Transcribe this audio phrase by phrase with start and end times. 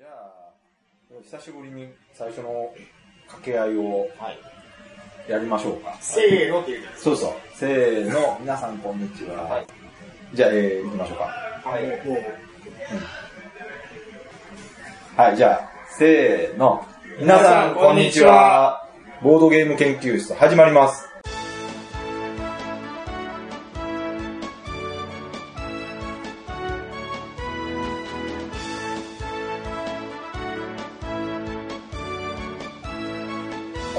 [0.00, 2.72] じゃあ、久しぶりに最初の
[3.26, 4.08] 掛け合いを
[5.28, 5.94] やりましょうか。
[6.00, 7.32] せーのって言うじゃないですそうそう。
[7.54, 9.42] せーの、皆さんこんにちは。
[9.44, 9.66] はい
[10.32, 11.24] じゃあ、えー、行きましょうか。
[11.62, 11.68] か。
[11.68, 11.84] はい。
[15.18, 16.82] はい、じゃあ、せーの。
[17.18, 18.88] 皆さんこんにちは。
[19.22, 21.09] ボードゲーム研究室始まります。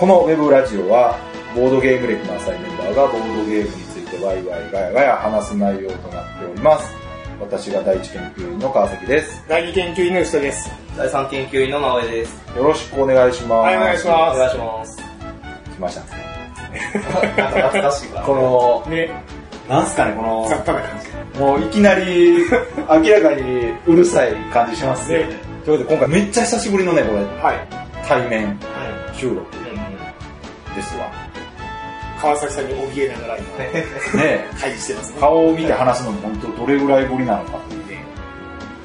[0.02, 1.16] このウェブラジオは、
[1.54, 6.92] ボードゲーム歴の浅いメンバーがボードゲームについてワイワイガヤガヤ話す内容となっております。
[7.40, 9.46] 私が第一研究員の川崎です。
[9.48, 10.72] 第二研究員の人です。
[10.98, 12.58] 第三研究員の直江です。
[12.58, 13.52] よろしくお願いします。
[13.54, 14.98] はいお願いしおます願いします。
[14.98, 16.08] 来ましたね。
[17.62, 19.12] 懐かしいか この、ね、
[19.70, 21.40] なんすかね、この、雑多な感じ。
[21.40, 22.38] もういきなり
[22.90, 25.20] 明らかにうるさい感じしますね。
[25.20, 25.26] ね
[25.64, 27.82] ということで今回めっちゃ久しぶりのね、これ、はい。
[28.08, 28.58] 対面うん
[29.16, 29.61] 収録うん
[30.76, 31.12] ですわ。
[32.22, 35.20] 川崎さんに怯えながら今、ね対峙してますね。
[35.20, 38.04] 顔を見て話すのも本当どれぐらいぶりなのかというね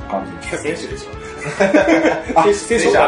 [0.08, 0.62] 感じです。
[0.62, 1.10] 選手でしょ。
[2.34, 3.00] あ選手選手でしょ。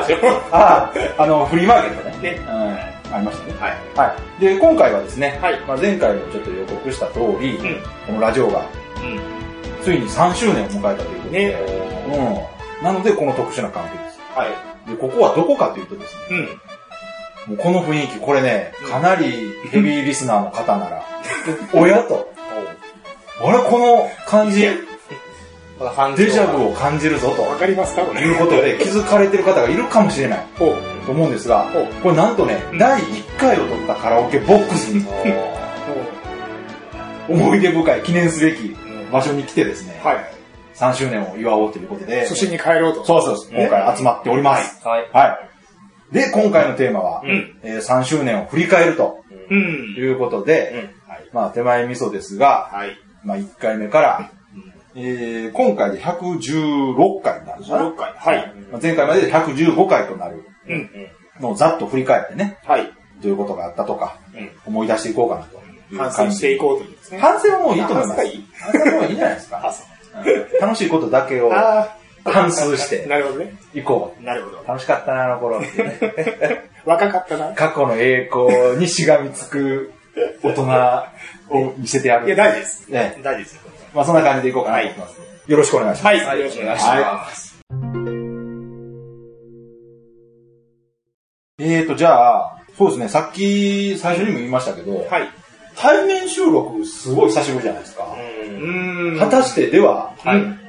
[0.52, 2.32] ああ、あの、フリーマーケットね。
[2.34, 2.38] ね。
[2.40, 3.52] うん、ありましたね。
[3.58, 3.76] はい。
[3.96, 4.40] はい。
[4.40, 7.58] で、今回はですね、はいまあ、前回もちょっと予告した通り、ん
[8.06, 11.56] このラジオがうついに3周年を迎えたということで、ね
[12.80, 12.84] うん。
[12.84, 14.18] なので、この特殊な関係です。
[14.18, 14.38] ん。
[14.38, 14.90] はい。
[14.90, 16.48] で、ここはどこかというとですね、うん。
[17.48, 21.06] もうこの雰囲気、これね、かなりヘビーリスナーの方なら、
[21.72, 22.30] 親と、
[23.42, 24.68] あれ、この感じ、
[26.16, 28.26] デジャブを感じるぞわかりますかことれ。
[28.26, 30.40] いうことで気づかれてる方がいるかもしれない。
[30.58, 30.76] と
[31.10, 31.66] 思うんですが
[32.02, 35.06] これなんとね、第1回を取ったカラオケボックスに
[37.28, 38.76] 思い出深い記念すべき
[39.10, 40.16] 場所に来てですね、はい。
[40.74, 43.04] 3周年を祝おうということで、初心に帰ろうと。
[43.04, 44.86] そうそうそう、今回集まっております。
[44.86, 45.08] はい。
[45.12, 45.47] はい。
[46.12, 47.26] で、今回のテーマは、ん
[47.62, 49.18] えー3周年を振り返ると
[49.50, 49.94] うん。
[49.96, 51.28] いうことで、はい。
[51.32, 52.96] まあ手前味噌ですが、はい。
[53.24, 54.30] まあ1回目から、
[54.94, 58.12] えー今回で116回になるかな16回。
[58.16, 58.54] はい。
[58.72, 60.90] まあ前回までで115回となるうん。
[61.40, 62.84] のをざっと振り返ってね、はい。
[63.22, 65.60] どういうことがあったとか、うん思い出していこうかなと
[66.12, 66.12] 反。
[66.12, 67.18] 省していこうというですね。
[67.18, 68.20] 反省はもういいと思います。
[68.60, 69.74] 反省はもういいんじゃないですか。
[70.60, 73.54] 楽しいことだけをあ反数して なるほどね。
[73.74, 74.66] いこなるほどう。。
[74.66, 75.62] 楽しかったな、あの頃。
[76.84, 77.54] 若かったな。
[77.54, 79.92] 過去の栄光にしがみつく
[80.42, 80.62] 大人
[81.50, 82.26] を見せてやる。
[82.26, 82.88] いや、大事です。
[82.88, 83.16] ね。
[83.22, 83.60] 大事です。
[83.94, 85.18] まあそんな感じでいこうかなと思います。
[85.46, 86.24] よろしくお願いします。
[86.24, 86.38] はい。
[86.38, 87.58] よろしくお願いします。
[91.60, 95.28] えーと、じゃあ、そうですね、さっき最初にも言いましたけど、はい。
[95.74, 98.04] 対面収録すごい久しぶりじゃないですか。
[98.04, 99.18] うーん。
[99.18, 100.67] 果たしてでは、はい。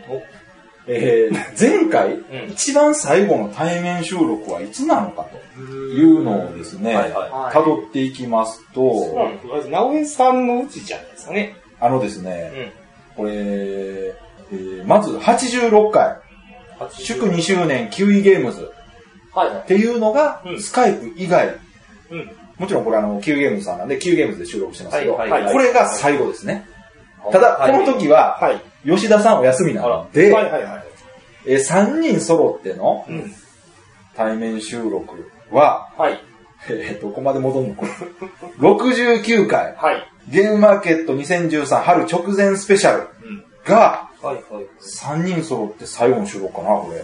[0.89, 2.51] えー前回、ん。
[2.51, 5.23] 一番最後の対面収録はいつなのか
[5.55, 9.16] というのをですね、はいは辿っていきますと、
[9.51, 11.55] まず、直江さんのうちじゃないですかね。
[11.79, 12.73] あのですね、
[13.16, 16.17] これ、えーまず86回、
[16.91, 18.72] 祝2周年キウイゲームズ。
[19.47, 19.66] っ。
[19.66, 20.61] ていうのが、うん。
[20.61, 21.55] スカイプ以外、
[22.09, 22.31] うん。
[22.57, 25.53] もちろんこれあの、キウイゲームズさんなんで、キウイゲームズで収録してますけど、はいはいはい。
[25.53, 26.67] これが最後ですね。
[27.31, 28.61] ただ、この時は、はい。
[28.85, 30.84] 吉田さんお休みなので、はいはいはい。
[31.45, 33.34] えー3人揃ってのうん。
[34.16, 36.19] 対面収録は、はい。
[36.69, 37.91] えー、どこまで戻るのこれ？
[38.59, 40.03] 69回、はい。
[40.29, 43.44] ゲームマーケット2013春直前スペシャルうん。
[43.66, 44.66] が、はいはい。
[44.81, 47.01] 3人揃って最後の収録かな、これ。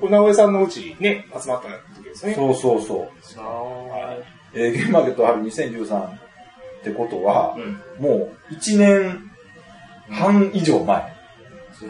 [0.00, 2.34] これ直江さんのうちね、集まった時ですね。
[2.34, 2.98] そうそうそう。
[3.40, 4.16] は
[4.54, 6.10] えーゲームマーケット春2013っ
[6.84, 7.80] てことは、うん。
[8.02, 9.30] もう1年
[10.10, 11.13] 半以上前。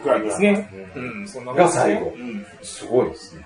[0.03, 0.69] ぐらいですね。
[0.95, 1.27] ううん。
[1.27, 2.45] そんなが最後うん。
[2.61, 3.45] すごいですね。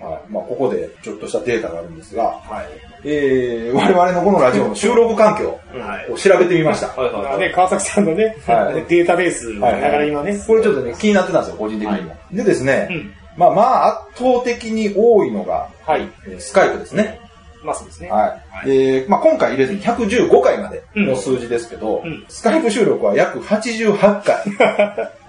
[0.00, 0.32] はい。
[0.32, 2.66] まあ、ここでちょっとしたデータがあるんですが、はい。
[3.04, 6.12] えー、我々のこのラジオの収録環境はい。
[6.12, 6.88] を調べてみました。
[6.88, 7.38] はいはいはい。
[7.38, 10.42] ね、川崎さんのね、はいデータベースを見ながら今ね。
[10.46, 12.16] これちょっとね、気になってたんですよ、個人的にも。
[12.32, 13.12] でですね、うん。
[13.36, 16.08] まあまあ、圧倒的に多いのが、はい。
[16.26, 17.20] えースカイプですね。
[17.62, 18.10] まあそうですね。
[18.10, 18.70] はい。
[18.70, 24.44] えーまあ今回入れずに115回までの数字ですけど、うんスカイプ収録は約88回。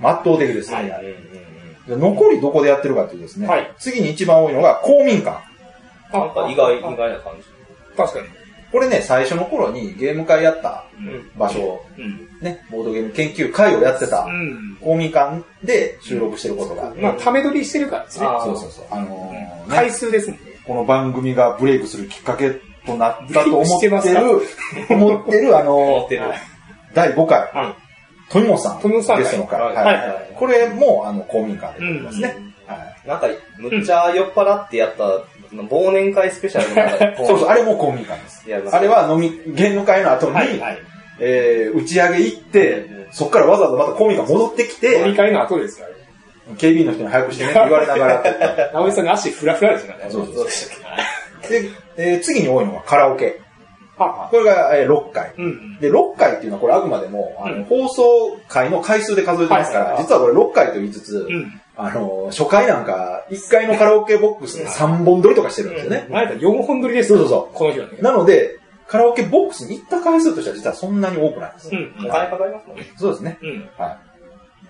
[0.00, 0.92] まあ圧倒的ですね。
[1.88, 5.40] 残りどこでやってるかっていうとですね、はい次に一番多いのが公民館。
[6.12, 6.34] なん。
[6.34, 7.44] か意外、意外な感じ。
[7.96, 8.26] 確かに。
[8.72, 11.30] これね、最初の頃にゲーム会やったうん。
[11.38, 12.28] 場所、うん。
[12.40, 14.76] ね、ボードゲーム研究会をやってたうん。
[14.80, 18.26] 公民館で収録してることがあって、まあ、ため撮りしてるからですね。
[18.44, 18.84] そうそうそう。
[18.90, 20.38] あのーね回数ですね。
[20.66, 22.50] この番組がブレイクするきっかけ
[22.84, 23.96] となったと思ってる、
[24.90, 26.22] 思ってる、あの思ってる。
[26.94, 27.85] 第5回、はい。
[28.30, 32.36] 富本さん、富本さんゲストの会、はいはいはいはいこれも、あの、公民館でやってますね。
[32.66, 33.08] はい。
[33.08, 33.26] なんか、
[33.58, 35.04] むっちゃ酔っ払ってやった、
[35.54, 38.44] 忘年会スペシャルの中で、 そうそう、あれも公民館です。
[38.70, 40.78] あれは飲み、芸能会の後に、はい、はい。
[41.18, 46.56] えー打ち上げ行って、そっからわざわざまた公民館戻ってきて、飲み会の後ですよ、あれ。
[46.56, 48.22] 警備員の人に早くしてねって言われながら
[48.74, 50.04] 直江さんが足フラフラですよね。
[50.10, 50.78] そうそうそうでしたっ
[51.42, 53.40] けで、えー次に多いのがカラオケ。
[53.98, 55.32] はこれが、えー6回。
[55.38, 55.78] うん。
[55.80, 58.02] で、6回っていうのはこれあくまでも、あのうん放送
[58.48, 61.60] 回の回数で数えてますから、はいはい実はこれ6回と言いつつ、うん。
[61.78, 66.06] あの、初回なんか、1回のカラオケボックスで3本撮りとかしてるんですよね。
[66.08, 67.98] 前だ4本撮りですそうそうそうこの日はね。
[68.00, 68.58] なので、
[68.88, 71.70] カラオケボックスに行った回数としては実はそんなに多くないです。
[71.72, 71.94] うん。
[72.06, 72.86] お金かかりますもんね。
[72.96, 73.38] そうですね。
[73.42, 73.68] うん。
[73.76, 73.98] は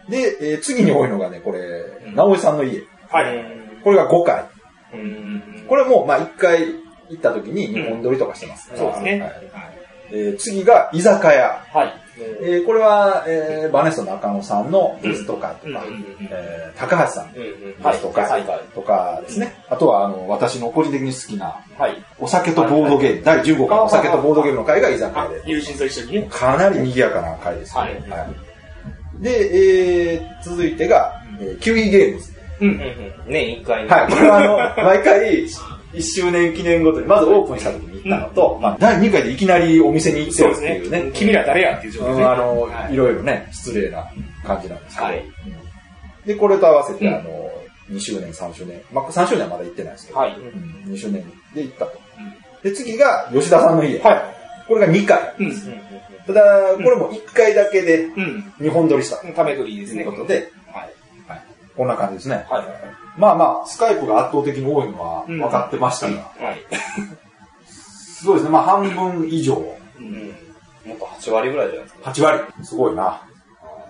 [0.08, 0.11] い。
[0.11, 1.58] で、えー次に多いのがね、これ、
[2.11, 2.82] ん直江さんの家。
[3.08, 3.44] はい。
[3.84, 4.44] これが5回。
[4.94, 5.43] うん。
[5.69, 6.61] これも、まあ1回
[7.10, 8.70] 行った時に2本撮りとかしてます。
[8.76, 9.20] そうですね。
[9.20, 9.32] はい
[10.12, 11.64] えー次が居酒屋。
[11.72, 11.92] はい。
[12.18, 17.42] えーこれは、えーバネスト中野さんのゲスト会とか、うんうんえー高橋さんうん。
[17.42, 17.50] うん。
[17.82, 18.46] ゲスト会はい。
[18.46, 18.60] はい。
[18.74, 19.54] とかですね。
[19.68, 21.96] あとは、あの、私の個人的に好きな、はい。
[22.20, 26.26] お酒とボードゲーム、第15回お酒とボードゲームの会が居酒屋あで、友人と一緒にね。
[26.30, 27.90] かなり賑やかな会ですよね。
[28.08, 28.28] はいはい
[29.20, 32.32] で、えー続いてが、えーキウイゲームズ。
[32.60, 32.68] うん。
[32.68, 33.12] うん。
[33.26, 33.88] 年一回ね。
[33.88, 35.48] はい、これはあの、 毎回、
[35.96, 41.02] 1周年記念ごとに、まずオープンした時に行ったのと、まあ、第2回でいきなりお店に行ってるっていうね。
[41.04, 41.10] ね。
[41.14, 42.22] 君ら誰やっていう状態ね。
[42.22, 44.06] うんあの、はいいろいろね、失礼な
[44.44, 45.06] 感じなんですけど。
[45.06, 45.66] はいうん
[46.26, 47.50] で、これと合わせて、うんあの、
[47.88, 48.82] 2周年、3周年。
[48.93, 50.37] まあ、3周年はまだ行ってないですけど、はい。
[50.37, 51.99] うん2周年で行ったと。
[52.62, 54.00] で、次が吉田さんの家。
[54.00, 54.34] は
[54.66, 55.34] これが2回。
[55.38, 55.44] い。
[55.44, 55.54] うん。
[56.26, 56.42] ただ、
[56.75, 58.52] これも1回だけでうん。
[58.58, 60.02] 2本撮りしたとため取りですね。
[60.02, 60.90] いうことで、はい。
[61.28, 61.42] はい、
[61.76, 62.44] こんな感じですね。
[62.50, 63.05] はい。
[63.16, 66.66] まあまあ、スカイプが圧倒的に多いのはうん分かってましたが、はい。
[67.66, 68.50] すごいですね。
[68.50, 69.54] まあ半分以上、
[69.98, 70.34] うん。
[70.86, 72.10] もっと8割ぐらいじゃないですか。
[72.10, 72.44] 8割。
[72.64, 73.22] すごいな。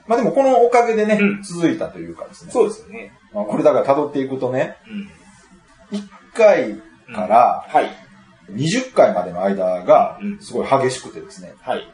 [0.06, 2.52] まあでもこのおかげでね、うん続いたというかですね。
[2.52, 3.12] そうですよね。
[3.32, 4.76] まあ、これだから辿っていくとね、
[5.93, 5.99] うん。
[5.99, 6.76] 1回
[7.14, 7.90] からはい。
[8.52, 11.87] 20回までの間がうんすごい激しくてですね、はい。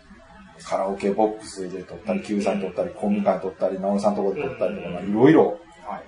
[0.64, 6.02] カラオケボックスで撮ったり、うん Q さん撮ったり、コンビ会撮ったり、直江さんのところで撮ったりとか、いろいろはい。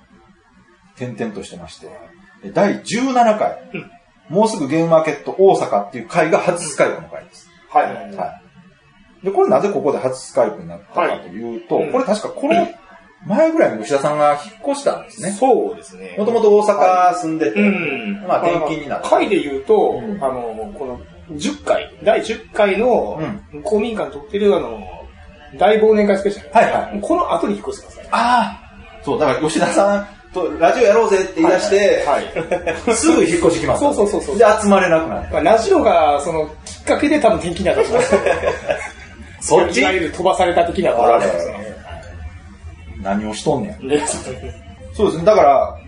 [0.97, 1.89] 点々としてまして、
[2.43, 3.91] で第17回、うん
[4.29, 7.49] もうすぐゲームマーケット大阪っていう回が初スカイプの回です。
[7.69, 8.17] はい。
[8.17, 8.41] は
[9.23, 9.25] い。
[9.25, 12.69] で、これなぜここで初スカイプになったかというと、はいうんこれ確かこの
[13.27, 15.31] 前ぐらいに吉田さんが引っ越したんですね。
[15.33, 16.15] そうですね。
[16.19, 18.25] もともと大阪住んでて、うん。
[18.27, 21.01] まあ転勤になった回で言うと、うんあの、この
[21.31, 23.21] 10回、第10回の
[23.63, 24.81] 公民館に撮ってるあの、
[25.59, 26.51] 大忘年会スペシャル。
[26.51, 28.11] はいはいこの後に引っ越してますからね。
[28.13, 32.95] ああそう、だから吉田さんとラジオやろうぜって言い出して、はい。
[32.95, 33.81] すぐ引っ越してきます。
[33.81, 35.33] そうそうそうそうで、集まれなくなる。
[35.33, 39.49] まあ、ラジオが、その、きっかけで多分転勤になったと思います。
[39.49, 39.81] そっち？
[39.81, 41.77] いわゆる飛ばされた的なところですね。
[43.03, 43.89] 何をしとんねん。
[43.89, 44.03] ね
[44.93, 45.25] そうですね。
[45.25, 45.79] だから、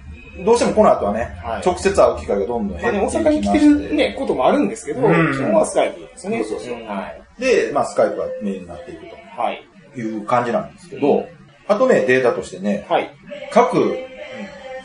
[0.44, 6.44] どうしてもこの後はね、はい直接会う機会がどんどん減っていきま大阪に来てるね、こともあるんですけど、うん基本はスカイプですね。
[6.44, 7.06] そうそうそうは
[7.38, 7.40] い。
[7.40, 9.00] で、まあ、スカイプがメインになっていく
[9.38, 9.66] はい。
[9.94, 11.26] という感じなんですけど、
[11.68, 13.10] あとね、データとしてね、はい。
[13.50, 13.96] 各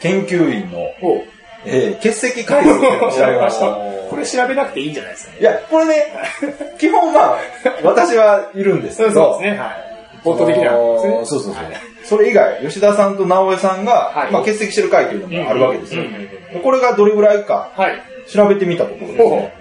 [0.01, 0.80] 研究員の、
[1.65, 3.65] えー欠席回数っていうのを調べました。
[4.09, 5.38] これ調べなくていいんじゃないですかね。
[5.39, 6.06] いや、これね、
[6.77, 7.38] 基本まあ、
[7.83, 9.59] 私はいるんですけど、 そうですね。
[9.59, 9.69] はい。
[10.24, 11.15] ボート的なそですね。
[11.18, 11.63] のそうそうそう。
[11.63, 16.03] はいそれ以外、吉田さんと直江さんが、はいまあ、欠席してる回というのもあるわけですよ。
[16.63, 18.01] これがどれぐらいかはい。
[18.27, 19.53] 調べてみたところですね、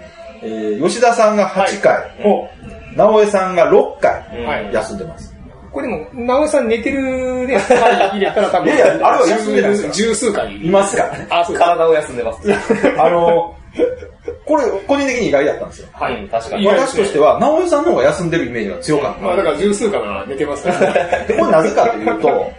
[0.43, 2.49] えー吉田さんが8回、お
[2.95, 4.11] 直江さんが6回
[4.43, 4.73] はい。
[4.73, 5.30] 休んでます。
[5.71, 10.53] これでも、直江さん寝てるね、回入れたら多分、いやいやあれは休んでないです十数回。
[10.65, 11.27] いますからね。
[11.29, 11.55] あ、そう。
[11.55, 12.53] 体を休んでます。
[12.99, 13.55] あの
[14.45, 15.87] これ、個人的に意外だったんですよ。
[15.93, 19.21] はいうん確かに私としては、直江さんの方が休んでるイメージが強かった。
[19.21, 21.25] まあだから十数回は寝てますからね。
[21.27, 22.51] でこれなぜかというと、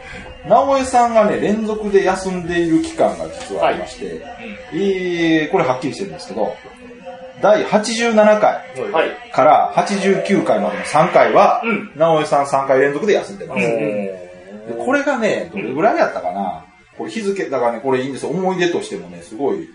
[0.49, 4.23] 直江さんがね、連続で休んでいる期間が実はありまして、
[4.73, 6.54] えーこれはっきりしてるんですけど、
[7.43, 9.31] 第87回はい。
[9.33, 13.63] から89回までの3回は、うん直江さん3回連続で休んでます。
[14.79, 16.65] これがね、どれぐらいやったかな、
[16.97, 18.31] これ日付、だからね、これいいんですよ。
[18.31, 19.69] 思い出としてもね、すごい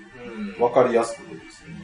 [0.60, 1.76] わかりやすくてですね。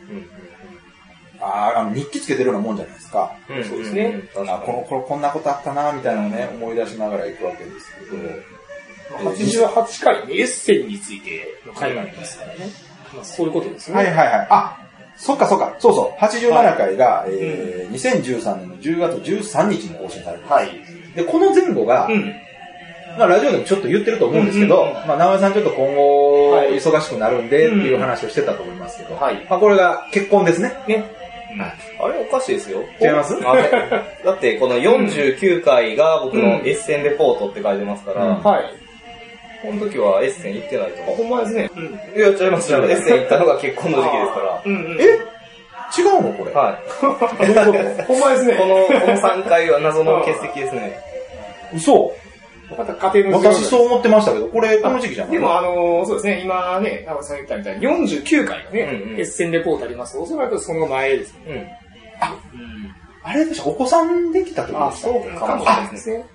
[1.42, 3.36] あーあの、日記つけてるようなもんじゃないですか。
[3.50, 4.22] うんそうですね。
[4.36, 12.70] あこの、これこんなことあったな、みたいなのをね、思い出しながら行くわけですけど、88回にエッセンについての回がありますからね。
[13.14, 13.98] まあそういうことですね。
[13.98, 14.48] はいはいはい。
[14.50, 14.78] あ、
[15.18, 15.76] そっかそっか。
[15.80, 16.24] そうそう。
[16.24, 20.54] 87回が、えー2013年の10月13日に更新されてます。
[20.54, 20.70] はい。
[21.16, 22.34] で、この前後が、うん。
[23.18, 30.74] まあラジオでもちょっと言ってると思うんですけど、うんうんまあ直江さんちょっと今後はい忙しくなるんでっていう話をしてたと思いますけど、はいまあこれが結婚ですね。
[30.88, 31.04] ね。
[32.02, 32.82] あれおかしいですよ。
[33.00, 33.36] 違います？
[33.46, 33.70] あれ
[34.26, 38.64] だって、この49回が僕のエッセンレポートって書いてますから、うんはい。
[39.64, 41.16] この時はエッセン行ってないと思う。
[41.16, 41.70] ほんまですね。
[41.76, 42.20] うん。
[42.20, 42.84] いや、違いますよ。
[42.84, 44.62] エッセン行ったのが結婚の時期ですから。
[44.66, 45.02] うんうん。
[45.02, 45.06] え
[45.96, 46.52] 違うのこれ？
[46.52, 48.04] はい。
[48.04, 48.56] ほんまですね。
[48.56, 51.00] この、この3回は謎の欠席ですね。
[51.72, 52.14] と嘘
[52.78, 61.80] また家庭の事情私そう思ってましたけど、これこの時期じゃないでもあのーそうですね、今ね、長尾さん言ったみたいに49回のね、うんうんエッセンレポートありますおそらくその前ですね。
[62.54, 62.60] うん。
[62.60, 62.96] うん。
[63.22, 66.26] あれでしょお子さんできた時あ、でしたそうかもしれないですね。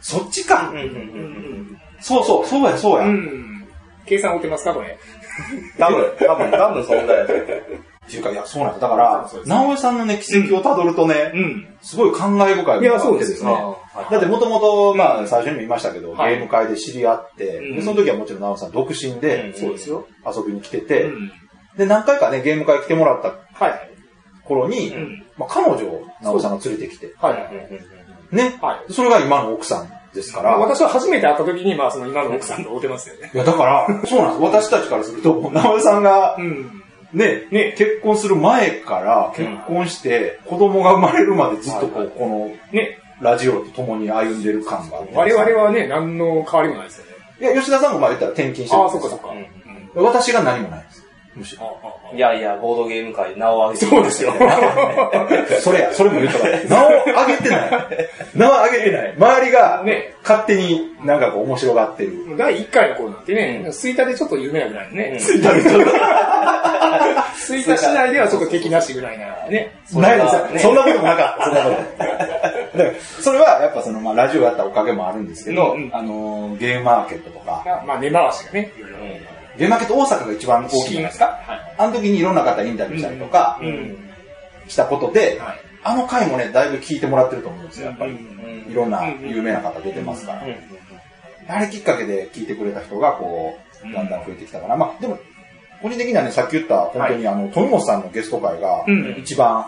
[0.00, 0.76] そっちかうん。
[0.76, 0.92] うんううん
[1.72, 3.06] んそうそう、そうや、そうや。
[3.06, 3.14] うん。
[3.14, 3.68] うん。
[4.06, 4.98] 計算追ってますかこれ？
[5.78, 7.24] 多分、多分、多分そんぐらい。
[7.24, 7.26] っ
[8.10, 8.80] ていうか、いや、そうなんです。
[8.80, 11.66] だから直江さんのね、軌跡をたどるとね、うん。
[11.80, 13.76] すごい感慨深いものがあっていやそうですよね
[14.10, 20.06] だってもともと、まあ、最初にも言いましたけど、ゲはいーム会で知り合って、うんでその時はもちろん直江さん独身でうんそうですよ。
[20.26, 21.32] 遊びに来てうて、ん。
[21.76, 23.34] で、何回かね、ゲーム会来てもらった。
[24.44, 25.24] 頃に、うん。
[25.38, 28.34] まあ、彼女を直江さんが連れてきて、はいはい。
[28.34, 28.92] ね、はい。
[28.92, 33.30] それが今の奥さんですから、私は初めて会った時に、まあその今の奥さんと会ってますよね。
[33.32, 34.42] いや、だから、そうなんです。
[34.42, 36.82] 私たちからすると、直江さんが、うん。
[37.12, 47.12] ね、ね結婚する前から結婚して、子供が生まれるまでずっとこう、この、ね、ラジオと共に歩んでる感があって我々はね、何の変わりもないですよね。
[47.40, 49.28] いや、吉田さんもまあ言ったら転勤してるああ、そっかそっか。
[49.30, 49.60] うんうん
[49.94, 50.86] 私が何もない。
[51.40, 51.76] むしろ。
[52.14, 54.32] いやいや、ボードゲーム界で名を上げてそうですよ。
[55.60, 56.58] それや、それも言ったから。
[56.68, 57.70] 名を上げてない。
[58.34, 59.14] 名は上げてない。
[59.16, 62.36] 周りが、ね勝手になんかこう面白がってる。
[62.36, 65.16] 第1回の頃なんてね、スイタでちょっと有名なぐらいのね。
[65.18, 65.90] ツイッターでちょっと
[67.34, 69.74] スイタ市内ではちょっと敵なしぐらいなね。
[69.94, 71.44] ないですよねそんなこともなかった。
[71.44, 72.78] そんなこと。
[72.78, 78.98] だからそれはやっぱその、まあ、ラジオやったおかげもあるんですけど、うんうんあのー、ゲームマーケットとか、まあ根回しがね、いろいろ。
[79.56, 81.24] ゲームマーケット大阪が一番大きいじゃないですか。
[81.26, 81.74] はい。
[81.78, 84.10] あの時にいろんな方インタビューしたりとかうんうん
[84.68, 85.60] したことで、はい。
[85.82, 88.12] あの回もね、だいぶ聞いてもらってると思うんですよ、やっぱり。
[88.12, 88.40] うん
[88.70, 90.44] いろんな有名な方出てますから。
[90.44, 90.56] うん
[91.48, 94.76] あれきっかけで聞いてくれた人が、こう、だんだん増えてきたから。
[94.76, 95.18] まあ、でも、
[95.82, 99.66] 個人的にはね、さっき言った、本当にあの、富本さんのゲスト会がうん、一番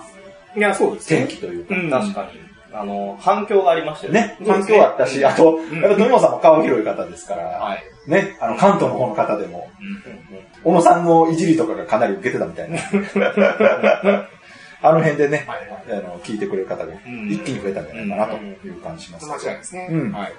[0.56, 1.28] いや、そうですね元。
[1.28, 2.28] 気というか、うん確かに。
[2.74, 4.36] あの、反響がありましたよね。
[4.38, 7.82] ね、環境あったし、あと、んやっぱ富本さんも顔広い方ですから、はい。
[8.06, 10.02] ね、あの、関東の方の方でも、うん
[10.64, 12.78] 小野さんのいじりとかがかなり受けてたみたいな。
[14.84, 15.46] あの辺でね。
[15.48, 19.26] あの、聞いてくれる方がん一気に増えたんじゃないかなという感じします。
[19.26, 19.88] 間違いですね。
[19.90, 20.32] うんはい。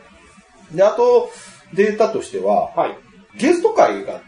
[0.76, 1.30] で、あと、
[1.74, 2.98] データとしては、はい。
[3.38, 4.22] ゲスト会が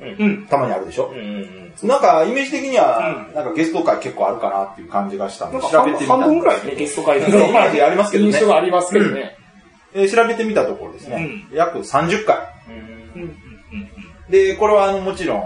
[0.00, 0.46] うん。
[0.46, 1.12] たまにあるでしょ？
[1.14, 9.36] うんうんなんか、イメージ的には、うんなんかゲスト会結構あるかなっていう感じがしたんで、調べてみた半分ぐらいね、ゲスト会イメージありますけどね印象がありますけどね。
[9.94, 12.36] えー調べてみたところですね、約30回。
[13.14, 13.28] うんうん。
[13.28, 13.30] うん。
[14.30, 15.42] で、これはあの、もちろん、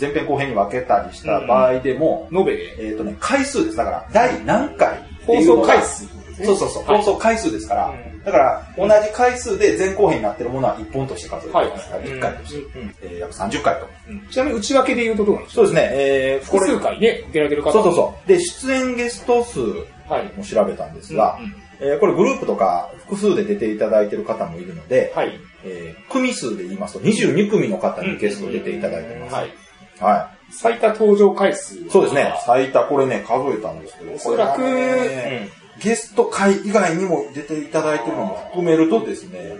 [0.00, 2.88] 前編後編に分けたりした場合でも、延べで。
[2.88, 3.76] えっ、とね、回数です。
[3.76, 6.08] だから、第何回放送回数。
[6.42, 13.88] そうそうそう、はい放送回数ですから、うんだから、同じ回数で前後編になってるものは1本として数えてますから、はい1回として、うんえー約30回と。
[14.30, 17.72] ちなみに内訳で言うとどうなんでしょそうですね、えー、こ複れ、数回ね、出られてる方。
[17.72, 18.28] そうそうそう。
[18.28, 19.60] で、出演ゲスト数
[20.08, 20.36] はい。
[20.36, 25.38] も調べたんですが、うんえーこれグループとか複数で出ていただいてる方もいるので、はい。
[25.64, 29.34] えー組数で言いますと22組の方にゲスト出ていただいてます。
[29.34, 29.52] はい。
[30.00, 31.90] は最多登場回数い。
[31.90, 32.34] そうですね。
[32.46, 35.50] 最多これね、数えたんですけど、おそらくこれはね
[35.82, 39.56] ゲスト会以外にも出ていただいてるのも含めるとですね、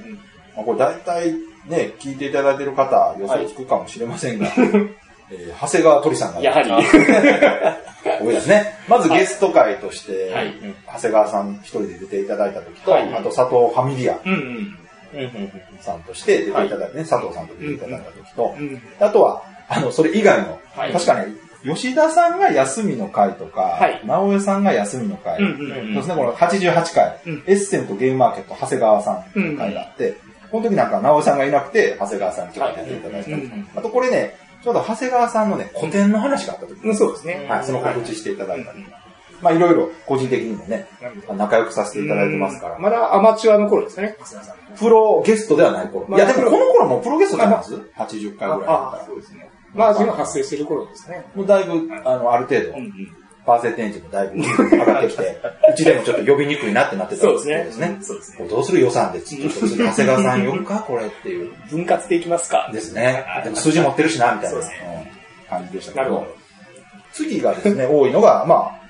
[0.55, 1.33] まあ、これ大体
[1.67, 4.47] ね、聞いていただいてる方、予想つくかもしれませんが、
[5.31, 6.41] えー長谷川鳥さんが。
[6.41, 6.71] やはり。
[6.71, 8.75] 多いですね。
[8.89, 10.55] まずゲスト会として、はい。
[10.87, 13.15] 長谷川さん一人で出ていただいた時と、はい。
[13.15, 14.19] あと佐藤ファミリア
[15.81, 18.83] さんとして出ていただいてね、佐藤さんと出ていただいた時と、うん。
[19.01, 20.93] あとは、あの、それ以外の、はい。
[20.93, 24.01] 確かに、吉田さんが休みの会とか、はい。
[24.05, 27.45] 直江さんが休みの会、そうですね、この88回、うん。
[27.47, 30.15] エッセンとゲームマーケット長谷川さんの会があって、
[30.51, 36.97] この時なんか直江さんがいなくて、長谷川さんにちょっと出ていただいたり、あとこれね、ちょうど長谷川さんのね、古典の話があった時、うん。
[36.97, 37.47] そうですね。
[37.51, 38.87] はい、その告知していただいたり、
[39.43, 40.89] まあいろいろ個人的にもね、
[41.37, 44.77] 仲良くさせていただいてますから、まだアマチュアの頃ですね、長谷川さん。
[44.79, 46.07] プロゲストではない頃。
[46.09, 49.51] まあいや、でもこの頃もプロゲストじゃないです ?80 回ぐらいだったあ、らそうですね。
[49.75, 51.27] マージンが発生してる頃ですね。
[51.35, 53.17] もうだいぶ、あの、ある程度、うんうん。
[53.47, 57.99] パーセンテージもだいぶ上がってきて、 うちでもちょっと呼びにくいなってなってたそうですねですね。
[58.01, 61.53] そうですねどうする予算で、ちょっと次長谷川さん呼ぶかこれっていう。
[61.71, 62.71] 分割でいきますか。
[62.73, 63.25] ですね。
[63.45, 64.61] でも数字持ってるしな、みたいな、
[65.49, 66.27] 感じでしたけど。
[67.13, 68.85] 次がですね、多いのが、まあ、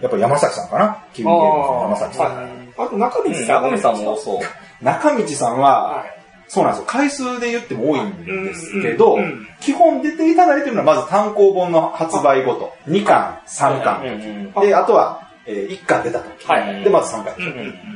[0.00, 1.04] やっぱ山崎さんかな。
[1.14, 2.36] キウイゲームの山崎さん。
[2.36, 3.34] はいあと中道うん。
[3.34, 3.46] さん。
[3.62, 4.40] 中身さんもそう。
[4.84, 6.21] 中道さんは、はい。
[6.52, 6.84] そうなんですよ。
[6.86, 9.16] 回数で言っても多いんですけど、
[9.60, 12.74] 基本出ていただいてるのはまず単行本の発売ごと。
[12.88, 14.52] 2巻、3巻。
[14.60, 16.46] で、あとは、えー1巻出た時。
[16.46, 17.34] はいで、まず3巻。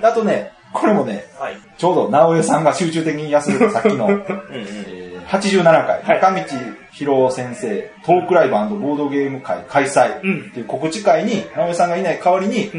[0.03, 1.57] あとね、これもね、はい。
[1.77, 4.09] ちょうど直江さんが集中的に休んでたさっきの、
[4.51, 6.21] えー87回、はい。
[6.21, 6.61] 中道
[6.93, 10.23] 博先生、トークライブボードゲーム会開催。
[10.23, 10.47] うん。
[10.51, 12.71] っていう告知会に、直江さんがいない代わりに、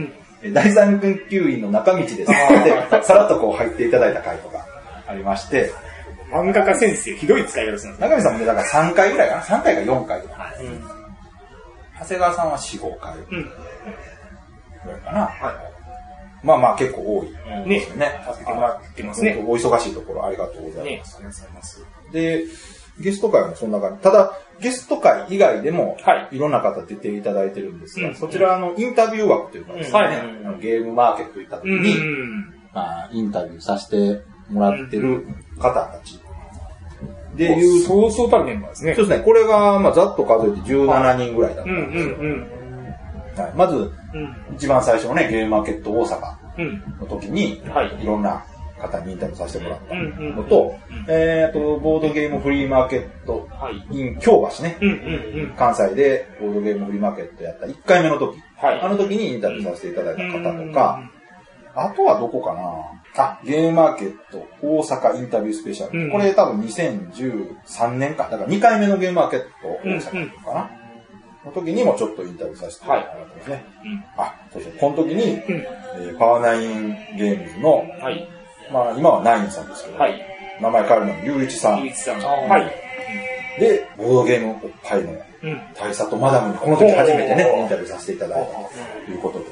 [0.53, 2.22] 第三研究員の中道です。
[2.24, 4.67] って、さらっとこう入っていただいた回とか
[5.08, 5.72] ありまして、
[6.32, 10.54] 漫画家先生、ひどい使い方するんです中道さんもね、だから3回ぐらいかな ?3 回か4回とか。
[12.00, 13.26] 長谷川さんは4、5回うん。
[14.86, 15.32] ぐらいかな。
[16.44, 17.32] まあまあ結構多い
[17.66, 18.22] ねですよね。
[18.26, 19.44] 助けてもらってますね。
[19.46, 21.18] お忙しいところありがとうございねます。
[21.18, 21.86] ありがとうございます。
[22.12, 22.44] で、
[23.00, 24.02] ゲスト会もそんな感じ。
[24.02, 30.00] ただ、ゲスト会以外でも、はいいろんな方出ていただいてるんですが、うんそちらあのインタビュー枠というかですね、
[30.62, 31.84] ゲームマーケット行った時うん。
[31.84, 35.25] に、うんまあ、インタビューさせてもらってる
[35.60, 36.20] 方たち。
[37.36, 38.96] で、で、いう、そうそうたるメンバーですね。
[38.96, 42.16] そうですね、これが、まあ、ざっと数えて17人ぐらいだったうんんですよ。
[42.20, 42.48] うん
[43.38, 43.92] はいまず、うん。
[44.56, 46.84] 一番最初のね、ゲームマーケット大阪うん。
[47.00, 48.04] の時に、はい。
[48.04, 48.44] いろんな
[48.80, 53.86] 方にインタビューさせてもらったのとうん、えっと、ボードゲームフリーマーケットはい。
[53.92, 54.77] in 京橋ね。
[55.56, 58.82] 関西でボードゲームフリーマーケットやった1回目の時、はい。
[58.82, 61.00] あの時にインタビューさせていただいた方とうんか、、
[61.75, 66.00] あとはどこかなあ、ゲームマーケット大阪インタビュースペシャル。
[66.00, 68.30] うんこれ多分2013年か。
[68.30, 69.48] だから2回目のゲームマーケット
[69.84, 70.72] 大阪かな、
[71.46, 73.66] の時にもちょっとインタビューさせてもらったんですね。
[73.84, 74.72] うんあ、そうそう。
[74.80, 75.40] この時に、うん。
[75.40, 78.30] えーパワーナインゲームズの、はい。
[78.72, 80.22] まあ今はナインさんですけど、はい。
[80.62, 81.94] 名前変わるのに、ゆういちさんゆうい。
[81.94, 82.20] ちさん。
[82.20, 82.88] はい。
[83.60, 85.12] で、ボードゲームおっぱいの
[85.44, 85.62] うん。
[85.76, 89.46] 大佐とマダムにこの時初めてねインタビューさせていただいたということで。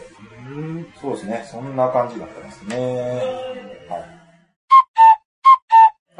[0.56, 0.88] うん。
[1.02, 1.46] そうですね。
[1.50, 3.22] そんな感じだったんですね。
[3.90, 3.98] は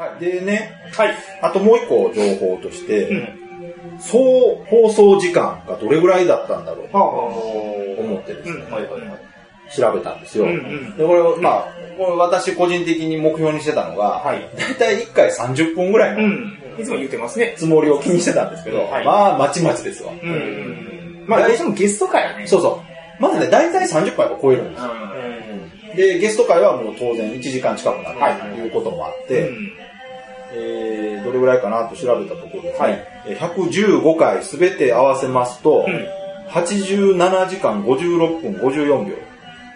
[0.08, 0.10] い。
[0.10, 0.20] はい。
[0.20, 1.14] でね、はい。
[1.42, 3.28] あともう一個情報として、うん。
[3.98, 4.18] 総
[4.68, 7.08] 放送時間がどれぐらいだったんだろうとは
[7.98, 9.20] 思ってですね、うんはいはいはい。
[9.74, 10.44] 調べたんですよ。
[10.44, 14.48] うんうんで、これ、まあ、これ私個人的に目標にしてたのが、はい。
[14.56, 16.58] だいたい1回30分ぐらいうのん。
[16.78, 17.54] いつも言ってますね。
[17.56, 20.12] つもりを気にしてたんですけど、はいまあ、まちまちですわ。
[20.12, 21.24] うんうん。
[21.26, 22.46] まあ、どうしてもゲスト会はね。
[22.46, 22.95] そうそう。
[23.18, 24.90] まずね、大体30分は超えるんですよ。
[25.90, 25.96] うん。
[25.96, 29.72] で、ゲスト会はもう当然1時間近くなるはいということもあっうて、ん。
[30.52, 36.06] えー、どれぐらいかなと調べたところですね、はいえー115回すべて合わせますと、うん。
[36.50, 39.16] 87時間56分54秒。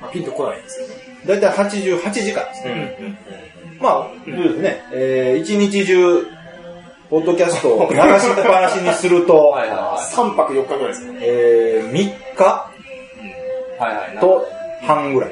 [0.01, 0.95] まあ、ピンとこないですよね。
[1.27, 2.97] だいたい88時間ですうね。
[3.01, 3.19] ん。
[3.81, 4.83] まあ、そうですね。
[4.93, 6.27] えー、一日中、
[7.11, 8.03] ポッドキャストを流しっ
[8.47, 11.19] ぱなしにすると、はいはいは3泊4日ぐらいですよね。
[11.23, 12.70] えー、3日？
[14.21, 14.47] と
[14.87, 15.31] 半ぐらい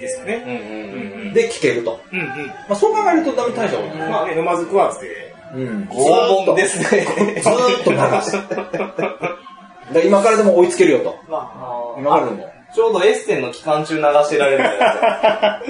[0.00, 0.42] ですよね。
[0.44, 1.32] うんうんうん。
[1.32, 2.00] で聞けると。
[2.12, 2.26] うんうん。
[2.26, 4.10] まあ、そう考えるとダメ大したことない。
[4.10, 5.34] まあね、飲まず食わずで。
[5.54, 5.88] うん。
[5.90, 7.06] 拷問ですね。
[7.42, 8.32] ずーっと流す。
[8.32, 11.16] だから今からでも追いつけるよと。
[11.28, 12.52] まあ、今からでも。
[12.74, 15.62] ちょうどエッセンの期間中流してられるみたいな。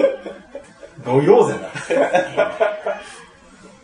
[1.05, 1.69] ノイローゼな。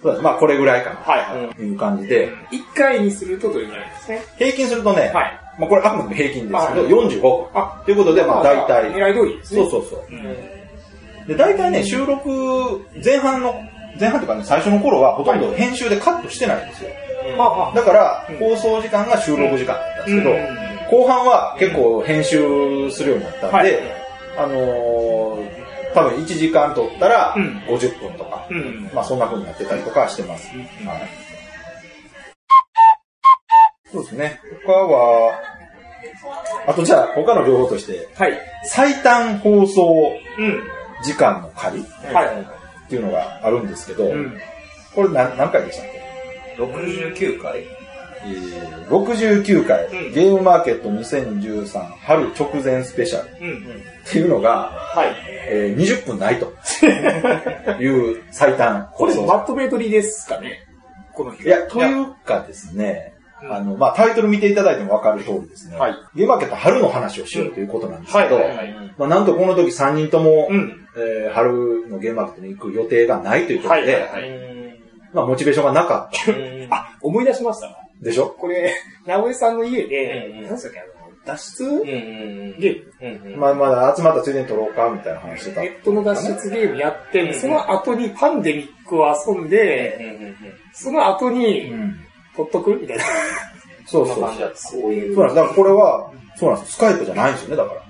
[0.01, 0.23] そうです。
[0.23, 1.47] まあ、これぐらいかはいはい。
[1.47, 1.53] な。
[1.53, 4.21] という感じで、1回にするとどれぐらいですね？
[4.37, 5.39] 平均するとね、はい。
[5.57, 7.47] まあ、これあくまでも平均ですけど、はい45分。
[7.53, 9.61] あ、ということで、まあ、大体、狙い通りですね。
[9.61, 10.03] そうそうそう。
[10.09, 11.27] うん。
[11.27, 13.55] で、大体ね、収録、前半の、
[13.99, 16.89] 前半というかね、最初の頃はほとんど編集でカットしてないんですよ。
[17.37, 23.79] はあはあだからうん、放送時間が収録時間だったんですけど、うん後半は結構編集するようになったんで、はい
[24.37, 28.91] あのー、多分1時間撮ったらうん50分とか、うん。
[28.93, 30.51] まあそんな風になってたりとかしてます。
[30.53, 31.22] うんはい。
[33.93, 34.39] そうですね。
[34.65, 35.39] 他は、
[36.67, 38.37] あとじゃあ他の情報として、はい。
[38.65, 40.63] 最短放送うん。
[41.03, 42.89] 時間の仮っはい。
[42.89, 44.37] ていうのがあるんですけど、うん。
[44.95, 47.61] これ何何回でしたっけ？69回
[48.25, 53.81] えー69回、うんゲームマーケット2013春直前スペシャルっうん。
[54.09, 55.07] ていうのが、はい。
[55.49, 56.53] えー20分ないと
[57.81, 60.65] いう最短これ、放送マットメトリですかね？
[61.13, 63.12] この日いや、というかですね、うん
[63.49, 70.79] あの、まあ、タイトル見ていただいてもわかる通りですね、はいゲームマーケット春の話をしようということなんですけど、はいはいはいまあ、なんとこの時3人とも、うん。
[70.95, 74.79] えー春のゲームマーケットに行く予定がないということで、はいはいはい。
[75.13, 76.75] まあ、モチベーションがなかった。
[76.75, 77.75] あ、思い出しました。
[78.01, 78.27] でしょ？
[78.27, 78.75] これ、
[79.07, 80.89] 直江さんの家うんで、うん何でしたっけ、あの、
[81.25, 81.63] 脱出？
[81.65, 82.59] うんうんうん。
[82.59, 83.25] ゲーム。
[83.25, 83.39] うんうん。
[83.39, 85.61] まあ、まだ集まったついでに撮ろうか、みたいな話してた。
[85.61, 90.35] ネットの脱出ゲームやって、うんその後にパンデミックを遊んで、うんうんうん。
[90.73, 91.95] その後うに、ん。
[92.35, 92.75] 撮っとく？
[92.75, 93.03] みたいな。
[93.85, 94.51] そうそうそう。
[94.55, 95.15] そういう。
[95.15, 95.41] そうなんです。
[95.41, 96.73] だからこれは、そうなんです。
[96.73, 97.81] スカイプじゃないんですよね、だから。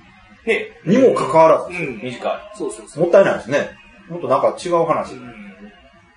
[0.46, 0.68] ね。
[0.86, 2.00] にもかかわらず、うん。
[2.02, 3.04] 短そうそうそう。
[3.04, 3.70] もったいないですね。
[4.10, 5.16] もっとなんか違う話う。
[5.18, 5.34] ん。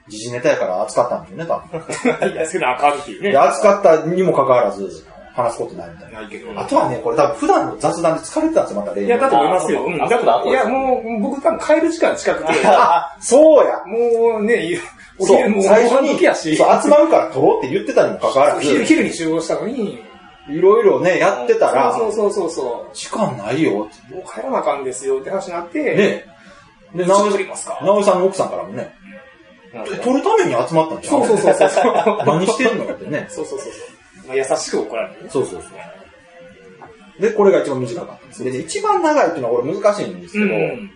[0.08, 2.30] 時事ネタやから扱ったんですよね、多分。
[2.32, 3.30] いや、それなあかんっていうね。
[3.30, 6.20] ったにもかかわらず、話すことないみたいな。
[6.22, 6.58] ないけど。
[6.58, 9.84] あとはね、これ多分普段の雑談で疲れてたんですよ、また例いや、だと思いますよ。
[9.84, 9.98] うん。
[9.98, 12.66] だから、いや、もう、僕多分帰る時間近くて。
[12.66, 13.82] あ、 そうや。
[13.84, 19.98] もうね、おそう最初に、集まるから撮ろうって言ってたにもかかわらず、昼、昼に集合したのに、
[20.48, 24.16] いろいろね、やってたら、そうそうそうそ時間ないよってう。
[24.16, 26.24] もう帰らなあかんですよって話になって、ね。
[26.94, 28.94] で、直江さんの奥さんからもね、
[30.02, 31.26] 撮るために集まったんじゃん。
[31.26, 31.92] そうそうそうそう。
[32.24, 33.26] 何してんのってね。
[33.28, 33.78] そうそうそうそ
[34.24, 34.28] う。
[34.28, 35.30] まあ、優しく怒られるね。
[35.30, 37.22] そうそうそう。
[37.22, 38.44] で、これが一番短かったんです。
[38.44, 40.90] で、一番長いっていうのはこれ難しいんですけど、うん。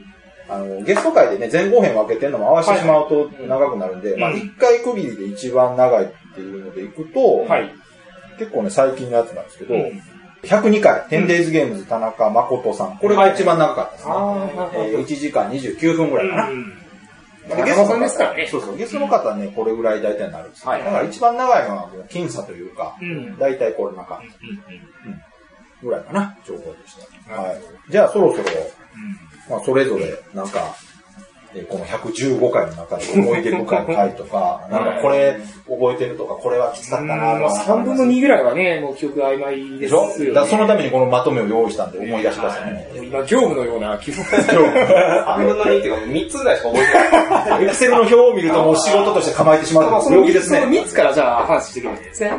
[0.51, 7.73] あの、ゲスト会でね、前後編分けてるのも合わせてしまうと長くなるんで、はいうんまあ一回区切りで一番長いっていうのでいくと、はい。
[8.39, 10.03] 結構ね、最近のやつなんですけど、うん
[10.43, 12.97] 102回、テンデイズゲームズ田中誠さん。
[12.97, 14.13] これが一番長かったですね。
[14.15, 14.85] ああ、なるほど。
[14.85, 16.49] えー1時間29分ぐらいかな。
[16.49, 16.71] うん。
[17.49, 18.47] でゲストさんですからね。
[18.47, 20.71] そうそう、ゲストの方はね、これぐらい大体になるんですよ。
[20.71, 23.39] はいだから一番長いのは僅差というか、うん。
[23.39, 25.21] 大体これな感じうん。
[25.83, 26.97] ぐらいかな、情報でし
[27.29, 27.37] た。
[27.37, 27.61] うんはい。
[27.91, 28.45] じゃあそろそろ、
[29.51, 30.75] まあそれぞれ、なんか、
[31.53, 35.37] えーこの115回の中で思い出深い回とか、 なんかこれ
[35.69, 40.31] 覚えてるとか、これはきつかったなまあ、3分の2ぐらいはね、もう記憶曖昧でですしょよ、ね。
[40.33, 42.89] だそのためにこのまとめを用意したんで思い出してくださいね。
[42.95, 44.23] でも今、業務のような気分。
[44.31, 47.65] 3分の2っていうか、3つぐらいしか覚えてない。
[47.65, 50.73] エクセルの表を見るともう仕事として構えてしまうまあ、とその3つ、病気ですねその。
[50.73, 52.33] 3つからじゃあ話していくわけですね。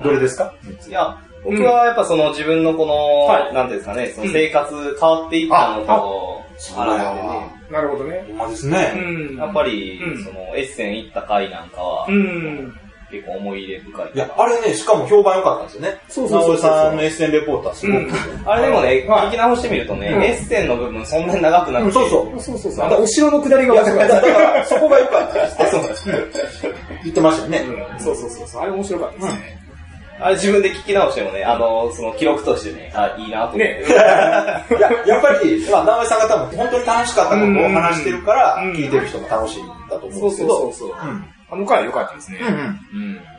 [0.00, 0.54] どれですか？
[0.88, 2.94] いや、僕はやっぱその自分のこの、
[3.26, 8.24] はいなんていうんですかね、その生活変わっていったのと、そうだよなるほどね。
[8.28, 8.78] ほんまですうね。
[8.94, 9.36] ん。
[9.36, 12.74] やっぱりうん、そのエッセン行った回なんかはう、ん。
[13.10, 14.10] 結構思い入れ深い。
[14.14, 15.98] いや、あれね、しかも評判良かったんですよね。
[16.08, 18.06] そうそうそうそう直江さんのエッセンレポーターすごく。
[18.50, 22.40] あれでもね、はい聞き直してみるとね、うんエッセンの部分そんなに長くなくて、うんそうそう。
[22.40, 22.86] そうそうそう。
[22.86, 24.52] あと、お城の下りがいや、面だか白かった。
[24.58, 25.62] ら、そこが良かったです。
[25.62, 26.04] あ そうなんです
[27.04, 27.64] 言ってましたよね。
[27.98, 28.62] そうそうそう。
[28.62, 29.58] あれ面白かったですね。
[30.20, 33.64] あれ自分で聞き直してもね、あの、その記録としてね、あ、いいなと思って。
[33.64, 40.58] ね いや、やっぱり、まあ、直江さんが多分本当に楽しかったことを話してるから、うん聞いてる人も楽しいんだと思うんそうそうですけど。
[40.58, 40.88] そうそう。
[40.88, 42.40] うんあの回良かったですね。
[42.42, 42.54] うん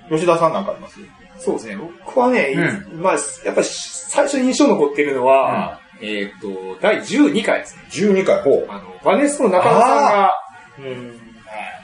[0.10, 0.18] うん。
[0.18, 1.00] 吉田さんなんかあります？
[1.38, 1.78] そうですね。
[2.06, 2.56] 僕はね、
[2.92, 3.14] うまあ、
[3.46, 6.48] やっぱり最初に印象に残ってるのは、えっと、
[6.82, 7.84] 第12回ですね。
[7.92, 8.66] ?12 回、ほう。
[8.68, 10.32] あの、バネストの中野さんが、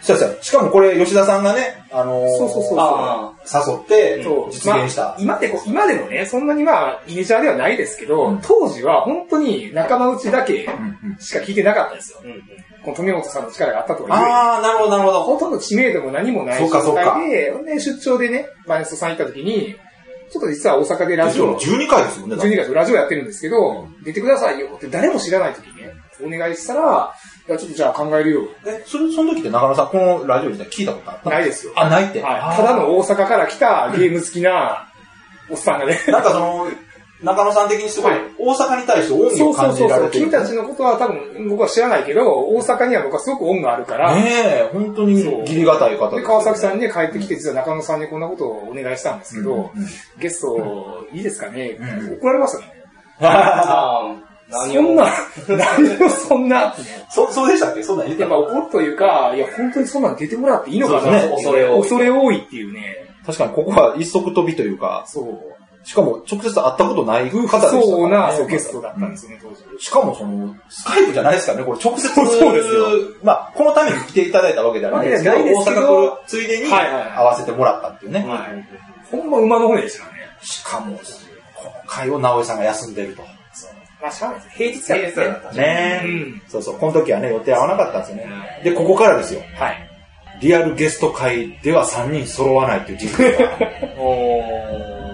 [0.01, 0.38] そうそう。
[0.41, 5.15] しかもこれ、吉田さんがね、あのーそうそうそうあ誘ってそう、実現したまあ。
[5.19, 12.19] 今でこ、今でもね、そんなにまあ、イメジャーではないですけど、当時は本当に仲間内だけうんうんしか聞いてなかったんですよ。
[12.23, 12.41] うんうん
[12.85, 15.23] この富本さんの力があったとかあー、なるほど、なるほど。
[15.23, 19.75] ほとんど知名度も何もない状態で、ほんで出張でね、バネストさん行った時に、
[20.31, 22.35] ちょっと実は大阪でラジオ、12回ですもんね。
[22.35, 27.13] 12月ラジオやってるんですけど、出てくださいよって誰も知らない時にね、お願いしたら、
[27.47, 28.41] いや、ちょっとじゃあ考えるよ。
[28.65, 31.29] え、それ、その時って中野さん、このラジオ自体聞いたことあった？
[31.29, 31.73] ないですよ。
[31.75, 32.21] あ、ないって。
[32.21, 32.58] はい。
[32.58, 34.88] ただの大阪から来たゲーム好きな
[35.49, 36.67] おっさんがね、 なんかその、
[37.23, 39.99] 中野さん的にすごいはい、大阪に対して恩義そうを感じそうそうそう。
[39.99, 40.25] られてる。
[40.25, 49.69] 君たちのことは多分僕は知らないけど、大阪には僕はすごく恩があるから、ねえ、本当にそう義理がたい方で、川崎さんにね、帰ってきて、実は中野さんにこんなことをお願いしたんですけど、うんうん
[50.19, 52.73] ゲスト、いいですかね、うん怒られましたね。
[54.49, 55.05] 何をそんな、
[55.47, 56.75] 何をそんな、
[57.10, 57.84] そ、 そうでしたっけ？
[57.84, 63.05] そんなん言ってやったぱ怒るというか、いや、本当にそんなの出てもらっていいのかな恐れ多い恐れ多いっていうね。
[63.25, 65.55] 確かにここは一足飛びというか、そう。
[65.88, 69.84] しかも直接会ったことない方でしたからねそうな、そうゲストだったんですよね、当時。
[69.84, 72.08] しかもその、スカイプじゃないですからね、これ直接。
[72.08, 72.88] そうですよ。
[73.23, 78.25] まあ、このために来ていただいたわけではないですけど、わけじゃないですけど大阪来るついでにはいはいはい合わせてもらったっていうね。
[78.27, 78.67] はい。
[79.12, 80.12] ほんま馬の骨でしたね。
[80.41, 80.97] しかも、
[81.55, 83.21] この会を直江さんが休んでると。
[84.05, 84.39] まあ。
[84.51, 88.61] 平日だったねねえ、うんそうそう、この時はね、予定合わなかったんですよね。
[88.63, 89.41] で、ここからですよ。
[89.55, 89.85] はい。
[90.41, 93.58] リアルゲスト会では3人揃わないという事件が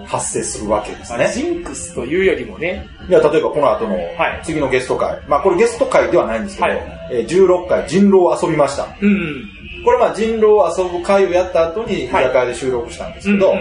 [0.06, 1.30] 発生するわけですね。
[1.32, 5.18] ジンクスというよりもね、いや、例えばこの後のはい次のゲスト会。
[5.26, 6.82] まあこれゲスト会ではないんですけど、はい
[7.12, 8.88] えー16回人狼遊びました。
[9.00, 9.48] うん。
[9.84, 13.54] これまあ人狼遊ぶ会をやった後に居酒屋で収録したんですけど、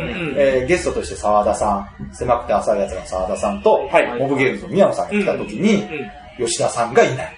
[0.67, 5.83] ゲストとして沢田さん、狭くて浅いやつが沢田さんと、はいモブゲームズの宮野さんが来た時に、
[6.37, 7.35] 吉田さんがいない。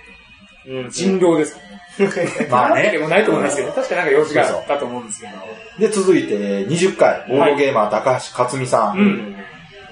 [0.67, 1.57] うん人狼です。
[2.49, 2.97] まあわけでね。
[2.99, 5.87] もないと思いますけど、確かなんか用事があったと思うんですけど。
[5.87, 9.35] で、続いて20回、ボードゲーマー高橋克美さん、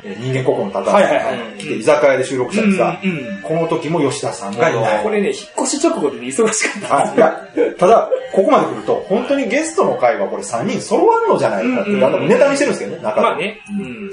[0.04, 3.00] 人間国宝の高橋さん来て居酒屋で収録したんですが、
[3.44, 5.04] この時も吉田さんがいない。
[5.04, 13.22] これね、引っ越し直後でね、忙しかったはい、いや、ただ、ここまで来ると、本当にゲストの会はこれ3人揃わんのじゃないかって、ネタにしてるんですけどね、中で。
[13.22, 13.62] まあね。
[13.70, 14.10] うん。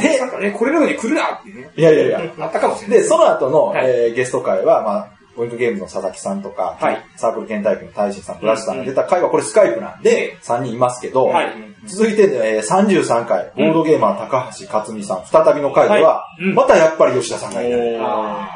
[0.00, 1.70] で、なんかね、これなのに来るなってね。
[1.76, 2.22] いやいやいや。
[2.40, 2.98] あったかもしれない。
[2.98, 11.46] で、その後の、はいえーゲスト会は、まあ、ポイントゲームの佐々木さんとか、はいサークルケンタイプの大臣さん、ブラシさんが出た回はこれスカイプなんで、3人いますけど、はい
[11.86, 17.98] 続いて、えー33回、ボードゲーマー高橋克美さん、再びの回では、またやっぱり吉田さんがいない。
[18.00, 18.48] あ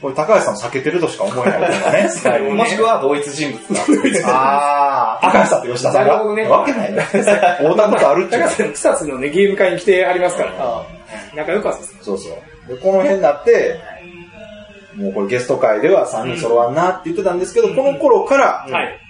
[0.00, 1.60] これ高橋さんを避けてるとしか思えない
[2.40, 2.50] ね。
[2.54, 3.74] もしくは同一人物
[4.22, 4.22] だ。
[4.24, 6.12] あー、高橋さんと吉田さんが。
[6.12, 7.06] なるほどねわけないね。
[7.60, 10.86] 横断ことあるっちゅう高橋さん、草津のね、ゲーム会に来てありますから、あ
[11.34, 11.98] 仲良かったですね。
[12.00, 12.32] そうそう。
[12.74, 13.78] で、この辺になって、
[14.94, 19.00] もうこれゲスト会では3人揃わんなって言ってたんですけど、この頃から、はい。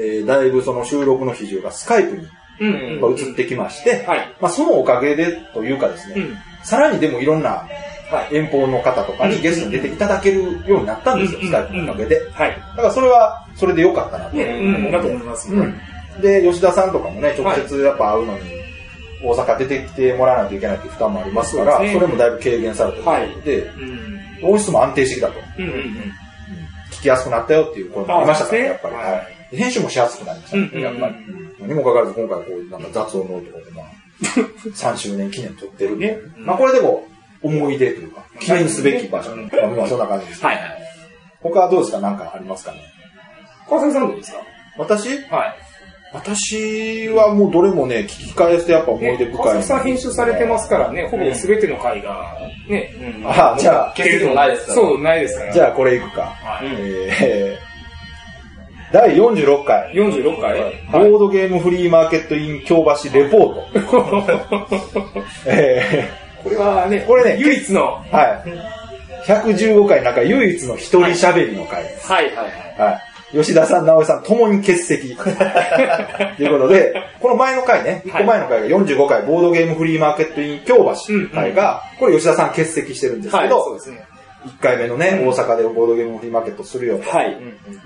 [0.00, 2.22] えーだいぶその収録の比重がスカイプに
[2.60, 4.36] 移ってきまして、はい。
[4.40, 6.36] まあそのおかげでというかですね、うん。
[6.62, 7.66] さらにでもいろんな
[8.10, 8.36] はい。
[8.36, 12.30] 遠方の方とかにゲストに出ていただけるようになったんですよ、うんスカイプのおかげで。
[12.30, 12.50] はい。
[12.50, 14.36] だからそれは、それで良かったなと。
[15.08, 15.52] 思います。
[15.52, 15.78] うん。
[16.20, 18.40] で、吉田さんとかもね、直接やっぱ会うのに、
[19.22, 24.17] 大阪出てきてもらわないといけないという負担もありますから、それもだいぶ軽減されてるということで、うん。
[24.42, 25.34] 音質も安定してきたと。
[25.58, 25.82] うんうんうん。
[26.92, 28.94] 聞きやすくなったよっていう声もありましたから、あやっぱり。
[28.94, 31.64] ははい編集もしやすくなりましたね、うんやっぱり。
[31.66, 33.86] にもかかわらず今回こう、なんか雑音のとかで、まあ、
[34.76, 37.06] 3周年記念撮ってるんで、ねまあこれでも
[37.42, 39.34] 思い出というか、記念すべき場所。
[39.36, 40.44] まあまあそんな感じです。
[40.44, 40.64] はいはい。
[41.40, 42.00] 他はどうですか？
[42.00, 42.80] なんかありますかね？
[43.68, 44.38] 川崎さんどうですか？
[44.76, 45.08] 私？
[45.30, 45.56] はい。
[46.12, 49.36] 私はもうどれもね、聞き返してやっぱ思い出深い。
[49.36, 52.36] 川崎さん編集されてますからね、ほぼ全ての回が、
[52.68, 52.90] ね、
[53.26, 54.74] あじゃあ消すのないですから。
[54.74, 55.52] そう、ないですから。
[55.52, 56.22] じゃあこれいくか。
[56.22, 57.68] はいえー
[58.90, 60.58] 第46回、46回？
[60.90, 65.24] ボードゲームフリーマーケットイン京橋レポート。
[65.44, 66.08] え
[66.42, 69.28] これはね、これね唯一の、ーはい。
[69.30, 72.10] 115回の中唯一の一人喋りの回です。
[72.10, 72.46] はいはいはい。
[72.78, 73.07] はい。
[73.32, 75.14] 吉田さん、直江さん、ともに欠席。
[76.36, 84.04] ということで、この前の回ね、1個前の回が45回、ボードゲームフリーマーケットイン京橋回が、これ吉田さん欠席してるんですはい、けど、そうですね。
[84.46, 87.36] 1回目のね、大阪でボードゲームフリーマーケットするよとはい。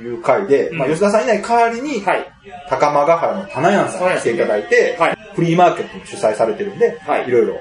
[0.01, 2.27] いう回で、まあ吉田さんいない代わりに、はい。
[2.69, 7.57] 高間ヶ原の棚屋さんに来ていただいて、はいフリーマーケットも主催されてるんで、はいいろいろ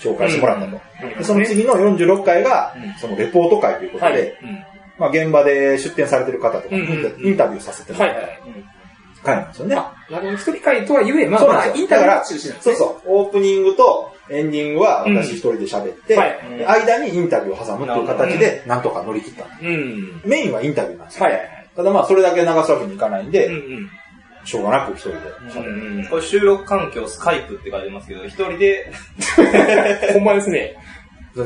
[0.00, 0.80] 紹介してもらったと。
[1.22, 4.14] その次の46回がうん、そのレポート会ということはい。
[4.16, 4.36] で、
[4.98, 8.40] まあ現場で出展されてる方とかインタビューさせてもらったはいはい。
[9.24, 9.74] 回なんですよね。
[9.74, 10.36] あ、なるほど。
[10.36, 12.74] 一人会とはゆえ、まあまあ、そうなんですよインタビューが中心なんですね。
[12.76, 13.16] そうそう。
[13.24, 16.18] オープニングとエンディングは私一人で喋って、
[16.66, 19.46] 間にインタビューを挟むっていう形で、なんとか乗り切った。
[19.60, 20.22] うん。
[20.24, 21.24] メインはインタビューなんですよ。
[21.24, 21.70] はいはいはい。
[21.74, 23.90] ただまあそれだけ流すわけにいかないんで、うんうん。
[24.44, 25.18] しょうがなく一人で
[25.50, 25.70] 喋る。
[25.70, 28.92] うんうんこれ収録環境スカイプって書いてますけど、一人で、
[30.12, 30.76] ほんまですね。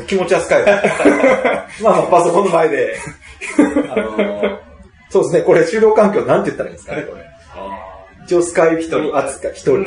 [0.06, 0.66] 気持ちは使える。
[1.82, 2.96] まあまあパソコンの前で、
[3.90, 4.58] あのー
[5.10, 7.24] そうですね、これ収録環境なんて言ったらいいんですかね、これ。
[8.24, 9.86] 一応スカイプ一人扱い、一人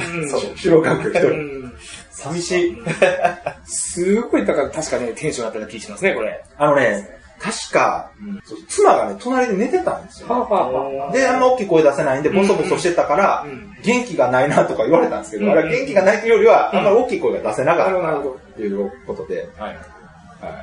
[0.56, 1.30] 収録環境一う人。
[1.30, 1.74] ん。
[2.10, 2.78] 寂しい。
[3.66, 6.44] すごい、だから確かね、テンション上がったような気がしますね、これ。
[6.58, 7.08] あのね、
[7.40, 8.12] 確か、
[8.68, 10.28] 妻がね、隣で寝てたんですよ。
[10.30, 19.80] はあはあはあで、あんま大きい声出せないんで、ボソボソしてたからうん、元気がないなとか言われたんですけど、うんあれは元気がないというよりは、あんまり大きい声が出せなかったっていうことで、はい。
[20.42, 20.54] はい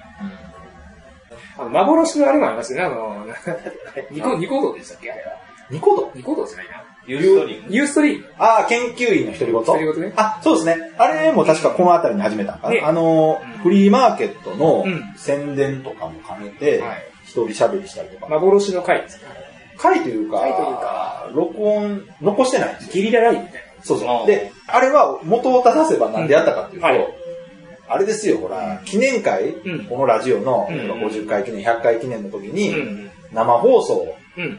[1.60, 3.26] あの、幻のあれもありますよね、あの、
[4.10, 5.10] ニコ、ニコ動でしたっけ？
[5.10, 5.30] あれは。
[5.70, 6.10] ニコ動？
[6.14, 6.82] ニコ動じゃないな。
[7.06, 7.66] ユーストリーム。
[7.74, 8.26] ユーストリーム。
[8.38, 10.92] ああ、研究員の独り言独り言ねあ、そうですね。
[10.98, 12.74] あれも確かこの辺りに始めたのかな。
[12.74, 18.26] ねあの、フリーマーケットのうん宣伝とかも兼ねてはい、一人喋りしたりとか。
[18.28, 19.28] 幻の回ですね。
[19.76, 22.90] 回というか、回というか録音、残してないんですよ。
[22.94, 24.24] ゲリラライブみたいそうそうう。
[24.24, 27.14] んで、あれは元を正せばなんでやったかっていうと、うんはい
[27.88, 33.08] あれですよ、ほら、記念会、うんこのラジオのうん50回記念、100回記念の時に。
[33.32, 34.58] 生放送、うん。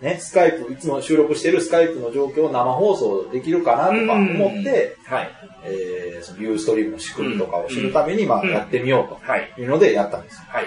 [0.00, 5.30] ね、スカイプ、いつも収録してるスカイプの状況を生放送できるかなとか思って、はい。
[5.64, 9.52] えー、そのユーストリームの仕組みとかを知るために、まあ、うんやってみようはい。
[9.54, 10.40] というのでやったんですよ。
[10.48, 10.64] はい。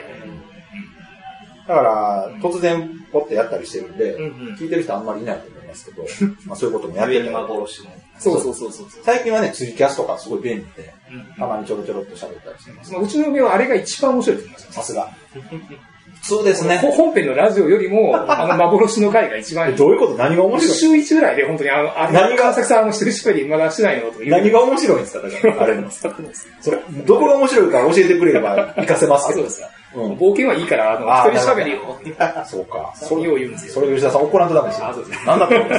[1.68, 6.04] だから、突然、ポッてやったりしてるんで、うんうん聞いてる人あんまりいないと思いますけど、
[6.46, 7.86] まあそういうこともやってる幻の。
[8.20, 8.88] そうそうそうそう。
[9.04, 12.94] 最近はね、ツイキャスとかすごい便利で、うんたまにちょろちょろっと喋ったりしてます。
[12.94, 14.72] まあうちの嫁はあれが一番面白いと思いますよ。
[14.72, 15.10] さすが。
[16.22, 16.78] そうですね。
[16.78, 19.76] ほ本編のラジオよりも、あの幻の回が一番いい。
[19.76, 20.14] どういうこと？
[20.16, 20.76] 何が面白い？
[20.76, 22.44] 週一ぐらいで本当にあの、あれ何が？
[22.44, 25.28] 川崎さんあの一人喋りまだしてないのと何が面白いんですか？
[25.28, 25.92] だから、あれの。
[25.92, 26.08] そ
[26.72, 29.42] れ、どこが面白いか教えてくれれば活かせますあ、けど。
[29.42, 29.70] そうですか。
[29.96, 30.14] うん。
[30.14, 32.00] 冒険はいいから、あの、一人喋りを、
[32.46, 32.94] そうか。
[32.98, 33.88] そうよう言うんですそよ。
[33.90, 34.88] れ吉田さん怒らんとダメですよ。
[34.88, 35.70] あそうですねなんだと思う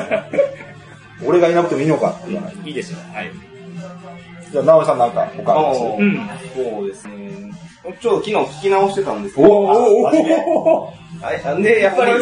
[1.29, 2.55] 俺がいなくてもいいのかって言わない。
[2.65, 3.17] いいでしょう。
[3.17, 3.31] はい。
[4.51, 6.31] じゃあ、直江さんなんか他ありますあうん。
[6.55, 7.13] そうですね。
[8.01, 10.85] ちょっと昨日聞き直してたんですけおど、おおお
[11.23, 12.13] はい、なんで、やっぱり、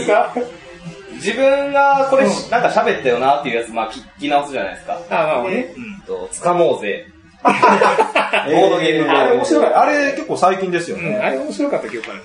[1.14, 4.98] 自分がこれし、なんか喋ったよなっていうやつ、まあ聞き直すじゃないですか。
[5.10, 5.74] あ、まあねで。
[6.06, 7.06] と、つかもうぜ。
[7.44, 7.50] ボ
[8.60, 11.06] ボードゲームあれ面白いあれ結構最近ですようん。
[11.06, 11.32] うん、あね。
[11.32, 12.18] れ面白かった記憶ある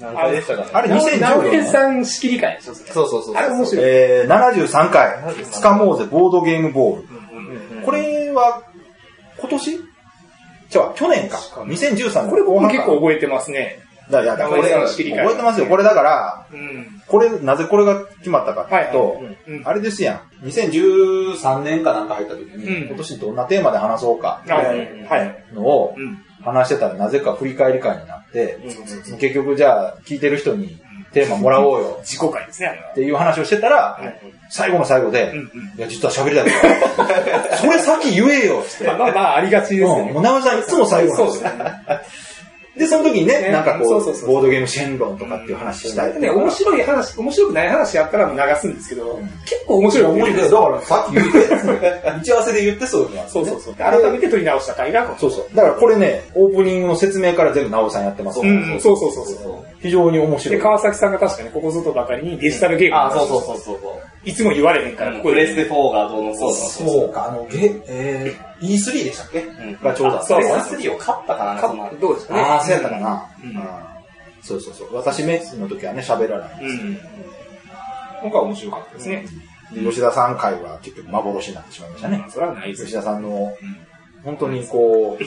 [0.00, 0.68] 何回でしたかね。
[0.72, 3.34] あれ直2010江さん仕切り会でしょそうそうそう。
[3.36, 3.84] あれ面白い。
[3.84, 5.10] えー、73回、
[5.50, 7.82] つかもうぜボードゲームボール。
[7.84, 8.62] これは、
[9.38, 9.80] 今年？
[10.70, 11.38] じゃあ、去年か。
[11.38, 12.30] 2013年。
[12.30, 13.80] これ僕結構覚えてますね。
[14.10, 15.66] だいや、だからこれ、覚えてますよ。
[15.66, 17.02] これだから、うん。
[17.06, 20.46] これ、なぜこれが決まったかっていうと、はいはいうんあれですやん。
[20.46, 24.82] 2013年かなんか入った時に、うん今年どんなテーマで話そうか、みあたいは
[25.24, 25.44] い。
[25.52, 26.18] なのをうん。
[26.44, 28.58] 話してたらなぜか振り返り会になって、
[29.10, 30.78] うん結局じゃあ聞いてる人に
[31.12, 32.94] テーマもらおうよ 自己会ですね、っ。
[32.94, 33.98] ていう話をしてたら、
[34.50, 35.44] 最後の最後で、うんうん。
[35.76, 38.84] いや、実は喋りたいから、 それ先言えよって。
[38.84, 40.22] ま あまあまあ、ありがちですねもう。
[40.22, 41.50] 長尾さんいつも最後なんですよ。
[42.78, 50.50] で、その時にね、ねなんかこうボードゲームシェンロンとかっていう話したいね、面白い話、面白くない話やったら流すんですけど、結構面白い面白い。
[50.50, 51.38] だからさっき言って、
[52.20, 53.74] 打ち合わせで言ってそういうのは、そうそうそう。
[53.74, 55.56] 改めて取り直した回が、そうそう。
[55.56, 58.40] だからこれね、オープニングの説明から全部直尾さんやってます。
[58.40, 59.36] うん、そうそうそうそう。
[59.80, 60.60] 非常に面白で、い。
[60.60, 63.78] 川崎さんが確かにここぞとばかりにデジタルゲームのあ、そうそうそうそう。
[64.28, 65.36] いつも言われへんから、ここで。
[65.36, 66.54] プレステ4がどうのこうの。
[66.54, 69.40] そうか、あの、ゲ、えー、E3 でしたっけ？
[69.42, 72.40] んがちょうどあったそうプレステ3を買ったかな、そのかどうですかね？
[72.40, 73.26] ああ、そうやったかな。
[74.42, 74.94] そうそうそう。
[74.94, 76.64] 私メッツの時はね、喋らない。
[76.64, 76.98] うん。
[78.22, 79.26] 今回面白かったですね。
[79.72, 82.24] で吉田さん会は結局幻になってしまいましたね。
[82.30, 83.52] それはないです吉田さんの、
[84.24, 85.24] 本当にこう、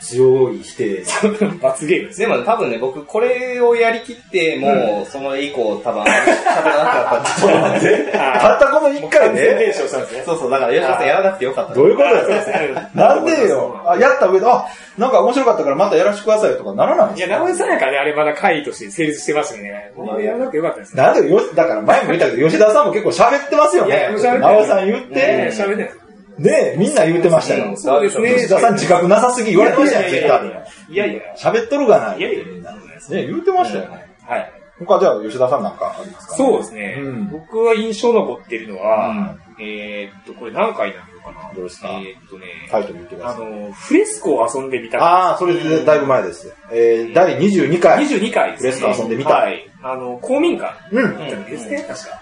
[0.00, 1.02] 強い否定。
[1.62, 2.26] 罰ゲームですね。
[2.26, 8.08] でも多分ね、僕これをやりきって、もう、その以降多分、喋らなかったと思うんで。
[8.12, 10.22] たったこの一回完全で練習したんですね。
[10.26, 11.74] そうそう、だから吉田さんやらなくてよかった。
[11.74, 12.58] どういうことですか？
[12.94, 13.80] なんでよ。
[13.86, 17.44] あ、やった上で、あ、なんか面白かったからまたやらせてくださいとかならないんいや、ですか？
[17.44, 19.92] 直江さんやからね、あれまだ会として成立してますよね。
[19.96, 21.02] もうやらなくてよかったですね。
[21.02, 24.38] なんでよ、だから前も言ったけど、吉田さんも結構喋ってますよいや、ねもう喋って。
[24.40, 25.90] 直江さん言っねて、喋ってない。
[26.38, 27.76] ねみんな言ってましたよ。
[27.76, 28.34] そうですね。
[28.34, 30.58] 吉田さん自覚なさすぎ言われてましたよ、ツイッターで。
[30.90, 31.22] いやいや。
[31.36, 32.16] 喋っとるがな。
[32.16, 32.72] いやいやみんな。
[32.74, 32.78] ね
[33.10, 34.06] 言ってましたよね。
[34.26, 34.52] はい。
[34.78, 36.36] 他じゃあ吉田さんなんかありますか？
[36.36, 36.98] そうですね。
[37.00, 41.88] うん僕は印象残ってるのは、えーっと、これ何回なのかなどうですか？
[41.88, 43.42] えーっとね、タイトル言ってください。
[43.42, 44.98] あの、フレスコを遊んでみた。
[45.02, 46.54] ああ、それでだいぶ前です。
[46.70, 48.06] えー、第22回。
[48.06, 48.70] 22回ですね。
[48.72, 49.68] フレスコ遊んでみたはい。
[49.82, 51.44] あの、公民館うん。
[51.46, 52.20] ですね、確か？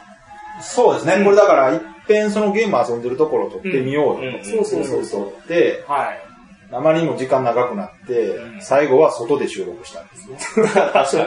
[0.62, 1.22] そうですね。
[1.24, 5.24] これだから、一遍そのゲーム遊んでるところを撮ってみようようんそうそうそう。
[5.24, 6.26] 撮って、はい。
[6.72, 10.36] あまりにも時間長くなって、最後は外で収録したんですね。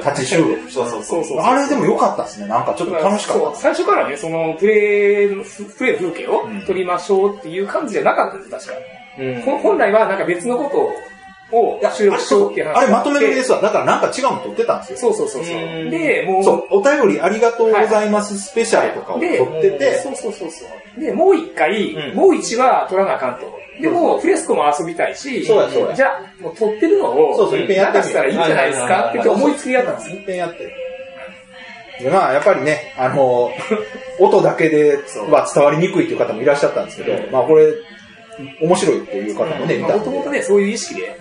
[0.05, 0.85] 立ち収録した。
[0.85, 1.39] そうそうそう。
[1.39, 2.47] あれでも良かったですね。
[2.47, 5.43] なんかちょっと楽しかっ最初からね、その、プレイの、
[5.77, 8.73] プレイの風景をうん撮りましょうっていう感じじゃなかったです、確か。
[9.19, 10.91] うんほ本来はなんか別のことを
[11.81, 11.91] た。
[11.91, 13.61] 収録しようってあれまとめ撮りですわ。
[13.61, 14.97] だからなんか違うの撮ってたんですよ。
[14.97, 15.59] そうそうそうそうう。
[15.85, 20.65] んで、もう、そう、お便りありがとうございますスペシャルとかを撮ってて、そうそうそうそ
[20.97, 20.99] う。
[20.99, 23.59] で、もう一回、うんもう一は撮らなあかんと。
[23.81, 29.13] でも、フレスコも遊びたいし、そうじゃあ、もう撮ってるのを、そうそう一遍やってみたらいいんじゃないですか？
[29.17, 30.15] って思いつきでやったんですよ。
[30.17, 30.73] 一遍やって。
[32.03, 33.51] で、まあ、やっぱりね、あの、
[34.19, 37.67] 音だけでは伝わりにくいという方もいらっしゃったんですけど、まあ、これ、
[38.61, 39.97] 面白いっていう方もね、見た。
[39.97, 41.15] もともとね、そういう意識で、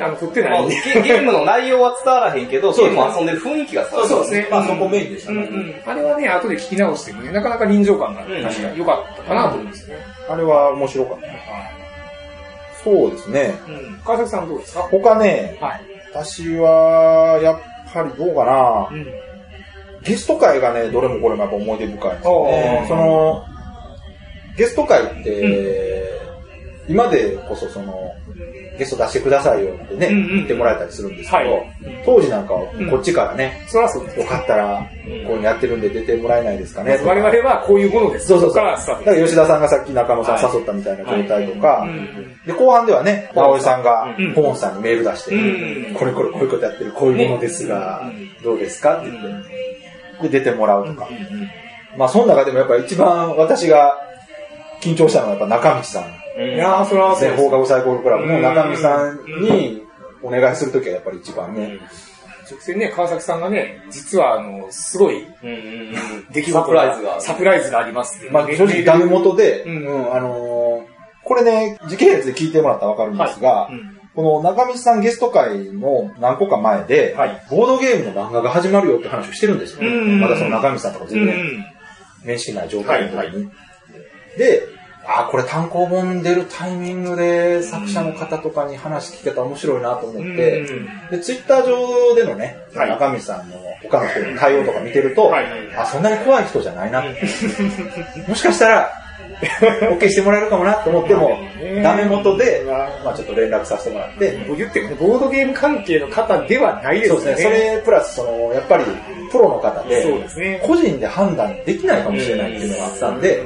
[0.00, 0.74] あの、撮ってまあないんで。
[0.94, 4.08] ゲゲームの内容は伝わらへんけど、ゲームを遊んでる雰囲気が伝わる。
[4.08, 4.48] そうですね。
[4.50, 5.42] まあ、そこメインでしたね。
[5.50, 5.74] うんうん。
[5.84, 10.04] あれはね、後で聞き直してもね、なかなか臨場感が確かに良かったかなと思うんですよね。
[10.28, 11.26] あれは面白かった。
[12.84, 13.54] そうですね。
[13.68, 14.00] うん。
[14.04, 14.82] 川崎さんどうですか？
[14.90, 15.80] 他ね、はい。
[16.12, 17.58] 私は、やっ
[17.94, 18.94] ぱりどうかなう。
[18.94, 19.06] ん。
[20.02, 22.28] ゲスト会がね、どれもこれもやっぱ思い出深いんです。
[22.28, 23.44] ねその、
[24.56, 26.10] ゲスト会って、
[26.88, 28.12] 今でこそその、
[28.78, 30.28] ゲスト出してくださいよってね、うんうん。
[30.36, 31.74] 言ってもらえたりするんですけど、はい。
[32.04, 33.66] 当時なんかはこっちからね。
[33.72, 34.90] よかったら、
[35.26, 36.98] こうやってるんで出てもらえないですかね。
[36.98, 38.26] とか我々はこういうものです。
[38.26, 38.64] そうそうそう。
[38.64, 48.10] だから吉田さんがさっき中野さん誘ったみたいな状態とか、うんで、後半ではね、直江さんがうん、ポーンさんにメール出して、うんこれこれこういうことやってる、こういうものですが、
[48.42, 49.44] どうですかって言っ
[50.22, 51.08] て、で、出てもらうとか。
[51.96, 53.96] まあ、その中でもやっぱ一番私が
[54.80, 56.21] 緊張したのはやっぱ中道さん。
[56.38, 59.82] いやー、それはそ放課後サイコロクラブの中道さんに
[60.22, 61.78] お願いするときはやっぱり一番ね、
[62.50, 65.58] 直線ね、川崎さんがね、実はあの、すごいうんうんう
[65.90, 65.94] ん。
[66.32, 68.18] 出来事サプライズがサプライズがあります。
[68.18, 70.92] ってまあ正直ダメ元で、ううんん、あのー
[71.24, 73.98] これね、時系列で聞いてもらったらわかるんですが、うん。
[74.14, 77.46] この中道さんゲスト会の何個か前で、はい。
[77.48, 79.88] ボードゲームの漫画が始まるよって話をしてるんですよ。
[79.88, 80.20] うん。
[80.20, 81.64] まだその中道さんとかう全然ん。
[82.24, 83.16] 面識ない状態の時に。
[83.18, 83.52] はいは
[84.36, 84.62] で、
[85.04, 97.20] あーこれ単行本出るタイミングで作者の方とかに話聞けたら面白いなと思って、うんで、ツイッター上でのね、はい中道さんの他の人の対応とか見てると、はいはいあ、そんなに怖い人じゃないなって。
[98.28, 98.92] もしかしたら、
[99.40, 101.36] OK してもらえるかもなと思っても、
[101.82, 102.62] ダメ元で、
[103.04, 104.38] まあちょっと連絡させてもらって。
[104.56, 107.18] 言ってもね、ボードゲーム関係の方ではないですね。
[107.18, 107.44] そうですね。
[107.44, 108.84] それプラス、その、やっぱり、
[109.30, 110.60] プロの方で、そうですね。
[110.64, 113.42] 個人で判断できないかもしれないっていうのがあったんで、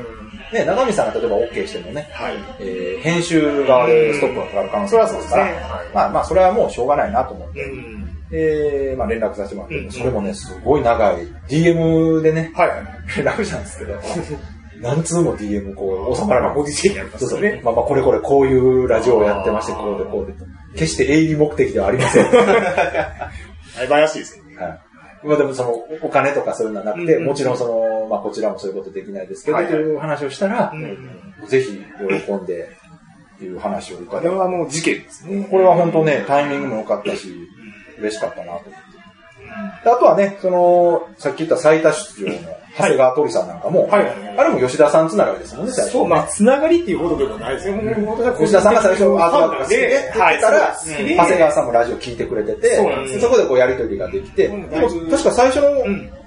[0.53, 5.61] ね、長見さんが例えば OK してもね、はいえー、編集側でストップがかかる可能性があるから、ねはい、
[5.95, 7.73] まあまあ、それはもうしょうがないなと思って、
[8.31, 12.71] えー、まあ連絡させてもらって、それもね、すごい長い、DM でね、はい、
[13.17, 14.01] 連絡したんですけど、
[14.81, 16.55] 何通も DM こう収まらない。
[16.55, 17.61] ご時世にありますよね。
[17.65, 20.45] まあまあこれこれこういうラジオをやってまして、こうでこうでと。
[20.75, 22.27] 決して営利目的ではありません。
[23.89, 24.57] 怪しい ですね。
[24.57, 24.81] はい。
[25.25, 25.73] まあでもその
[26.03, 30.73] お金とかそういうのはなくて、もちろんその、まあこちらもそういうことできないですけど、という話をしたら、
[31.49, 31.83] ぜひ
[32.27, 32.69] 喜んで、
[33.41, 34.29] いう話を伺って。
[34.29, 35.47] これはもう事件ですね。
[35.51, 37.35] これは本当ね、タイミングも良かったし、
[37.99, 39.89] 嬉しかったなと思って。
[39.89, 47.75] あとはね、その、さっき言った最多出場の長谷川鳥さんなんかも、はい、あれも吉田さんつながりですもんね、そう、まあ、つながりっていうほどでもないですよ。
[48.39, 52.77] 吉田さんが最初アートワークが好きで、って言ったら、長谷川さんもラジオ聞いてくれてて、
[53.19, 54.49] そこでこうやりとりができて、
[55.11, 55.71] 確か最初の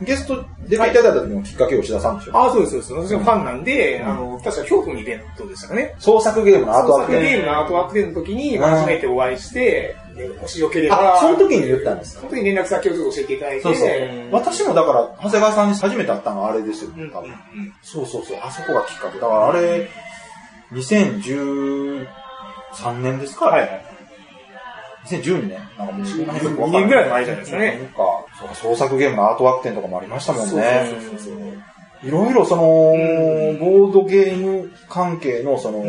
[0.02, 3.10] ゲスト出ていただいた時のきっかけ吉田さんでしょああ、そうです、そうです。
[3.10, 5.96] 私のファンなんで、あの、確か京都のイベントでしたかね。
[6.00, 6.94] 創作ゲームのアート。
[6.94, 9.96] ワークゲームのアートワークの時に、初めてお会いして、
[10.28, 11.16] もしよければ。
[11.16, 12.22] あ、その時に言ったんですか？
[12.22, 13.64] その時に連絡先をちょっと教えていただいて。
[13.64, 13.90] そうそう。
[14.32, 17.34] 私もだから、長谷川さんに初めて会ったのはあれですよ、多分。
[17.82, 19.20] そうそうそう、あそこがきっかけ。
[19.20, 19.90] だからあれ、
[20.74, 22.06] 2013
[23.02, 23.46] 年ですか？
[23.46, 23.86] はい。
[25.06, 27.78] 2012年なんかもう2年ぐらい前じゃないですかね。
[27.78, 30.92] なんか、そう創作ゲームのアートワーク展とかもありましたもんね。
[32.04, 35.84] いろいろその、ボードゲーム関係のその、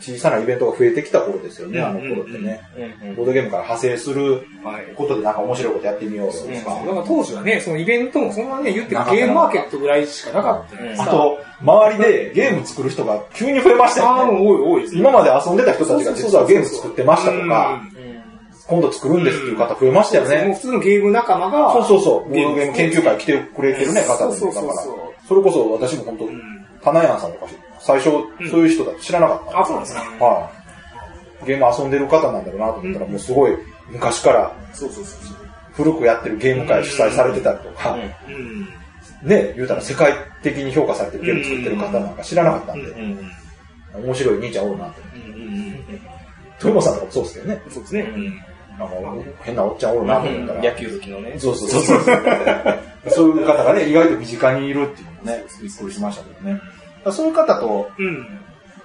[0.00, 2.60] 小さなイベントが増えてきた頃ですよね、あの頃ってね。
[3.16, 4.46] ボードゲームから派生する
[4.96, 6.44] ことでなんか面白いことやってみようとか。
[6.84, 14.22] だから当時はね、そのイベントもそんなね、言ってゲームマーケットぐらいしかなかったあと、周りでゲーム作る人が急に増えましたよね。
[14.22, 17.82] ああ、多い多いです、今まで遊んでた人たちが実はゲーム作ってましたとか、
[18.68, 20.44] 今度作るんですっていう方増えましたよね。
[20.44, 21.72] もう普通のゲーム仲間が。
[21.72, 22.28] そうそうそう。
[22.28, 24.32] ボードゲーム研究会来てくれてるね、方だから。
[24.32, 26.28] それこそ私も本当、
[26.84, 27.46] 花屋さんとか
[27.80, 28.10] 最初、
[28.50, 29.60] そういう人だと知らなかった。
[29.60, 30.50] あ、そうなんですかは
[31.42, 31.46] い。
[31.46, 33.52] ゲーム遊んでる方なんだろうなと思ったら、もうすごい
[33.90, 35.36] 昔から、そうそうそう。
[35.72, 37.96] 古くやってるゲーム会主催されてたりとか、
[39.22, 40.12] ね、言うたら世界
[40.42, 42.92] 的に評価されてるゲーム作ってる方なんか知らなかったんで、
[43.94, 45.00] 面白い兄ちゃんおるなと。
[46.58, 47.62] 豊本さんとかもそうですけどね。
[47.70, 48.12] そうですね。
[48.78, 48.94] なんか
[49.42, 50.62] 変なおっちゃんおるなと思ったら。
[50.62, 51.34] 野球好きのね。
[51.38, 52.00] そうそうそう。
[53.08, 56.60] そういう方がね、意外と身近にいるっていうのね、びっくりしましたけどね。
[57.12, 58.26] そういう方と、うん、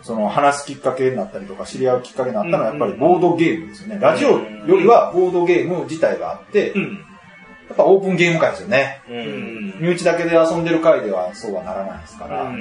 [0.02, 4.00] その話すきっかけになったりとか知り合うきっかけになったのはやっぱりボードゲームですよね。
[4.00, 9.02] ラジオよりはボードゲーム自体があって、うん、やっぱオープンゲーム会ですよね。
[9.10, 12.52] うん、身内だけで遊んでる会ではそうはならないですから、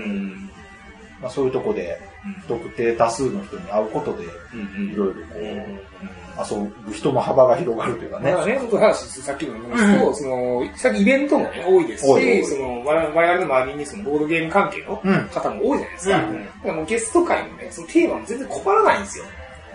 [1.21, 2.01] まあ、そういうとこで
[2.43, 8.33] 不特定多数の人に会うことで、いろいろこう、遊ぶ人の幅が広がるというかね。
[8.33, 14.97] まあね、僕話、さっきの言いますと、うん、その、さっきイベントもね、多いですし、その、我々の周りにそのボードゲーム関係の
[15.33, 16.17] 方も多いじゃないですか。
[16.19, 19.25] うん、だからもうゲスト会もね、そのテーマも全然困らないんですよ。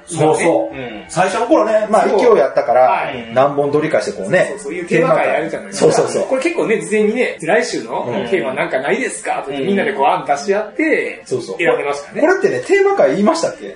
[0.09, 0.77] そうそう。
[1.09, 4.47] 最初の頃ね、まあ、勢いやったから、何本取りかしてこうね。
[4.51, 5.91] そう、そういうテーマ会やるじゃないですか。
[5.91, 6.27] そうそうそう。
[6.29, 9.43] これ結構ね、事前にね、来週のテーマなんかないですか？
[9.45, 11.57] とみんなでこう案出し合って、そうそう。
[11.57, 12.21] 選んでましたね。
[12.21, 13.75] これってね、テーマ会言いましたっけ？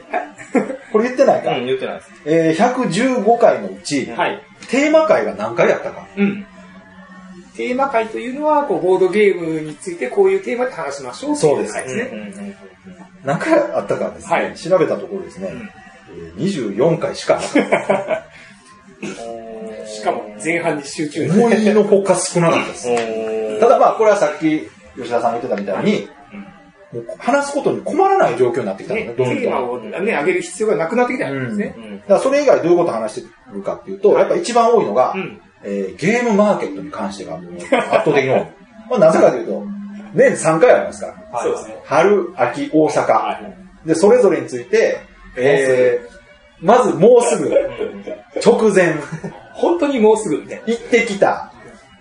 [0.91, 1.55] これ言ってないか？
[1.57, 2.11] うん、言ってないです。
[2.25, 4.41] えー、115回のうち、はい。
[4.69, 6.07] テーマ会が何回やったか？
[6.17, 6.45] うん。
[7.55, 12.33] テーマ会というのは、こう、ボードゲームについてこういうテーマで話しましょうそうですね。
[13.25, 15.69] 何回あったかですね、はい、調べたところですね、うん
[16.37, 17.51] 24回しかなかっ
[17.87, 18.25] た。
[19.87, 23.59] しかも前半に集中思いのほか少なかったです。
[23.59, 26.09] ただまあ、これはさっき吉田さんが言ってたみたいに、
[26.93, 29.37] もう話すことに困らない状況になってきたのね、どんどん。
[29.37, 31.75] テーマをね、上げる必要がなくなってきたんですね。
[32.01, 35.15] だからそれ以外どういうこと話してるかっていうと、やっぱ一番多いのが、
[35.63, 38.47] えー、ゲームマーケットに関してがもう圧倒的に多い。
[38.89, 39.63] まあなぜかというと、
[40.13, 41.41] 年3回ありますから。
[41.41, 41.81] そうですね。
[41.85, 43.53] 春、秋、大阪。
[43.85, 44.99] で、それぞれについて、
[45.37, 47.49] えー、まずもうすぐ、
[48.45, 48.95] 直前。
[49.53, 50.37] 本当にもうすぐ。
[50.37, 51.53] 行ってきた。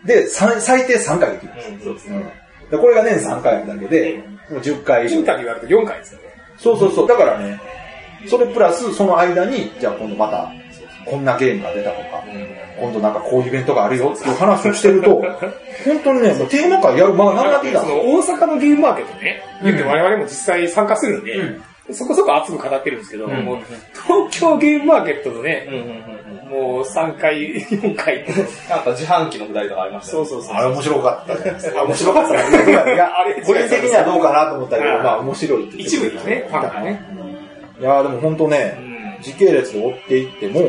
[0.04, 1.84] で、最低3回できるんです。
[1.84, 2.40] そうですね。
[2.70, 5.16] でこれが年3回だけで、もう10回以上。
[5.16, 6.28] インタビューがあると4回ですよね。
[6.58, 7.08] そうそうそう。
[7.08, 7.60] だからね、
[8.28, 10.52] それプラスその間に、じゃあ今度また、
[11.06, 12.22] こんなゲームが出たとか、
[12.78, 15.22] 今度なんかこういうイベントがあるよっていう話をしてると、
[15.84, 17.82] 本当にね、もうテーマ会やる間がなくなってきた。
[17.82, 21.36] 大阪のゲームマーケットね、言って我々も実際参加するんで、
[21.92, 23.58] そこそこ熱く語ってるんですけど、うん、もう
[24.06, 25.66] 東京ゲームマーケットのね、
[26.48, 28.24] もう3回、4回。
[28.68, 30.54] なんか自販機のくだりとかありました、ね、そうそうそう。
[30.54, 31.84] あれ面白かったじゃないですか。
[31.84, 37.02] 面白かったいや、あれ、個人的にはどうかなと思ったけど、まあ面白いって一部ですね、ファンがね。
[37.80, 40.60] いやでも本当ね、時系列で追っていっても、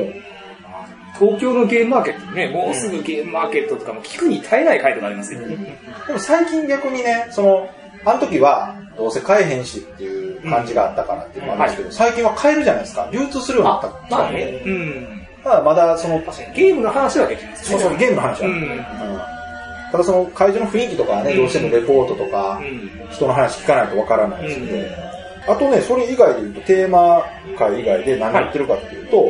[1.20, 5.78] 東京のゲームマーケットね、もうすぐゲームマーケットとかも聞くに耐えない回とかありますよね。
[6.08, 7.70] でも最近逆にね、その、
[8.06, 13.10] あの時は、どうせ買えへんしっていう感じがあったからっていうのもあるんですけど、うん、最近は買えるじゃないですか。
[13.12, 14.62] 流通するようになったまあね。
[14.64, 15.22] うん。
[15.44, 16.20] ただまだその、
[16.56, 17.80] ゲームの話はできますね。
[17.80, 18.48] そうそう、ゲームの話は。
[18.48, 18.82] うん。
[19.92, 22.62] ただその会場の雰囲気とかはね、どうしてもレポートとか、
[23.10, 24.92] 人の話聞かないとわからないですので、
[25.48, 27.26] あとね、それ以外で言うと、テーマ
[27.58, 29.30] 会以外で何言ってるかっていうと、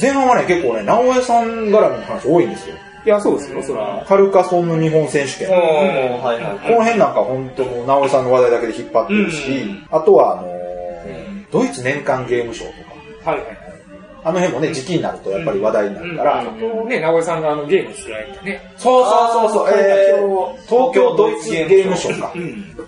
[0.00, 2.74] 前半はね、結構ね、直江さん絡みの話多いんですよ。
[3.04, 4.04] いや、そうですよ、そら。
[4.06, 5.48] カルカソンの日本選手権。
[5.48, 10.48] この辺なんか本当もう、直江さんの話題だけで引っ張ってるし、あとは、あの
[11.50, 12.70] ドイツ年間ゲーム賞と
[13.24, 13.30] か。
[13.30, 13.62] はいはい。
[14.24, 16.44] あの辺もね、時期になるとやっぱり話題になるから。
[16.44, 18.72] ね、直江さんがあのゲーム作られてね。
[18.76, 22.32] そうそうそうそう、えー、東京ドイツゲーム賞か。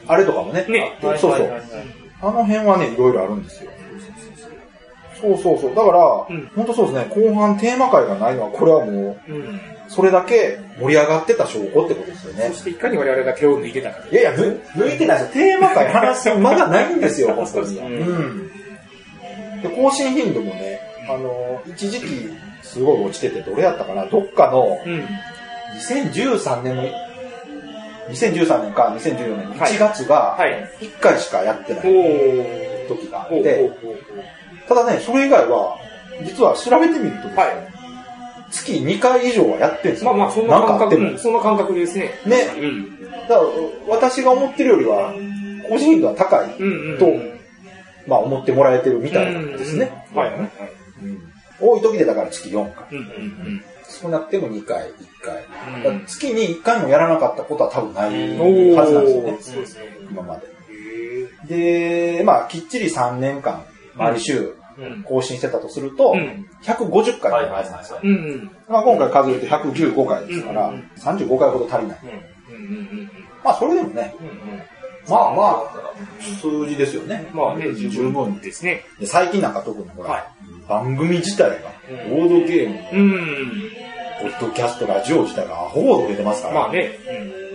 [0.06, 0.64] あれとかもね。
[0.68, 0.96] ね。
[1.02, 1.62] そうそう。
[2.22, 3.70] あの辺はね、いろいろあるんですよ。
[5.20, 5.74] そうそうそう。
[5.74, 9.34] だから、うん、本当そうですね、後半テーマ会がないのは、これはもう、
[9.88, 12.48] それだけ盛り上がってた証拠ってことですよね。
[12.52, 13.98] そしていかに我々が手を抜いてたか。
[14.10, 15.44] いやいや、抜いてないですよ。
[15.44, 17.78] テーマ会話す間がないんですよ、 本当に。
[17.78, 18.50] うん。
[19.62, 22.30] で、更新頻度もね、あの、一時期、
[22.62, 24.78] すごい落ちてて、どれやったかな、どっかの、
[25.76, 26.84] 2013年の、
[28.10, 30.38] 2013年か2014年1月が、
[30.80, 31.82] 1回しかやってない
[32.88, 33.70] 時があって、
[34.68, 35.78] ただね、それ以外は、
[36.22, 37.73] 実は調べてみるとですね、はい、
[38.50, 40.12] 月2回以上はやってるんですよ。
[40.12, 42.10] まあまあ、そんな感覚、そんな感覚ですね。
[42.26, 42.48] ね。
[42.58, 43.40] うん、だから、
[43.88, 45.12] 私が思ってるよりは、
[45.68, 46.50] 個人度は高い
[46.98, 47.12] と、
[48.06, 49.90] まあ思ってもらえてるみたいなんですね。
[50.14, 50.50] はい、はい
[51.60, 52.84] 多い時でだから月4回。
[53.84, 54.92] そうなっても2回、1
[55.22, 56.00] 回。
[56.06, 59.04] 月に1回もやらなかったことは多分ないはずなん
[59.36, 59.68] ですよね。
[60.10, 60.40] 今ま
[61.48, 62.18] で。
[62.18, 63.64] で、まあ、きっちり3年間
[63.94, 64.54] 毎週
[65.04, 66.14] 更新してたとすると、
[66.62, 68.00] 150回じゃないですか。
[68.68, 71.98] まあ今回数えて115回ですから、35回ほど足りない。
[73.42, 74.14] まあそれでもね、
[75.08, 75.72] まあまあ、
[76.40, 77.28] 数字ですよね。
[77.32, 78.38] まあね、十分。
[78.40, 78.84] ですね。
[79.04, 80.32] 最近なんか特にほら、
[80.66, 81.56] 番組自体が、
[82.08, 82.78] ボードゲーム、
[84.22, 86.54] ポッドキャスト、ラジオ自体がアホほど出てますから。
[86.54, 86.92] まあね。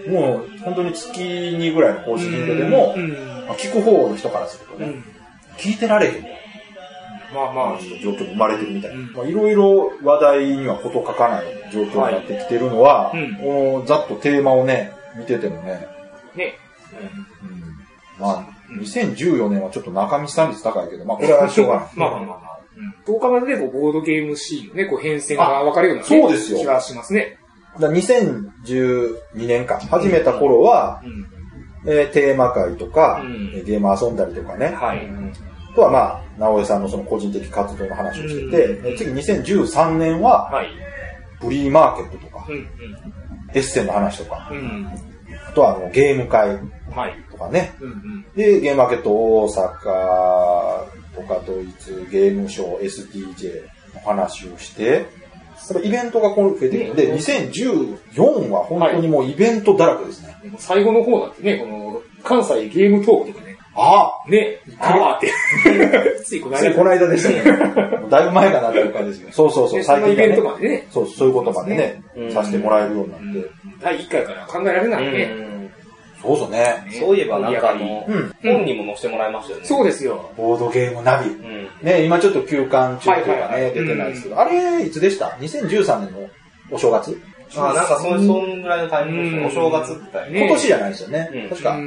[0.07, 2.95] もう本当に月2ぐらいの更新頻度でも、
[3.57, 4.93] 聞く方の人からするとね、
[5.57, 6.13] 聞いてられへん。
[7.33, 9.11] まあまあ、状況も生まれてるみたいな。
[9.13, 15.87] まあいろいろ話題にはこと書かない状況になってきてるのは、はい、ざっとテーマをね、見ててもね。
[16.35, 16.55] ね。
[17.41, 21.89] うん、まあ、2014年はちょっと中身差率高いけど、まあこれはしょうがない。
[21.95, 22.59] まあまあまあ。
[23.05, 27.37] 10日まででボードゲームシーンね、こう変遷が分かるような、ね、そうですよ気がしますね。
[27.79, 31.39] だ2012年間、始めた頃は、うん
[31.85, 34.67] えー、テーマ会とか、うん、ゲーム遊んだりとかね。
[34.67, 35.07] はい。
[35.79, 40.67] あとはまあ、直江さんのその個人的活動の話をしてて、うん、次2013年は、はい、
[41.39, 42.65] フリーマーケットとか、うんうん、
[43.53, 44.91] エッセンの話とか、うん、
[45.47, 46.59] あとはあのゲーム会
[47.31, 47.73] とかね、はい。
[47.79, 49.69] うんうん、で、ゲームマーケット大阪
[51.15, 53.63] とかドイツゲームショー SDJ
[53.93, 55.05] の話をして、
[55.81, 56.89] イベントがこう増えてる。
[56.89, 60.35] ので、2014は本当にもうイベントだらけですね。
[60.57, 63.48] 最後の方なんてね、この、関西ゲームトークとかね。
[63.79, 65.31] ああね、ああって。
[66.23, 66.61] ついこの間。
[66.69, 67.59] ついこの間でしたね。
[68.09, 69.33] だいぶ前かなっていう感じですけど。
[69.33, 70.13] そうそうそう、最近、ね。
[70.13, 70.87] イベントまでね。
[70.91, 72.01] そう、そういうことまでね、
[72.31, 73.49] させてもらえるようになって。
[73.81, 75.49] 第1回から考えられないね。
[76.21, 76.83] そうそうね。
[76.99, 78.05] そういえばなんかあの、
[78.43, 79.65] 本にも載せてもらいましたよね。
[79.65, 80.31] そうですよ。
[80.35, 81.29] ボードゲームナビ。
[81.81, 86.27] ね、今ちょっと休館中というかね、出てないですけど、あれ、いつでした ?2013 年の
[86.71, 87.17] お正月？
[87.57, 91.47] あ、なんかそそんぐらいのタイミングですお正月って今年じゃないですよね。
[91.49, 91.79] 確か。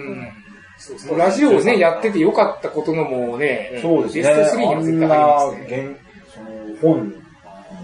[1.16, 4.22] ラジオをね、やっててよかったことのもね、そうですね。
[4.22, 5.97] ベスト3には絶対入りますね。
[6.80, 7.14] 本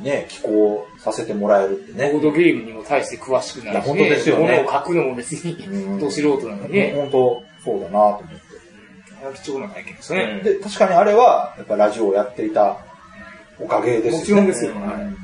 [0.02, 2.12] ね、寄稿させてもらえるってね。
[2.12, 4.62] ボードゲームにも対して詳しくなるし、ね、本当ですよね。
[4.62, 6.92] 物を書くのも別に、ど素人なのにね。
[6.94, 8.38] 本当、そうだなと思って。
[9.42, 10.40] 貴重な体験ですね。
[10.44, 12.78] で、確かにあれは、やっぱラジオをやっていた
[13.60, 14.18] おかげですよね。
[14.18, 15.16] もちろんですよ、ね。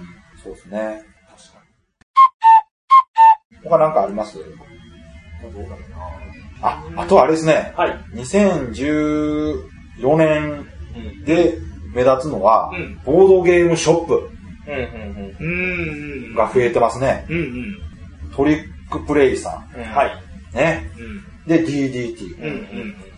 [0.42, 1.04] そうですね。
[1.30, 1.60] 確か
[3.52, 3.58] に。
[3.70, 4.38] 他なんかあります？
[6.64, 7.74] あ、あとはあれですね。
[7.76, 7.94] はい。
[8.14, 9.60] 2014
[10.16, 10.64] 年
[11.26, 11.58] で
[11.94, 12.72] 目立つのは、
[13.04, 14.30] ボードゲームショップ。
[16.34, 17.26] が増えてますね。
[18.34, 19.52] トリックプレイさん。
[19.82, 20.22] はい。
[20.56, 20.90] ね。
[21.46, 22.34] で、DDT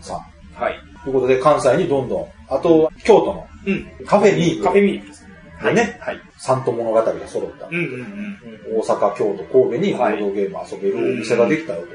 [0.01, 0.17] さん。
[0.61, 0.77] はい。
[1.05, 3.47] ということで、関西にどんどん、あと、京都の、
[4.05, 4.63] カフェミーク。
[4.65, 5.29] カフェミークですね。
[5.63, 6.19] でね、はい。
[6.73, 7.67] 物語が揃った。
[7.67, 7.71] 大
[8.81, 11.87] 阪、京都、神戸にボードゲーム遊べるお店ができたよと。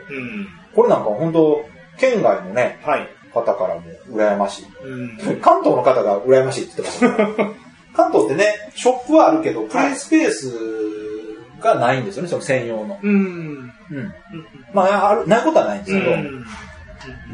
[0.72, 1.64] うん、これなんか本当
[1.98, 4.66] 県外のね、はい、方からも羨ましい。
[4.84, 7.50] うん、関東の方が羨ましいって言ってました、ね。
[7.94, 10.52] 関東ってね、ショップはあるけど、プレイスペース
[11.60, 12.98] がないんですよね、その専用の。
[13.02, 13.72] うん。
[13.90, 14.14] うん。
[14.72, 16.12] まあ、ある、ないことはないんですけど、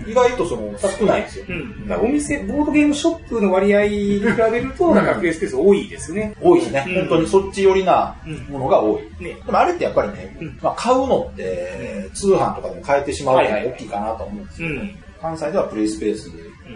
[0.06, 1.44] 意外とその、少ないんですよ。
[1.48, 1.92] うん。
[1.92, 6.34] お店、ボードゲームショップの割合に比べると、なんかプレイスペース多いですね。
[6.40, 6.84] 多いですね。
[6.94, 8.16] 本当にそっち寄りな
[8.50, 9.02] ものが多い。
[9.22, 9.36] ね。
[9.44, 14.80] でもあれってやっぱりね、まあ買うのって、通販とかでも買えてしまうのが大きいかなと思うんですけど、
[15.20, 16.30] 関西ではプレイスペース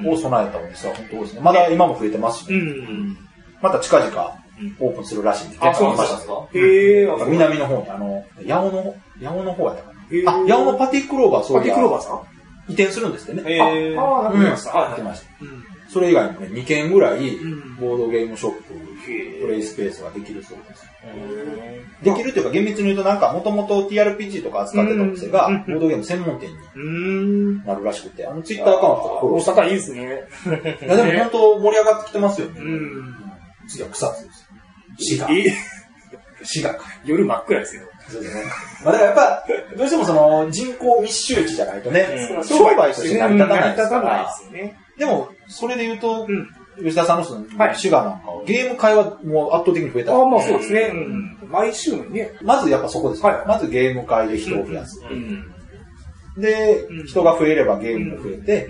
[0.07, 1.41] を備えたお店は本当多いですね。
[1.43, 2.61] まだ今も増えてますし、ね。
[3.61, 4.43] また近々
[4.81, 5.59] オープンするらしいんで。
[5.61, 6.49] あ、そうなんですか？
[6.55, 7.09] へえ。
[7.29, 10.33] 南の方に、あの、八尾の、八尾の方やったかな。
[10.33, 12.21] あ、八尾のパティクローバー、そうパティクローバーさん
[12.69, 13.57] 移転するんですってね。
[13.57, 14.71] へああ、なってました。
[14.71, 15.03] はい。
[15.03, 15.27] ました。
[15.93, 17.37] それ以外にもね、2軒ぐらい、
[17.79, 18.63] ボードゲームショップ、
[19.43, 20.87] プレイスペースができるそうです。
[22.03, 29.51] できるというか、厳密に言うとなんか、もともと TRPG とか扱ってたお店が、ボードゲーム専門店になるらしくて、あのツイッターアカウントとかフォローして。
[29.51, 30.03] 大阪いいですね。
[30.83, 32.61] いや、でも本当盛り上がってきてますよね。
[33.69, 34.49] 次は草津です。
[34.99, 35.29] 滋賀。
[36.45, 36.87] 滋賀か。
[37.05, 37.83] 夜真っ暗ですよ。
[38.09, 38.45] そうですね。
[38.85, 39.45] まあだからやっぱ、
[39.77, 42.07] どうしてもその人口密集地じゃないとね、
[42.45, 44.31] 商売として成り立たないですから。
[44.53, 44.79] ね。
[44.99, 46.27] でも、それで言うと、
[46.79, 47.45] 吉田さんのその、
[47.75, 50.15] 滋賀なんかは、ゲーム会はもう圧倒的に増えた。
[50.15, 50.91] ああ、まあそうですね。
[50.93, 51.39] うん。
[51.51, 52.33] 毎週のね。
[52.43, 53.23] まずやっぱそこです。
[53.25, 53.47] はい。
[53.47, 55.03] まずゲーム会で人を増やす。
[55.11, 55.53] うん。
[56.37, 58.69] で、人が増えればゲームも増えて、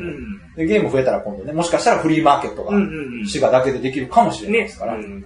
[0.57, 2.73] で、ゲーム増えたら今度ね、もしかしたらフリーマーケットが、
[3.25, 5.25] 滋賀だけでできるかもしれないですから、うん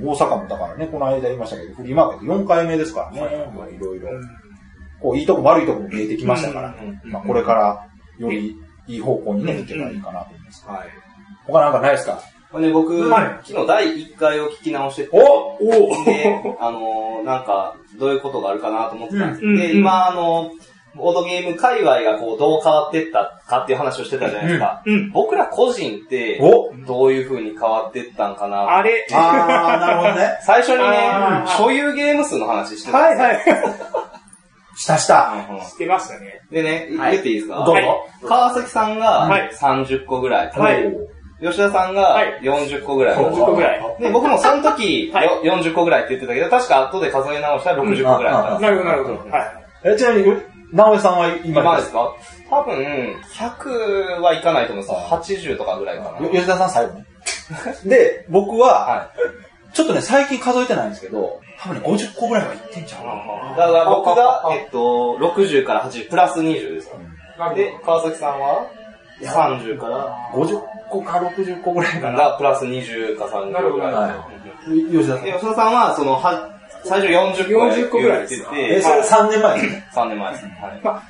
[0.00, 4.08] 大阪もだからね、この間言いましたけど、フリーマーケット4回目ですからね、いろいろ。
[5.00, 6.74] こう、いいとこ悪いとこも見えてきましたから、
[7.04, 7.86] まあこれから
[8.18, 10.64] よりいい方向にね、行けばいいかなと思います。
[10.66, 10.88] はい。
[11.46, 12.20] 他なんかないですか？
[12.60, 16.04] ね、僕、昨日第1回を聞き直してて、おお。
[16.04, 19.40] で、あのなんか、どういうことがあるかなと思ってたんです
[19.72, 20.50] で、今、あの
[20.94, 24.82] ボードゲーム界隈がこうどう変わってったかっていう話をしてたじゃないですか。
[24.84, 26.38] うんうん、僕ら個人って、
[26.86, 28.76] どういう風に変わってったんかな？
[28.76, 30.38] あれあー、なるほどね。
[30.42, 33.24] 最初にね、所有ゲーム数の話してたんですよ。
[33.24, 33.40] はいはい。
[34.74, 35.32] したした。
[35.68, 36.40] してましたね。
[36.50, 37.64] でね、言っていいですか？
[37.64, 38.06] どうぞ。
[38.26, 40.50] 川崎さんが30個ぐらい。
[40.50, 40.94] はい。
[41.42, 43.16] 吉田さんが40個ぐらい。
[43.16, 43.96] 40個ぐらい。
[44.00, 48.60] で、僕もその時、40個ぐらいって言ってたけど、確か後で数え直したら60個ぐらい。
[48.60, 49.30] なるほど、なるほど。
[49.30, 49.42] はい。
[49.84, 50.32] え、ちなみに、
[50.72, 52.14] 直江さんは今今ですか？
[52.50, 56.28] 多分、100はいかないと思うんです80とかぐらいかな。
[56.28, 57.04] 吉田さん最後ね。
[57.84, 59.08] で、僕は、は
[59.72, 66.90] い、ちょっとね、最近数えてないんですけど、多分ね、50個ぐらいはいってんちゃうだから僕が、えっと、60から80、プラス20です
[67.38, 68.66] か、で、川崎さんは
[69.22, 70.60] ？30から？50
[70.90, 72.18] 個か60個ぐらいかな。
[72.18, 73.92] が、プラス20か30ぐらい。
[73.92, 74.08] は
[74.68, 75.24] い、吉田さん。
[75.24, 76.48] 吉田さんは、その、は、
[76.84, 79.60] 最初40個40個ぐらいですえ、それ3年前？
[79.60, 79.88] ですね。
[79.94, 80.58] 3年前ですね。
[80.62, 80.80] はい。
[80.82, 81.02] まあ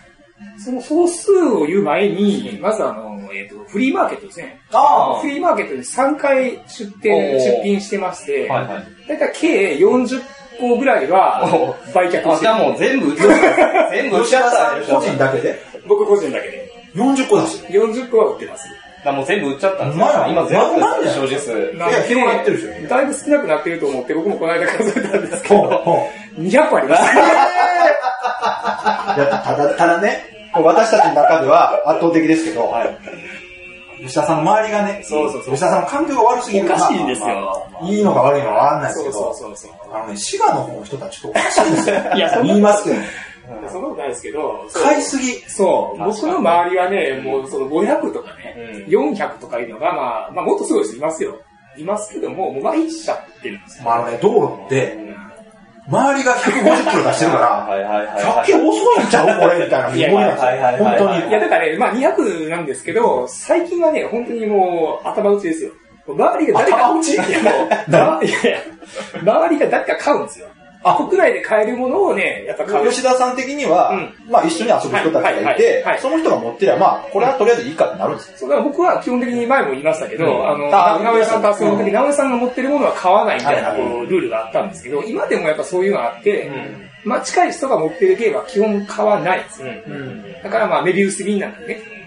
[0.59, 4.61] その総数を言う前に、まずあの、えっ、と、フリーマーケットですね。
[4.73, 5.21] ああ。
[5.21, 9.09] フリーマーケットに3回出店、出品してまして、はいはい。
[9.09, 10.21] だいたい計40
[10.61, 13.91] 個ぐらいは売却してあ、じゃあもう全部売っちゃった。
[13.91, 14.95] 全部売っちゃった。
[14.95, 15.59] 個人だけで？
[15.87, 16.73] 僕個人だけで。
[16.95, 17.59] 40個だし。
[17.69, 18.69] 40個は売ってます。
[19.05, 20.07] だもう全部売っちゃったんですよ。
[20.29, 21.51] 今全部です、消費数。
[21.75, 22.89] いや、広がってるでしょ。
[22.89, 27.03] だいぶ少なくなってると思って、僕もこの間数えたんですけど、200個あります。
[29.17, 30.25] ただ、ただね、
[30.55, 32.99] 私たちの中では圧倒的ですけど、はい、
[34.03, 37.67] 吉田さんの周りがね、そうそうそう吉田さんの環境が悪すぎるおかしいんですよ。
[37.83, 41.97] いいのか悪いのかわかんないですけど、そうそうそうあのね、滋賀の方の人たちとおかしいんですよ。
[42.15, 42.97] いや、言いますけど、
[43.47, 45.33] そんなことないですけど、買いすぎ。
[45.49, 45.99] そう。
[45.99, 51.41] 僕の周りはね、もうその500とかね、400とかいうのが、まあ、まあもっとすごい人いますよ。
[51.77, 53.85] いますけども、もう毎日しちゃってるんですよ。
[53.85, 54.97] まあね、道路って、
[55.89, 59.97] 周りが150キロ出してるから、100キロ遅いんちゃうこれみたいな。
[59.97, 61.29] いや、本当に。
[61.29, 65.73] いや、だからね、まあ200なんですけど、最近はね、本当にもう頭打ちですよ。
[66.07, 67.15] 周りが誰か、頭打ち？
[67.15, 68.23] いやいや、
[69.23, 70.49] 周りが誰か買うんですよ。
[70.85, 72.89] あ、国内で買えるものをね、やっぱ買う。
[72.89, 78.39] 吉田さん的には、うん、まあ一緒に遊ぶ人たちがいて、その人が持ってりゃ、まあ、これはとりあえずいいかってなるんですよ。
[78.39, 80.71] そう、だから僕は基本的に前も言いましたけど、うん、あの、
[81.05, 86.51] 直江さんと遊ぶ時、直江さんが持ってるものは買わないみたいな、こう、ルールがあったんですけど、今でもやっぱそういうのがあって、
[87.05, 89.69] まあ近い人が持ってるゲームは基本買わないんですよ。
[90.43, 92.02] だからまあメビウスビンなんでね。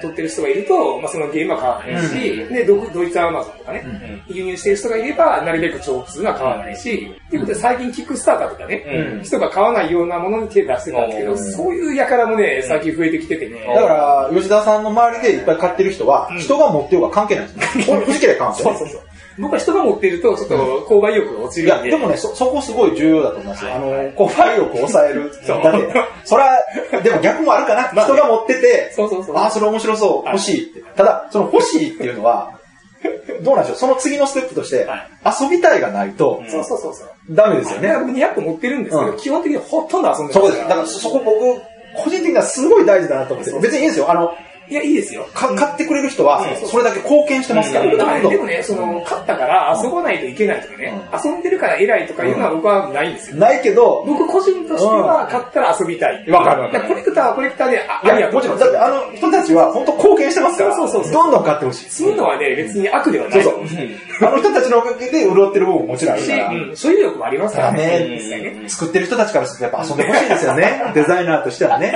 [0.00, 3.84] 取ってる人がいると、まあそのゲームは買わないし、で、ドイツアマゾンとかね、
[4.28, 13.64] 輸入してる人がいれば、なるべく重複するのは買わないし、っていうことで最近キックスターターとかね、人が買わないようなものに手出してたんですけど、そういう輩もね、最近増えてきててね。
[13.74, 17.84] だから、吉田さんの周りでいっぱい買ってる人は、人が持ってようが関係ないんですね。
[17.88, 18.74] 欲しければ買うんですよ。
[18.78, 19.09] そうそうそう。
[19.38, 21.66] 僕は人が持っていると、ちょっと購買意欲が落ちる。
[21.66, 23.74] いや、でもね、そ、そこすごい重要だと思いますよ。
[23.74, 25.32] あの、購買意欲を抑える。
[25.46, 26.58] だって、それは、
[27.02, 27.88] でも逆もあるかな。
[28.04, 29.36] 人が持ってて、そうそうそう。
[29.36, 30.82] ああ、それ面白そう、欲しいって。
[30.96, 32.58] ただ、その欲しいっていうのは、
[33.42, 34.86] どうなんでしょうその次のステップとして、
[35.24, 37.08] 遊びたいがないと、そうそうそうそう。
[37.30, 37.94] ダメですよね。
[37.98, 40.40] 僕200個持ってるんですけど、基本的にほとんど遊んでる。
[40.40, 40.68] そうです。
[40.68, 41.60] だからそこ僕、
[41.96, 43.52] 個人的にはすごい大事だなと思って。
[43.60, 44.10] 別にいいんですよ。
[44.10, 44.34] あの、
[44.70, 45.26] いや、いいですよ。
[45.34, 48.20] か買ってくれる人は、それだけ貢献してますから。
[48.20, 50.94] でもね、その、買ったから遊ばないといけないとかね、
[51.24, 53.36] 遊んでるから偉いとかいうのは僕はないんですよ。
[53.36, 56.30] ないけど、僕個人としては買ったら遊びたい。
[56.30, 56.70] わかる。
[56.86, 58.58] コレクターはコレクターで、あ、いや、もちろん。
[58.58, 60.76] だってあの人たちは本当貢献してますから。
[60.76, 61.12] そうそうそう。
[61.12, 61.90] どんどん買ってほしい。
[61.90, 63.42] そういうのはね、別に悪ではない。
[63.42, 64.28] そうそう。
[64.28, 66.76] あの人たちのおかげで潤ってる部分ももちろんあるから。
[66.76, 68.64] 所有欲もありますからね。
[68.68, 70.82] 作ってる人たちからするとやっぱ遊んでほしいですよね。
[70.94, 71.92] デザイナーとしてはね。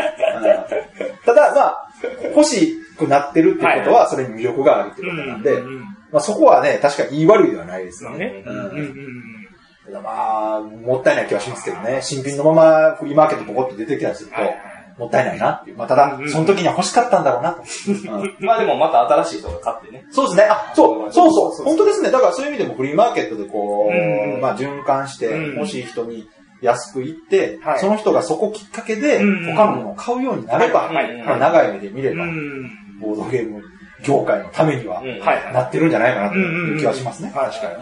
[1.25, 1.89] ただ、まあ、
[2.35, 5.61] 欲しくなってるっていうことは、それに魅力があるっていうことなんで、
[6.13, 8.45] まあそこはね、確かに言い悪いではないですよね。
[10.03, 12.01] まあ、もったいない気はしますけどね。
[12.03, 14.37] 新品のままフリーマーケットポコッと出てきたりすると、
[14.99, 15.77] もったいないなっていう。
[15.77, 17.63] まあ、ただ、その時には欲しかったんだろうなと。
[18.41, 20.07] まあでもまた新しい人が買ってね。
[20.11, 20.45] そうですね。
[20.45, 21.67] あ、そう、そうそう。
[21.67, 22.11] 本当ですね。
[22.11, 26.29] だからそういう意味でもフリーマーケットでこう、まあ循環して、欲しい人に
[26.65, 32.25] 安く行って、はい、その人がそこきっかけで、他のものを買うようになれば、長い目で見れば、
[33.01, 33.63] ボードゲーム
[34.03, 35.03] 業界のためには、
[35.53, 37.31] なってるんじゃないかなという気はしますね。
[37.35, 37.73] 確か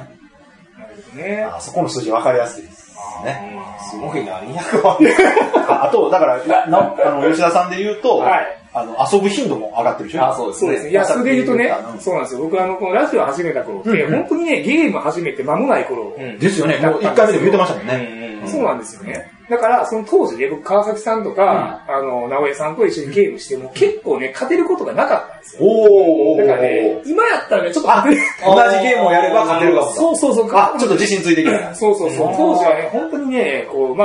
[1.15, 1.27] にね。
[1.37, 1.43] ね。
[1.45, 2.93] あそこの数字分かりやすいです。
[3.25, 3.59] ね。
[3.91, 4.97] すごいな、200万。
[5.85, 10.27] あと、だから、なあの、吉田さんで言うと、はい、あの、遊ぶ頻度も上がってるでしょ？
[10.27, 10.91] あ、そうですね。
[10.91, 12.41] いや、それで言うとね、そうなんですよ。
[12.41, 16.17] 僕あの、このラジオ始めた頃って、本当にね、ゲーム始めて間もない頃。
[16.39, 16.79] ですよね。
[16.79, 18.43] もう1回目でも言ってましたもんね。
[18.47, 19.31] そうなんですよね。
[19.51, 25.69] だから、その当時ね、僕、川崎さんとか、あの、直江さんと一緒にゲームしても、結構ね、勝てることがなかったんですよ。
[25.69, 29.93] おだからね、今やったらね、ちょっと同じゲームをやれば勝てるかも。
[29.93, 30.51] そうそうそう。
[30.55, 31.75] あ、ちょっと自信ついてきた。
[31.75, 32.35] そうそうそう。
[32.37, 34.05] 当時はね、本当にね、こう、ま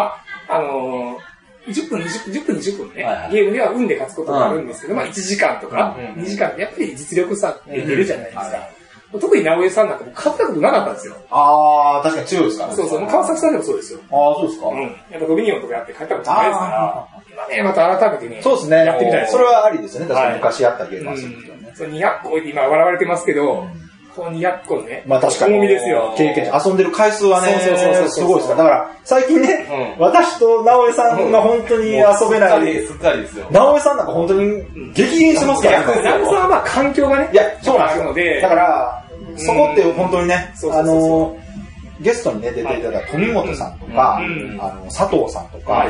[0.49, 1.17] あ、あの
[1.67, 8.69] 10分、20分、10分、20分ね、ゲームでは運で勝つことがあるんですけど、まあ1時間とか2時間ってやっぱり実力差って出るじゃないですか。
[9.19, 11.15] 特に直江さんなんかも勝ったことなかったんですよ。
[11.31, 12.75] ああ、確かに強いですからね。
[12.75, 13.99] そうそう、川崎さんでもそうですよ。
[14.11, 14.67] ああ、そうですか。
[14.67, 14.81] うん。
[14.81, 18.85] やっぱドミニオンとかやって勝ったことないですから、今ね、また改めてね、そうですね。
[18.85, 19.31] やってみたいです。
[19.31, 20.07] それはありですよね。
[20.07, 21.73] 確かに昔やったゲームはするけどね。
[21.77, 23.67] 200個今笑われてますけど、こ
[24.23, 25.03] の200個ね。
[25.05, 25.53] まあ確かに。
[25.53, 26.13] 重みですよ。
[26.17, 28.63] 経験遊んでる回数はね、そうそうそうすごいですから。
[28.63, 32.85] だから、最近ね、私と直江さんが本当に遊べない。
[32.85, 33.47] すっかりですよ。
[33.51, 35.85] 直江さんなんか本当に激減してますからね。
[35.85, 38.05] 直江さんはまあ環境がね、いや、そうなんですよ。
[38.05, 39.03] ので、だから、
[39.37, 41.37] そこって本当にね、あの、
[42.01, 44.21] ゲストにね、出ていただいた富本さんとか、あ
[44.73, 45.85] の、佐藤さんとか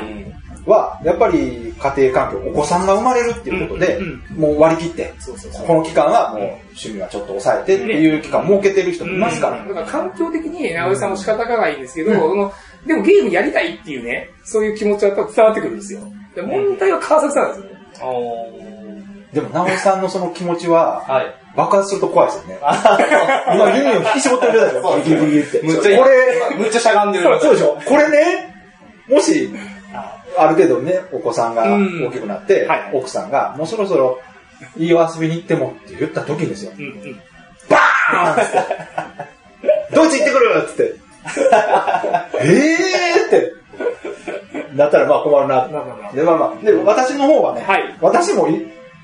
[0.67, 3.99] は、やっぱり家庭環境、お子さんが生まれるっていうことで、
[4.35, 5.13] もう割り切って、
[5.65, 9.65] この期間はもう趣味はちょっと抑えてっていう期間を設けてる人もいますから。
[9.65, 16.01] だから環境的に直江さんも仕方がないんですけど、でもゲームやりたいっていうね、そういう気持ちは伝わってくるんですよ。
[16.35, 17.77] 問題は川崎さんですよね。
[19.33, 21.03] でも直江さんのその気持ちは、
[21.55, 22.59] 爆発すると怖いですよね。
[22.61, 24.99] 今、弓を引き絞ってるじゃないですか。
[25.03, 25.61] ギリギリって。
[25.63, 27.39] むっちゃ、これ、むっちゃしゃがんでる。
[27.41, 27.77] そうでしょ。
[27.83, 28.55] これね、
[29.09, 29.49] もし、
[29.93, 34.19] ある程度ね、お子さんが大きくなって、奥さんが、もうそろそろ、
[34.75, 36.71] いいよ遊びに行ってもって言った時にですよ。
[37.69, 40.95] バーンって、ドイツ行ってくるっつって、
[42.39, 43.53] えーって、
[44.73, 45.67] なったらまあ困るな。
[46.13, 47.65] で、まあまあ、で、私の方はね、
[48.01, 48.47] 私も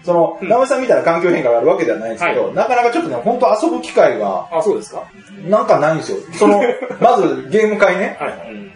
[0.04, 5.04] その、直江さんみたいな環境変化があるわけではないんですけど、なかなかちょっとね、本当遊ぶ機会が、あ、そうですか。
[5.48, 6.18] なんかないんですよ。
[6.34, 6.62] その、
[7.00, 8.18] まずゲーム会ね、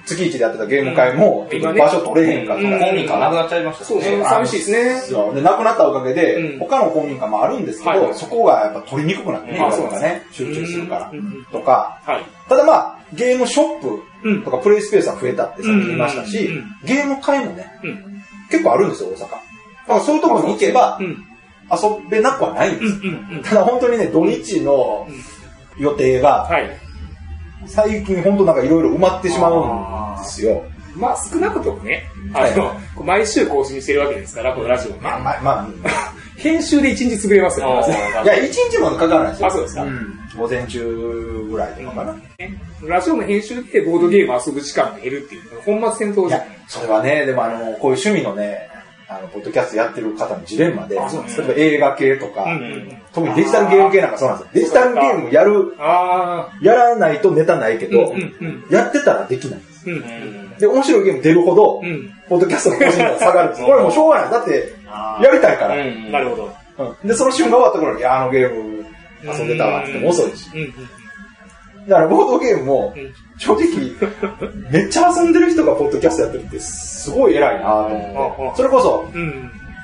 [0.07, 3.85] 月一でやってたゲーム会も、場所取れへんかとか、公民館なくなっちゃいました。
[3.85, 4.23] そうね。
[4.23, 5.01] 寂しいですね。
[5.01, 5.35] そう。
[5.35, 11.11] で、なくなったおかげで、他の公民館もあるんですけど、そこがやっぱ取りにくくなってね、人がね、集中するから、
[11.51, 12.01] とか、
[12.47, 16.49] ただまあ、ゲームショップとかプレイスペースは増えたってさっき言いましたし、
[16.83, 17.71] ゲーム会もね、
[18.49, 19.19] 結構あるんですよ、大阪。
[19.19, 19.39] だか
[19.87, 20.99] らそういうところに行けば、
[21.69, 23.49] 遊べなくはないんです。
[23.49, 25.07] ただ本当にね、土日の
[25.77, 26.49] 予定が、
[27.65, 30.63] 最近本当なんかいろいろ埋まってしまうんですよ。
[30.95, 32.03] まあ少なくともね、
[32.33, 34.99] あの、毎週更新してるわけですから、このラジオね。
[35.01, 37.97] まあまあ、まあ、 編集で一日潰れますよ、ね。
[38.23, 39.47] いや、一日もかからないですよ。
[39.47, 39.85] あ、そうですか。
[40.37, 42.15] 午前中ぐらいとかかな。
[42.83, 48.69] ラジオの編集でボードゲーム遊ぶ時間が減るっていう、本末転倒じゃそれはね、でもあの、こういう趣味のね、
[49.09, 52.45] あの、ポッドキャストやってる方のジレンマで、例えば映画系とか、
[53.13, 54.51] 特にデジタルゲーム系なんかそうなんですよ。
[54.53, 55.73] デジタルゲームやる、
[56.61, 58.13] やらないとネタないけど、
[58.69, 59.85] やってたらできないんです。
[60.59, 61.81] で、面白いゲーム出るほど、
[62.27, 63.65] ポッドキャストの更新が下がるんです。
[63.65, 64.31] これもうしょうがない。
[64.31, 64.73] だって、
[65.23, 65.75] やりたいから。
[66.11, 66.95] なるほど。
[67.05, 68.85] で、その瞬間終わった頃に、あのゲーム
[69.23, 70.49] 遊んでたわっても遅いし。
[71.87, 72.93] だから、ボードゲームも、
[73.37, 73.61] 正直、
[74.71, 78.57] めっちゃ遊んでる人がポッドキャストやってるってすごい偉いなと思って。
[78.57, 79.05] それこそ、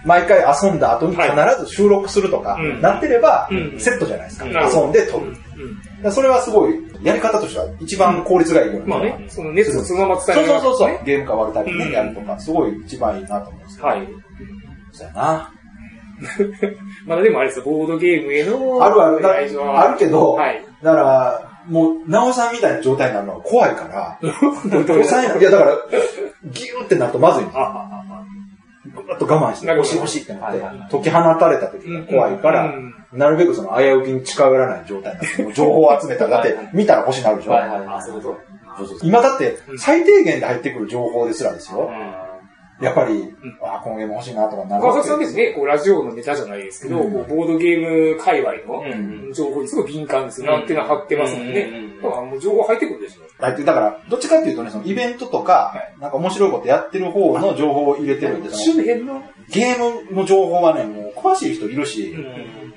[0.05, 1.31] 毎回遊んだ後に必
[1.65, 4.45] ず収録するとか、なってれば、セットじゃないですか。
[4.47, 6.11] 遊んで撮る。
[6.11, 10.47] それはすごい、やり方としては一番効率がいいよまあね、その熱をそのまま伝える。
[10.47, 11.05] そうそうそう。
[11.05, 13.85] ゲーム変わるたびにやるとか、すごい一番いいなと思うんですよ。
[13.85, 14.07] はい。
[14.91, 15.53] そうやな。
[17.07, 18.83] まだでもあれですよ、ボードゲームへの。
[18.83, 19.27] あるある、
[19.77, 24.17] あるけど、はい、だから、もう、なおさんみたいな状態になるのが怖いから、
[24.93, 25.39] 抑えない。
[25.39, 25.77] いや、だから、
[26.45, 27.63] ギューってなるとまずいんですよ。
[28.95, 30.59] ぐーっと我慢して、押し押しってなって、
[30.91, 32.73] 解き放たれた時が怖いから、
[33.13, 37.51] なるべくその危うきに近寄らない状態になって、情報を集めたら、だって見たら星になるでしょ。
[39.03, 41.89] 今だって、最低限で入ってくる情報ですらですよ。
[42.83, 50.51] やっぱり、うん、あこのゲーム欲しいなとかなる川崎さんですね、こう、ラジオのネタじゃないですけど、うん、ボードゲーム界隈の情報にすごい敏感ですよ。
[50.51, 51.71] なんていうの貼ってますもんね。
[52.01, 53.21] だからもう情報入ってくるでしょ。
[53.39, 62.13] 入ってだから、どっちかっていうとね、そのイベントとか、なんか面白いことやってる方の情報を入れてるんで、周辺のゲームの情報はね、もう詳しい人いるし、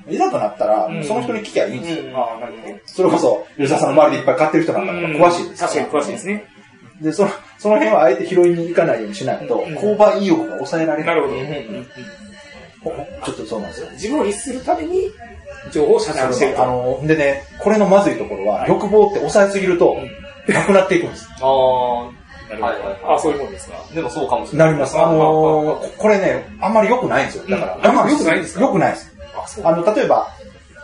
[0.09, 2.17] いざとなったら、その人に聞きゃいいんですよ。
[2.17, 2.79] ああ、なるほど。
[2.87, 5.63] それこそ、吉田さんの周りでいっぱい買ってる人なんか詳しいです。
[5.63, 6.45] 確かに詳しいですね。
[7.01, 11.17] で、その、その辺はあえて拾いに行かないようにしないと、購買意欲が抑えられない。
[11.17, 11.29] なる
[12.83, 12.95] ほど。
[13.25, 13.89] ちょっとそうなんですよ。
[13.93, 15.11] 自分を律するために、
[15.73, 16.63] 情報を遮断してる。
[16.63, 19.97] あの、でね、これのまずいところは、欲望って抑えすぎると、
[20.49, 21.29] なくなっていくんです。
[21.41, 22.05] ああ。
[22.05, 22.13] は
[22.59, 22.75] いはい。
[23.17, 23.75] あそういうもんですか。
[23.93, 24.69] でもそうかもしれない。
[24.69, 24.97] なります。
[24.97, 27.45] あのこれね、あんまり良くないんですよ。
[27.49, 28.61] だから、我慢良くないんですか？
[28.61, 29.13] 良くないです。
[29.65, 30.29] あの、例えば、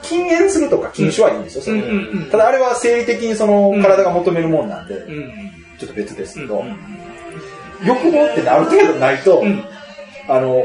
[0.02, 1.76] 禁煙するとか禁酒はいいんですよ、
[2.32, 4.94] ただあれは生理的にその体が求めるもんなんで、
[5.82, 6.64] ちょっと別ですけど、
[7.84, 9.42] 欲望ってある程度ないと、
[10.28, 10.64] あの、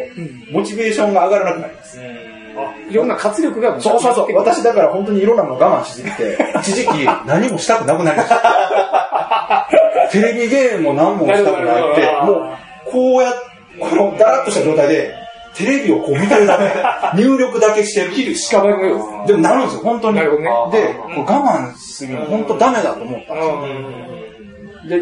[0.51, 1.99] モチベーションが上がらなくなります。
[2.89, 4.36] いろんな活力がそうそうそう。
[4.36, 9.68] 私だから本当にいろんなもの我慢しすぎて、一時期 何もしたくなくなりました。
[10.11, 13.34] テレビゲームも何もしたくなって、 もう、こうや
[13.80, 15.15] このダラッとした状態で、
[15.55, 18.11] テレビをこう見てるだけ、 入力だけしてる。
[18.11, 20.18] 切る屍のようでもなるんですよ、本当に。
[20.18, 20.49] なるほどね。
[20.72, 24.27] で、我慢しすぎる本当ダメだと思ったんですよ。
[24.88, 25.02] で、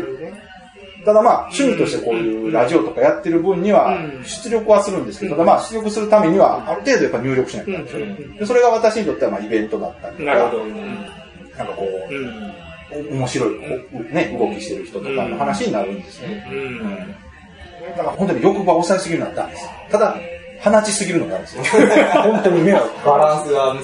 [1.05, 10.33] ただまあ、趣味としてこういうラジオとかやってる分には、出力はするんですけど、ただまあ、出力するためには、ある程度やっぱ入力しないといけないでそれが私にとってはまあ、イベントだったりとか、
[11.57, 13.59] なんかこう、面白い、
[14.11, 16.45] ね、動きしてる人とかの話になるんですね。
[17.95, 19.69] だから本当に欲望を抑えすぎるのはダメです。
[19.91, 20.17] ただ、
[20.65, 21.63] 放ちすぎるのがあるんですよ。
[22.23, 22.81] 本当に目は。
[23.05, 23.83] バランスが難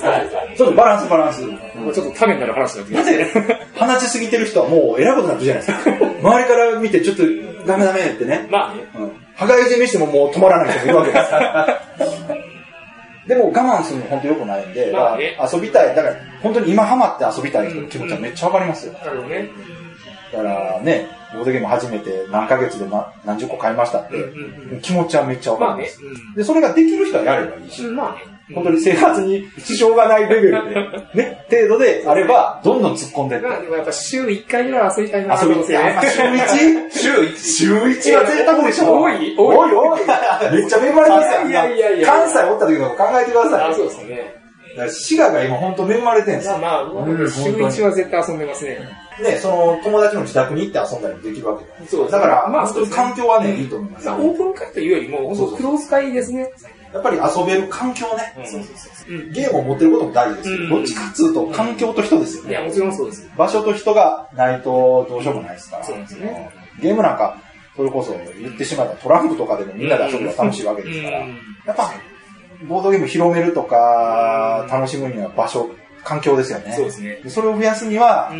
[0.49, 0.57] しい。
[0.57, 1.43] そう、バランス、バランス。
[1.93, 3.27] ちょっとためになる話だってなぜ、
[3.75, 5.91] 放ちすぎてる人はもう偉くなるじゃないですか。
[6.23, 7.23] 周りから見てちょっと
[7.67, 8.47] ダメダメってね。
[8.49, 8.83] まあね。
[8.95, 9.05] うん。
[9.05, 11.81] い締めしてももう止まらない人もいるわけですから。
[13.27, 15.95] でも我慢するの本当良くないんで、まあね、遊びたい。
[15.95, 18.93] だから本当に今ハマって遊びたい人の気持ちはめっちゃわかりますよ。
[19.05, 19.49] なるほどね。
[20.33, 22.85] だからね、ボードゲーム初めて何ヶ月で
[23.25, 24.15] 何十個買いましたって、
[24.81, 25.99] 気持ちはめっちゃわかります。
[26.35, 28.21] で、それができる人はやればいいし、まあね、
[28.53, 33.47] 本当に生活に支障がないレベルで、ね、 程度であれば、どんどん突っ込んでって。
[33.47, 36.09] でもやっぱ週1回ぐらい遊びたいな遊びたい。
[36.09, 36.91] 週 1?
[36.91, 37.37] 週 1?
[37.37, 39.99] 週1は贅沢でしょ多い多い多い
[40.51, 41.47] めっちゃ恵まれますよ。
[41.47, 42.07] いやいやいや。
[42.07, 43.69] 関西おった時の考えてください。
[43.71, 44.41] あ、そうですね。
[44.89, 46.57] 滋賀が今本当恵まれてるんですよ。
[46.57, 48.79] まあまあ、週1は絶対遊んでますね。
[49.19, 52.09] ね、その友達の自宅に行って遊んだりもできるわけじゃないですか。
[52.09, 54.09] だから、まあ、本当に環境はね、いいと思います。
[54.09, 56.49] オープン会というよりも、本当クローズ会ですね。
[56.93, 58.33] やっぱり遊べる環境ね。
[59.33, 62.49] ゲームを持ってることも大事ですけど、どっちかっつうと環境と人ですよね。
[62.51, 63.29] いや、もちろんそうです。
[63.37, 65.83] 場所と人がないとどうしようもないですから。
[65.83, 66.49] そうですね。
[66.81, 67.37] ゲームなんか、
[67.75, 71.25] それこそ言ってしまったトランプとかでもみんなで遊ぶのが楽しいわけですから、や
[71.71, 71.93] っぱ、
[72.67, 75.69] ボードゲーム広めるとか、楽しむには場所、
[76.03, 76.73] 環境ですよね。
[76.75, 77.21] そうですね。
[77.27, 78.31] それを増やすには、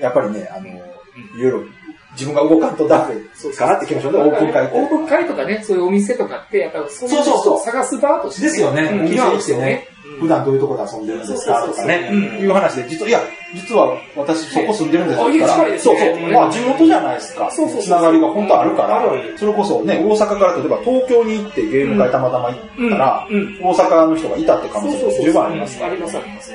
[0.00, 1.64] やっぱりね、あの、いろいろ
[2.12, 3.14] 自分が動かんとダメ
[3.54, 8.42] かなって気持ちね、オープン会オープン会とかね、そういうお店とかって、やっぱそうそうそう探す場として。
[8.42, 8.88] ですよね。
[8.90, 9.88] お店にしてね。
[10.20, 12.10] 普段どういうところで遊んでるんですかとかね、
[12.40, 13.20] いう話で、実は、いや、
[13.54, 17.50] 実は私そこ住んでるんですから、そうそう、まあ地元じゃないですか。
[17.50, 17.82] そうそう。
[17.82, 19.04] つながりが本当あるから、
[19.36, 23.28] それこそね、大阪から例えば東京に行ってゲーム会たまたま行ったら、
[23.62, 25.92] 大阪の人がいたって可能性も十分ありますから。
[25.92, 26.52] ありますあります。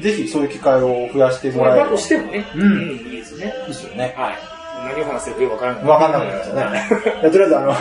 [0.00, 1.90] ぜひそういう機会を増やしてもらえる。
[1.90, 2.46] としてもね。
[2.54, 2.92] うん。
[2.92, 3.54] いいですね。
[3.62, 4.14] いいですよね。
[4.16, 4.57] はい。
[4.84, 5.84] 何を話せるかよくわからない。
[5.84, 7.30] わかんなくなりましたね。
[7.30, 7.72] とりあえずあの、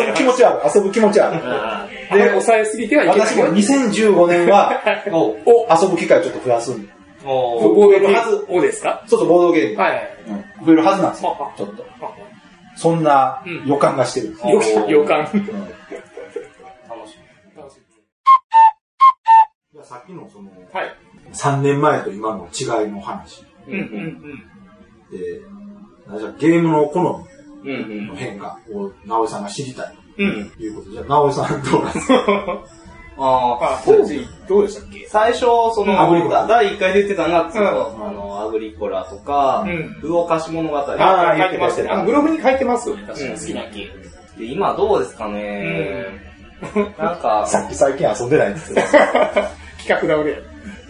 [0.00, 0.72] 遊ぶ気持ちはある。
[0.74, 2.18] 遊ぶ気持ちはある。
[2.18, 3.26] で、抑えすぎてはいけない。
[3.28, 6.88] 私も2015年は、 遊ぶ機会をちょっと増やすんで。
[7.24, 9.02] ボードゲームですか？
[9.06, 9.80] そうそう、ボードゲーム。
[9.82, 10.08] はい。
[10.64, 11.52] 増えるはずなんですよ。
[11.56, 11.84] ちょっと。
[12.76, 14.36] そんな予感がしてる。
[14.88, 15.20] 予感。
[15.20, 15.48] 楽しみ。
[19.82, 20.96] さっきのその、はい、
[21.32, 23.44] 3年前と今の違いの話。
[23.66, 25.40] うんうんうん、で、
[26.38, 27.24] ゲームの好
[27.64, 30.22] みの変化を直江さんが知りたいと
[30.62, 32.14] いうことで、じゃあ直江さんどうなんですか？
[33.20, 35.06] ああ、当時どうでしたっけ？
[35.08, 35.40] 最初、
[35.74, 36.46] その、アグリコラ。
[36.46, 39.66] 第1回で言ってたのが、その、あの、アグリコラとか、
[40.02, 40.76] 動かし物語。
[40.78, 40.84] あ
[41.32, 42.04] あ、書いてましたね。
[42.06, 44.02] ブログに書いてますよね、確かに好きなゲーム。
[44.38, 46.06] で、今どうですかね？
[46.96, 48.86] なんか、 さっき最近遊んでないんですけど。
[49.82, 50.40] 企画倒れ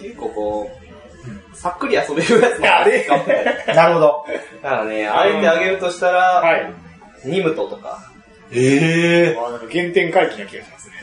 [0.03, 0.71] 結構こ
[1.53, 3.07] う、さっくり遊べるやつあれ。
[3.75, 4.25] なるほど。
[4.63, 6.73] だからね、あえてあげるとしたら、はい。
[7.25, 7.99] ニムトとか。
[8.53, 9.71] ええー。
[9.71, 10.95] 原点回帰な気がしますね。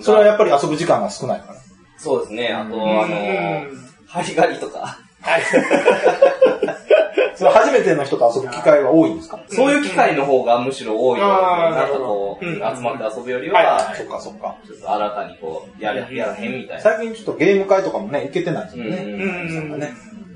[0.00, 1.54] それはやっぱり遊ぶ時間が少ないから。
[1.98, 2.48] そうですね。
[2.52, 3.64] あと、あの、
[4.06, 4.98] ハリガリとか。
[5.20, 5.42] はい。
[7.36, 9.38] それ初めての人と遊ぶ機会は多いんですか？
[9.48, 11.26] そういう機会の方がむしろ多いな
[11.70, 14.56] んかこう、集まって遊ぶよりは、そっかそっか。
[14.66, 16.82] ちょっと新たにこう、やれ、やらへんみたいな。
[16.82, 18.96] 最近ちょっとゲーム会とかもね、行けてないですよね。
[18.96, 19.80] うん。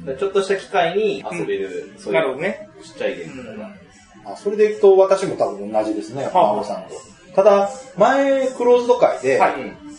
[0.05, 0.17] ね。
[0.19, 3.71] ちょっとした機会に遊べる、そういう、ね、ちっちゃいゲームとか。
[4.27, 6.91] あ、それでいくと私も多分同じですね、マオさんと。
[7.35, 9.41] ただ、前、クローズド会で、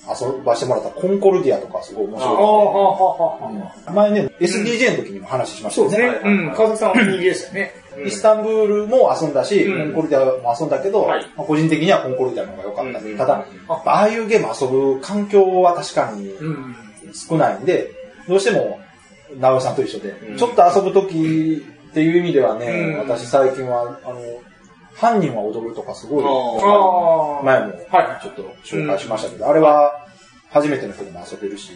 [0.08, 5.90] 遊ばしてもらったコンコルディアとかすごい面白い、前ね、SDJ の時にも話しましたね。
[5.90, 6.22] そうですね。
[6.24, 6.54] うん。
[6.54, 7.74] 川崎さんは人気でしたね。
[8.06, 13.18] イスタンブールも遊んだし、コンコルディアも遊んだけど、個人的にはコンコルディアの方が良かった。
[13.18, 16.32] ただ、ああいうゲーム遊ぶ環境は確かに
[17.14, 17.92] 少ないんで、
[18.28, 18.80] どうしても、
[19.40, 24.20] 直江さんと一緒で、ちょっと遊ぶ時っていう意味ではね、私最近は、あの、
[24.96, 26.24] 犯人は踊るとかすごい、
[27.46, 27.74] 前も
[28.22, 30.06] ちょっと紹介しましたけど、あれは
[30.50, 31.72] 初めての人でも遊べるし、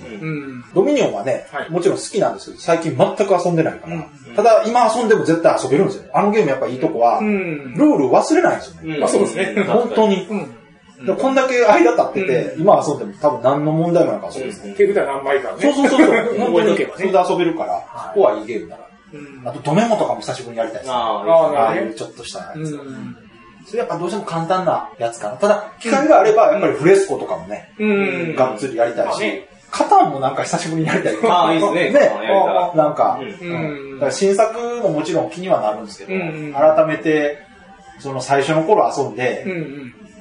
[0.74, 4.06] ドミニオンはね、もちろん好きなんですけど、最近全く遊んでないから、
[4.38, 6.10] ただ今遊んでも絶対遊べるんですよ。
[6.14, 9.00] あのゲームやっぱいいとこは、ルール忘れないんですよね。
[9.04, 9.64] あ、そうですね。
[9.64, 10.28] 本当に。
[11.18, 14.74] こんだけ間経ってて、今遊んでも多分何の問題もなかそうですね。
[14.76, 15.62] 手札何枚かね。
[15.62, 16.06] そうそうそう。
[16.38, 17.84] 本当に、それで遊べるから、
[18.14, 18.84] そこはいいゲームだな。
[19.50, 22.80] あと、ドメモとかも久しぶりにやりたいです、ああ、いうちょっとしたやつ。
[23.66, 25.36] それやっぱどうしても簡単なやつかな。
[25.36, 27.72] ただ、機会があれば、やっぱりフレスコとかもね、
[28.36, 31.18] がっつりやりたいし、カタンもなんか久しぶりにやりたい。
[31.30, 31.92] ああ、いいですね。
[31.92, 32.12] ね、
[32.76, 33.20] なんか、
[34.12, 36.20] 新作ももちろん気にはなるんですけど、
[36.54, 37.40] 改めて、
[38.00, 39.46] その最初の頃遊んで、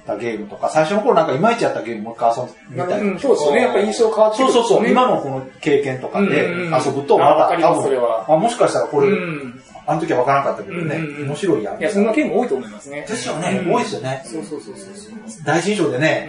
[0.08, 3.20] たゲームとか、最初の頃なんかいまいちやったゲームもう一回遊んでみたいな。
[3.20, 3.62] そうですね。
[3.62, 4.88] やっぱ印象変わってそうそうそう。
[4.88, 9.08] 今のこの経験とかで遊ぶと、また多分、あもしかしたらこれ、
[9.86, 11.78] あの時は分からなかったけどね、面白いやん。
[11.78, 13.04] いや、そんなゲーム多いと思いますね。
[13.06, 13.62] ですよね。
[13.66, 14.22] 多いですよね。
[14.24, 15.44] そうそうそうそう。
[15.44, 16.28] 大臣賞でね、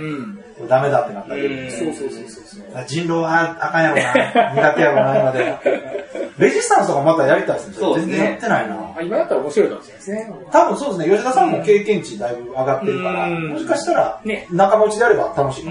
[0.68, 1.72] ダメだってなったけど。
[1.72, 2.39] そうそうそうそう。
[2.88, 4.54] 人狼はあかんやろな。
[4.54, 5.58] 苦手やろな、今で。
[6.40, 7.94] レジスタンスとかまたやりたいですね。
[7.96, 8.76] 全然やってないな。
[9.02, 10.32] 今やったら面白いかもしれないですね。
[10.52, 11.16] 多分そうですね。
[11.16, 15.66] 吉田さんも経験値だいぶ上がってるから、もしかしたら、仲間内であれば楽しい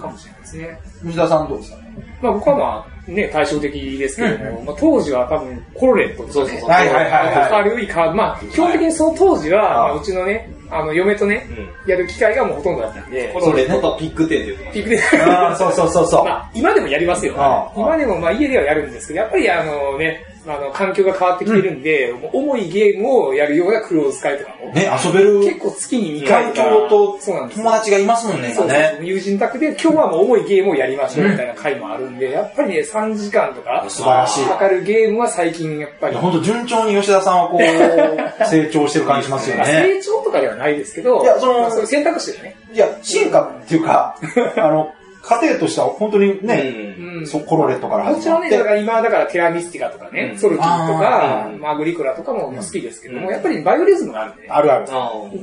[0.00, 0.80] かもしれないですね。
[1.04, 1.78] 吉田さんどうですか
[2.22, 7.50] まあ僕はまあ、ね、対照的ですけども、まあ当時は多分コロレットとかね、はいはいはい。
[7.50, 11.46] 軽いカード、まあ基本的にその当時は、うちのね、あの、嫁とね、
[11.86, 13.28] やる機会がもうほとんどだったんで。
[13.32, 15.22] コロレットとピックテンってピックテン。
[15.22, 16.24] ああ、そうそうそうそう。
[16.26, 17.34] まあ今でもやりますよ。
[17.76, 24.72] 今でもまあ家ではやるんですけど、やっぱりあのね、あの、環境が変わってきてるんで、うん、重いゲームをやるようなクローズ会とかも。
[24.72, 25.40] ね、遊べる。
[25.40, 27.18] 結構月に2回環境と
[27.52, 28.98] 友達がいますもんね、そうね。
[29.02, 34.44] 友人宅で今日はもう重いゲームをやりましょうみたいな会もあるんで、やっぱりね、3時間とか、素晴らしい。
[34.46, 36.16] かかるゲームは最近やっぱり。
[36.16, 37.60] 本当順調に吉田さんはこう、
[38.46, 39.64] 成長してる感じしますよね。
[39.64, 42.56] 成長とかではないですけど、いや、その、まあ、そ選択肢でね。
[42.72, 44.16] いや、進化っていうか、
[44.56, 44.92] あの、
[45.30, 48.18] 家庭としては本当にね、うん、そコロレットから始まって。
[48.18, 54.48] もちろんね、だから今だからテラミスティカとかね、うん、ソルキーとか、マグリコラとかも好きですけども、やっぱりバイオリズムがあるんでね。
[54.50, 54.86] あるある。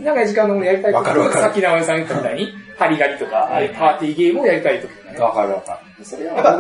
[0.04, 5.18] 長い時間のやりたいとか、さっき直江さん言ったみたいに、ハリガリとか、パーティーゲームをやりたいときね。
[5.20, 6.06] わかるわかる。
[6.06, 6.60] それは、やっぱ、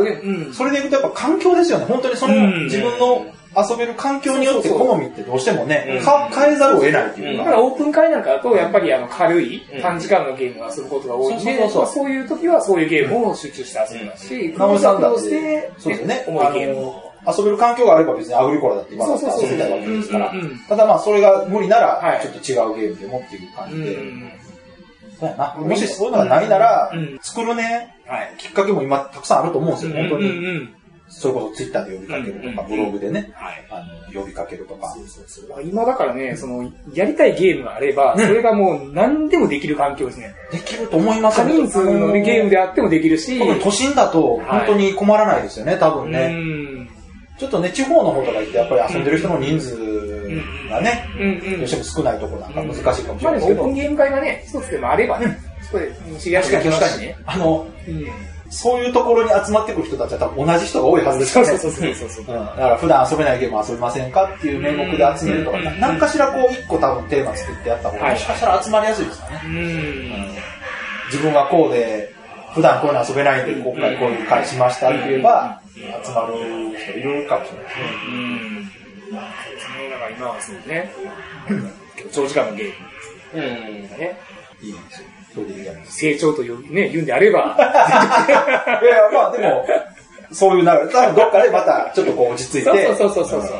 [0.53, 1.85] それでいくとやっぱ環境ですよね。
[1.85, 3.25] 本当にその、自分の
[3.57, 6.01] 遊べる環境によって好みってどうしてもね、
[6.31, 7.43] 変えざるを得ないっていうか。
[7.45, 16.91] だからオープン会なんかだと、やっぱりあの軽い短時間のゲームを遊ぶことが多いんで、そういう時はそういうゲームを集中して遊びますし、ナムさんだって、そうですね、重いゲーム。
[17.27, 20.31] 遊べる環境があれば別にアグリコラだって今だって遊びたいわけですから。
[20.69, 23.97] ただまあそれが無理なら、ちょっと違うゲームでもっていう感じで。
[25.19, 25.55] そうやな。
[25.57, 26.91] もしそういうのがないなら、
[27.21, 27.95] 作るね、
[28.37, 30.69] きっかけも今たくさんあると思うんですよ、本当に。
[31.09, 33.31] それこそツイッターで呼びかけるとか、ブログでね、
[33.69, 34.95] あの、呼びかけるとか。
[35.63, 40.35] 今だからね、その、やりたいゲームがあれば、それがもう何でもできる環境ですね。
[40.51, 43.39] できると思います多人数のゲームであってもできるし。
[43.61, 46.35] 都心だと本当に困らないですよね、多分ね。
[47.37, 49.75] ちょっとね、地方の方とか行って、やっぱり遊んでる人の人数
[50.69, 51.07] がね、
[51.57, 53.61] どうしても少ないところなんか難しいかもしれないですけど。
[53.61, 57.15] まあオープンゲーム会がね、一つでもあればね、そこで知り合いしかしね。
[57.25, 57.67] あの、
[58.49, 61.57] そういうところに集まってくる人たちは多分同じ人が多いはずですからね。
[61.57, 69.39] そうそうそうそうだから普段遊べないゲームは遊びませんかっていう名目で集めるとか、何かしらこう一個多分テーマ作ってやった方がもしかしたら集まりやすいですかね。
[71.11, 72.13] 自分はこうで、
[72.53, 76.33] 普段こういうの遊べないんで、今回こういう会しましたって言えば、集まる
[76.77, 77.97] 人いるかもしれないですね。
[79.07, 79.89] そうですね。
[79.89, 80.91] だから今はそうね、
[82.11, 82.73] 長時間のゲーム。
[83.33, 83.43] うん。
[83.97, 84.17] ね。
[84.61, 85.07] いいんですよ。
[85.33, 87.55] それでいいじゃない成長というね、言うんであれば。
[88.81, 89.65] いや、まあでも、
[90.31, 90.89] そういうなる。
[90.89, 92.95] 多分どっかでまたちょっとこう落ち着いて。
[92.95, 93.51] そうそうそうそう。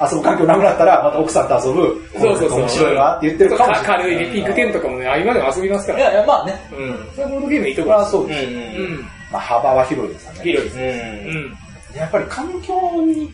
[0.00, 2.02] 遊ぶ環境なくなったら、また奥さんと遊ぶ。
[2.18, 2.60] そうそうそう。
[2.60, 3.98] 面白いなって言ってるかもしれない。
[3.98, 5.98] 軽いね、ピンクテンとかもね、今でも遊びますから。
[5.98, 6.58] いやいや、まあね。
[6.72, 7.08] うん。
[7.14, 8.04] それはボードゲームいいところ。
[8.06, 8.46] そうです。
[8.46, 9.06] うん。
[9.30, 10.40] まあ幅は広いですよね。
[10.42, 10.78] 広いです。
[10.78, 10.80] う
[11.32, 11.56] ん。
[11.94, 12.74] やっぱり環境
[13.04, 13.30] に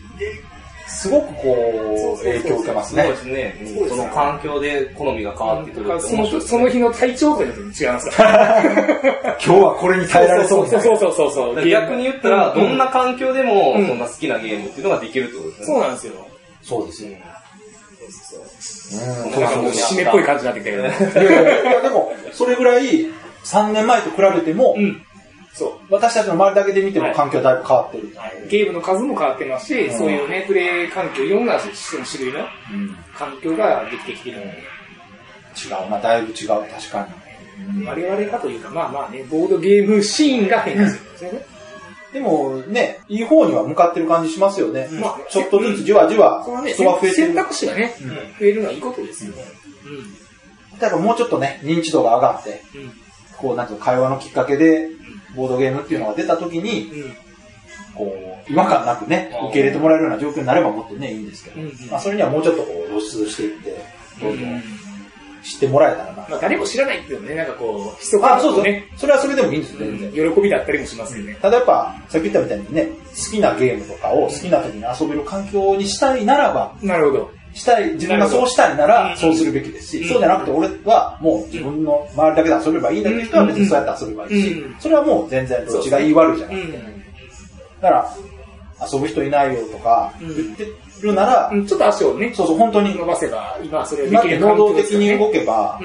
[0.87, 3.03] すごくこう、影響を受けますね。
[3.03, 3.55] そうですね。
[3.89, 8.61] その環境で好みが変わってくるそのその日の体調というの違いますか
[9.45, 15.65] 今日はこれに耐えられそうそうそうそうそう逆に言ったら、どんな環境でも、そんな好きなゲームっていうのができるってことですね。
[15.65, 16.13] そうなんですよ。
[16.61, 17.21] そうですね。
[18.01, 19.31] うん。
[19.31, 19.69] そうそう。
[19.71, 20.83] 締めっぽい感じになってきたけど。
[21.21, 23.07] いや、でも、それぐらい、
[23.43, 24.75] 3年前と比べても、
[25.57, 25.93] そう。
[25.93, 28.13] 私たちの周りだけで見ても環境はだいぶ変わってる。
[28.15, 32.45] はい、ゲームの数も変わってますし、うん、そういうね、プレイ環境、いろんな種類の
[33.17, 37.07] 環境ができてきてるので、違うな、だいぶ違う、確か
[37.75, 37.85] に。
[37.87, 41.45] 我々かというか、まあまあね、ボードゲームシーンが変化するんですよね。
[42.13, 44.87] でもね、いい方には向かってる感じしますよね。
[44.91, 47.13] まあ、ちょっとずつじわじわ人が増えてる。
[47.13, 47.95] 選択肢がね、
[48.39, 49.33] 増えるのはいいことですよ。
[49.85, 50.79] うん。
[50.79, 52.61] 例えばもうちょっとね、認知度が上がって、
[53.37, 54.89] こう、なんていう会話のきっかけで、
[55.35, 56.91] ボードゲームっていうのが出た時に、
[57.95, 63.75] こう、違和感なくね、受け入れてもらえるような状況になればもっとね、いいんですけど、まあそれにはもうちょっとこう露出していって、
[64.21, 64.61] どんどん
[65.43, 66.27] 知ってもらえたらな。
[66.29, 68.85] まあ誰も知らないっていうのね、なんかこう、密かそうそうね。
[68.97, 70.33] それはそれでもいいんですよ、全然。
[70.33, 71.37] 喜びだったりもしますよね。
[71.41, 77.36] ただやっぱ、さっき言ったみたいにね、好きなゲームとかを好きな時に遊べる環境にしたいならば、なるほど。
[77.57, 86.97] したい、自分がそうしたいなら、そうするべきですし、そうじゃなくて俺はもう自分の周りだけで遊べばいいんだっていう人は別にそうやって遊べばいいし、それはもう全然どっちが言い悪いじゃなくて。
[87.81, 88.09] だから、
[88.91, 90.67] 遊ぶ人いないよとか言って
[91.01, 95.79] るなら、ちょっと足をね、そうそう、本当に伸ばせば、今それをできる能動的に動けば、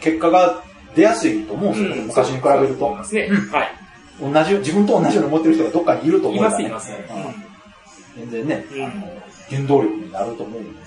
[0.00, 0.62] 結果が
[0.94, 2.86] 出やすいと思うんですよ、昔に比べると。
[2.86, 3.04] はい。
[4.20, 6.40] 同じ、自分と同じように思ってる人がどっかにいると思う。
[6.40, 6.92] います、います。
[8.16, 8.64] 全然ね、
[9.50, 10.86] 原動力になると思うんで。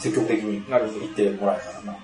[0.00, 1.92] 積極的になるほど言ってもらえたらな。
[1.92, 2.00] はい。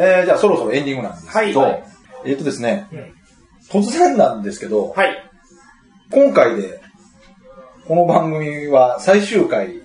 [0.00, 1.82] えー、じゃあそろそろエンディングなんですけど、はい、
[2.24, 5.30] えっ、とですね、うん、突然なんですけど、はい、
[6.12, 6.80] 今回で、
[7.88, 9.82] この番組は最終回に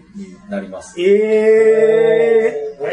[0.47, 1.01] なります。
[1.01, 2.83] えー。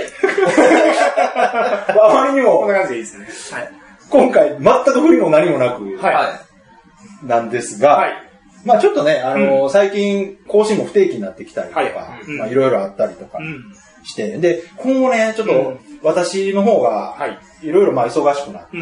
[2.01, 3.18] あまりにも、こんな感じでいいです
[3.53, 3.59] ね。
[3.59, 3.73] はい、
[4.09, 6.49] 今回、全く不利も何もなく、はい
[7.23, 8.12] なんですが、はい、
[8.64, 11.93] まあちょっとね、あのーうん、最近更新も不定期になってきたりとか、はい
[12.39, 13.39] まあいろいろあったりとか
[14.03, 17.14] して、うん、で、今後ね、ちょっと私の方が、
[17.62, 17.71] い。
[17.71, 18.77] ろいろまあ忙しくなって、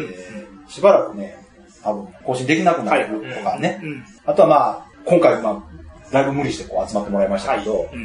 [0.67, 1.37] しばらくね、
[1.83, 3.81] 多分更新できなくなるとかね、
[4.25, 8.01] あとはまあ、今回まあ、だいぶ無理してこう集まってもらいましたけど、あの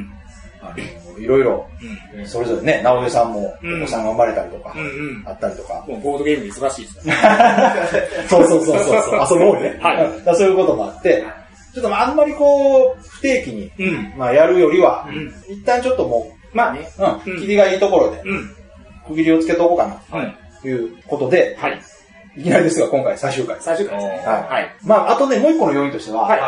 [1.19, 1.67] いろいろ、
[2.27, 4.75] それぞれね、直江さんもお子さんが生まれたりとか、
[5.27, 5.85] あったりとか。
[5.87, 9.79] もうボードゲーム忙しいです そうそうそうそう、 遊ぼうね。
[9.81, 10.37] はい。
[10.37, 11.25] そういうこともあって、
[11.75, 13.71] ちょっとあんまりこう、不定期に、
[14.17, 15.09] まあやるよりは、
[15.49, 16.89] 一旦ちょっともう、まあね、
[17.27, 18.23] うん、切りがいいところで、
[19.09, 20.23] 区切りをつけとこうかな、
[20.63, 21.81] ということで、はい。
[22.37, 23.57] いきなりですが、今回最終回。
[23.61, 24.27] 最終回ですね。
[24.27, 24.75] はい。
[24.85, 26.41] まあ、あとね、もう一個の要因としては、はい。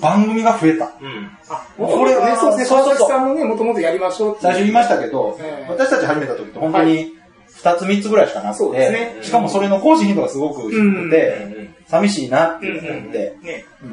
[0.00, 0.92] 番組が増えた。
[1.00, 1.30] うん。
[1.48, 7.12] あ、これはね、そうですね、川崎さんもね、もともとやりましょう最初言いましたけど、私たち始めた時って本当に、
[7.54, 13.36] 二つ三つぐらいしかなくて、しかもそれの更新頻度がすごく低くて、寂しいなって思って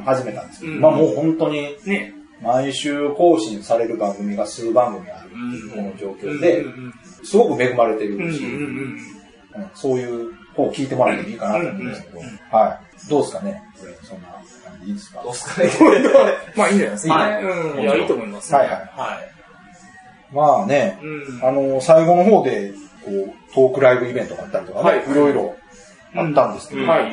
[0.06, 1.76] 始めたんですけど、まあもう本当に、
[2.42, 5.30] 毎週更新される番組が数番組ある
[5.76, 6.64] この状況で、
[7.24, 8.42] すごく恵まれてるし、
[9.76, 12.20] そういう方を聞いてもらってもいいかなと思うんですけど、
[12.52, 13.10] はい。
[13.10, 13.62] どうですかね
[14.04, 14.39] そんな
[14.84, 15.22] いいですか？
[15.24, 15.70] どうですかね
[16.56, 17.14] まあいいんじゃないですか。
[17.16, 17.44] はい。
[17.44, 17.82] うん。
[17.82, 18.54] いや、いいと思います。
[18.54, 18.76] はいはい。
[18.76, 20.36] はい。
[20.36, 21.00] まあね、
[21.42, 22.72] あの、最後の方で、
[23.04, 25.56] ここう、トークライブイベントがあったりとかね、いろいろ
[26.16, 27.12] あったんですけど、はい、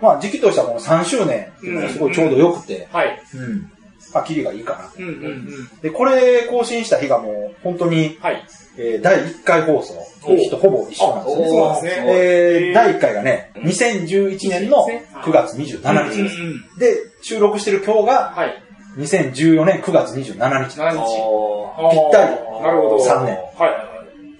[0.00, 3.20] まあ時期としてはこの3周年っていうのがすごいちょうど良くて、はい。
[3.34, 3.70] うん。
[4.14, 5.68] まあ、キリがいいかなと、うんうんうん。
[5.82, 8.42] で、これ更新した日がもう本当に、はい。
[8.80, 9.94] えー、第1回放送
[10.36, 11.48] 日とほぼ一緒なんですね。
[11.48, 12.04] そうなんですね。
[12.06, 14.86] えー、第1回がね、2011年の
[15.24, 16.36] 9月27日です。
[16.78, 18.62] で、収録してる今日が、はい。
[18.98, 20.80] 2014年9月27日。
[20.80, 21.90] 7日。
[21.90, 22.62] ぴったり。
[22.62, 23.04] なるほど。
[23.04, 23.36] 3年。
[23.58, 23.66] は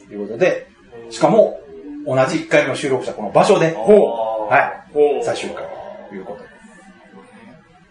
[0.03, 0.07] い。
[0.07, 0.69] ということで、
[1.11, 1.61] しかも、
[2.07, 5.25] 同じ1回目の収録したこの場所で、はい。
[5.25, 5.65] 最終回
[6.09, 6.48] ということで。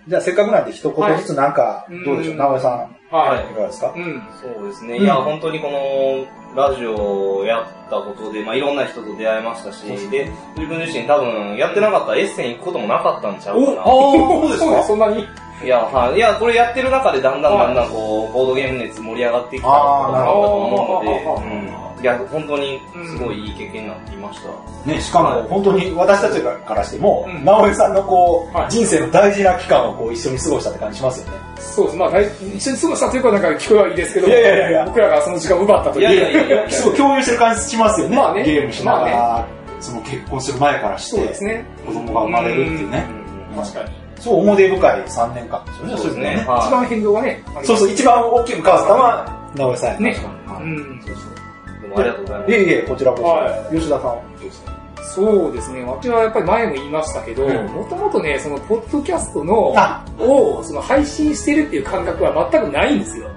[0.08, 2.72] じゃあせっかくなんで一言ずつなんか、どうでしょう、直江さん。
[3.14, 3.52] はい。
[3.52, 3.94] いかがですか？
[3.96, 4.22] うん。
[4.42, 4.98] そうですね。
[4.98, 6.26] いや、本当にこの、
[6.56, 13.82] ラジオをやったことで、まあいろんな人と出会いましたし、で、自分自身多分、やってなかったらエッセン行くこともなかったんちゃうかな。
[13.82, 14.84] ああ、そうですか？
[14.84, 15.26] そんなに？
[15.64, 16.16] いや、はい。
[16.16, 21.87] いや、これやってる中でだんだんだんだんこう、ボードゲーム熱盛り上がってきたのかなと思うので、うん。
[22.02, 24.92] いや、本当にすごいいい経験になっていました。
[24.92, 31.34] ね、しかも本当に私たちからしても、直江さんのこう、人生の大事な期間をこう一緒に過ごしたって感じしますよね。
[31.58, 31.98] そうです。
[31.98, 32.10] まあ、
[32.56, 36.14] 一緒に過ごしたというか、なんか聞こえはいいですけど、いやいやいや僕らがその時間を奪ったという。
[36.14, 38.16] いやいやいや、すごい共有してる感じしますよね。
[38.16, 38.44] まあね。
[38.44, 39.48] ゲームしながら、
[39.80, 41.66] その結婚する前からして、そうですね。
[41.86, 43.06] 子供が生まれるっていうね。
[43.56, 43.90] 確かに。
[44.20, 45.98] そう思い出深い3年間ですよね。
[45.98, 46.42] そうですね。
[46.42, 47.44] 一番変動がね。
[47.64, 49.26] そうそう、一番大きく変わったのは、
[49.56, 50.16] 直江さんね。
[50.60, 51.02] うん。
[51.06, 51.37] そうそう。
[51.96, 52.52] ありがとうございます。
[52.52, 53.24] いえいえ、こちらこそ。
[53.24, 54.78] はい、吉田さん、どうですか
[55.16, 55.84] そうですね。
[55.84, 59.74] 私はやっぱり前も言いましたけど、もともとね、その、ポッドキャストの、
[60.20, 63.28] を、その、配信してるっていう感覚は全くないんですよ。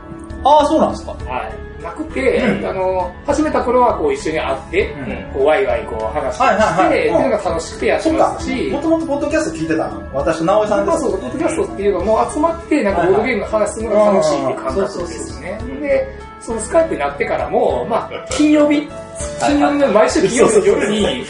[0.45, 1.83] ああ、そうなんですかはい。
[1.83, 11.01] なくて、うん、あの、始めた頃はこう一緒に会って、うん、こうワイワイこう話して、はいはいはい、っていうのが楽しくてやってますし、もともとポッドキャスト聞いてたの私と直江さんです。
[11.01, 15.59] そうそう、ポッドキャストっていうのも集まって、なんかボードゲームの話するのが楽しいっていう感覚ですよね。
[15.81, 18.89] で、そのスカイプになってからも、まあ、金曜日、
[19.41, 21.25] 金曜日の、毎週金曜日の夜に、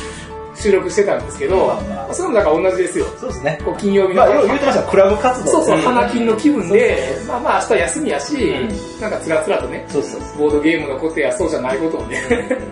[0.60, 3.06] 収録してたんですけど、まあ、それもなんか同じですよ。
[3.18, 3.58] そうですね。
[3.64, 4.16] こう金曜日の。
[4.16, 5.50] まあ、言うてましたクラブ活動。
[5.50, 8.54] そうそう、花金の気分で、まあまあ明日休みやし、
[9.00, 12.20] なんかつらつらとね、そうそうボードゲームのことやそうじゃないことをね。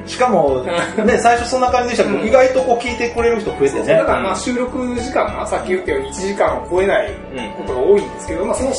[0.07, 0.63] しかも、
[1.05, 3.87] ね、最初そんな感じでしたけど、意外とこう聞いてくれる人増えてね。
[3.95, 7.13] だからまあ収録時間がさっき言ったように1時間を超えない
[7.57, 8.71] ことが多いんですけど、まあその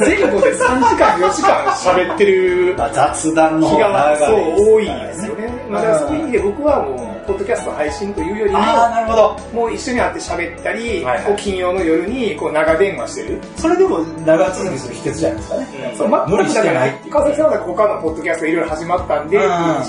[0.00, 2.74] 前後で3時間、4時間喋ってる。
[2.78, 5.52] まあ雑談の方がそう多いんですよね。
[5.68, 13.40] まあそういう意味で僕はもう、ポッドキャスト配信というよりも、なるほどもう一緒に会って喋ったり、はいはい、こう金曜の夜にこう長電話してる。
[13.56, 15.66] それでも長続きする秘訣じゃないですかね。
[15.90, 19.38] うん、そう無理してない川崎さんは他のポッドキャストいろいろ始まったんで、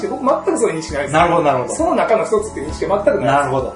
[0.10, 1.14] 僕全くそういう認識ないです。
[1.14, 1.76] なるほど、なるほど。
[1.76, 3.68] その中の一つって認識は全くないなるほど。
[3.68, 3.74] は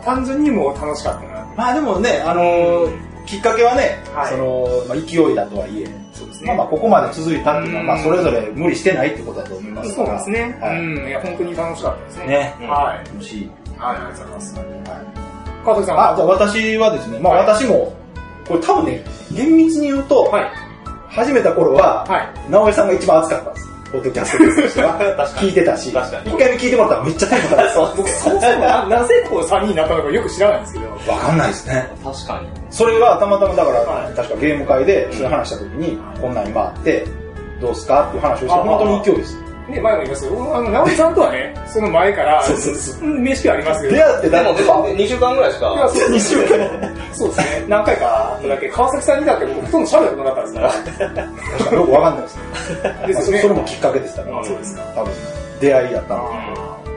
[0.00, 0.04] い。
[0.04, 1.46] 単純にも楽しかったな。
[1.56, 6.46] まあでもね、あのーきっかけはね、はい、その、まあ、勢いだとはいえ、そうですね。
[6.48, 10.58] まあまあ、ここまで続いたっていうのは、まあ、それぞれ無理してないってことだと思いますそうですね。
[10.60, 10.78] はい。
[10.80, 11.08] うん。
[11.08, 12.26] いや、本当に楽しかったですね。
[12.26, 12.66] ね。
[12.68, 13.06] はい。
[13.08, 13.50] 楽しい。
[13.76, 14.56] はい、ありがとうございます。
[14.56, 14.66] はい。
[15.64, 17.92] 川崎さんあ、じゃあ私はですね、まあ私も、
[18.46, 19.04] これ多分ね、
[19.34, 20.44] 厳密に言うと、はい。
[21.08, 22.50] 始めた頃は、はい。
[22.50, 23.65] 直江さんが一番熱かったんです。
[23.96, 25.00] ポッドキャストとしては。
[25.40, 26.12] 聞いてたし、一回
[26.52, 27.96] 目聞いてもらったらめっちゃテンポ高い。
[27.96, 30.90] 僕、そもそもななぜこう3人になったのかよく知らないんですけど。
[31.10, 31.88] わかんないですね。
[32.04, 32.48] 確かに。
[32.70, 37.06] それはたまたまだから、はい、確かゲーム会でそういう話した時に、こんなん今あって、
[37.60, 38.08] どうすか？
[38.08, 39.38] っていう話をして、本当に勢いです。
[39.68, 40.56] ね、前も言いますよ。
[40.56, 43.04] あの、直江さんとはね、その前から、そうそうそう。
[43.04, 43.94] 名識ありますけど。
[43.94, 45.72] 出会ってだも2週間ぐらいしか。
[45.72, 46.96] いや、そう、2週間。
[47.12, 47.64] そうですね。
[47.68, 51.76] 何回かだけ、川崎さんにだって僕ほとんど喋ることなかったですから。
[51.76, 53.06] よくわかんないですね。
[53.06, 53.38] ですね。
[53.40, 54.32] それもきっかけでしたね。
[54.32, 54.82] あ、そうですか。
[54.94, 55.12] 多分、
[55.60, 56.30] 出会いやったの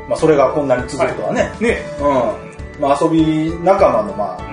[0.07, 1.51] まあ、それがこんなに続くとはね。
[1.59, 1.77] ね。
[1.99, 2.81] うん。
[2.81, 4.43] まあ、遊び仲間の、まあ、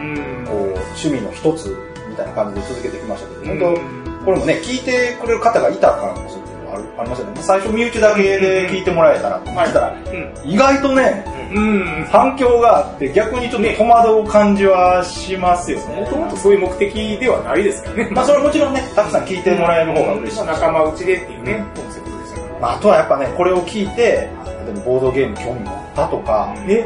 [0.49, 1.77] こう、趣味の一つ
[2.09, 3.77] みたいな感じで続けてきましたけど、本
[4.21, 7.33] 当これもね、聞いてくれる方がいたからこそあるありますよね。
[7.43, 9.97] 最初身内だけで聞いてもらえたらと思ったら、
[10.45, 11.25] 意外とね、
[11.55, 16.01] うん、反響があって逆にちょっと戸惑う感じはしますよね。
[16.01, 18.09] もともとそういう目的ではないですからね。
[18.11, 20.45] まあそれはもちろんね、たくさん聞いてもらえる方が嬉しい。
[20.45, 22.59] 仲間内でっていうね、コンセプトですよね。
[22.61, 24.29] まああとはやっぱね、これを聞いて、
[24.67, 26.85] でもボードゲーム興味持ったとか、ね、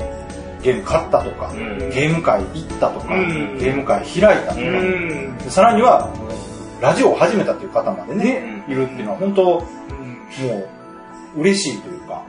[0.63, 6.11] ゲーム買ったとか、ゲーム会行ったとか、ゲーム会開いたとか、さらには
[6.81, 9.65] ラジオを始めたという方までね、いるっていうのは本当、も
[11.37, 12.25] う、嬉しいというか、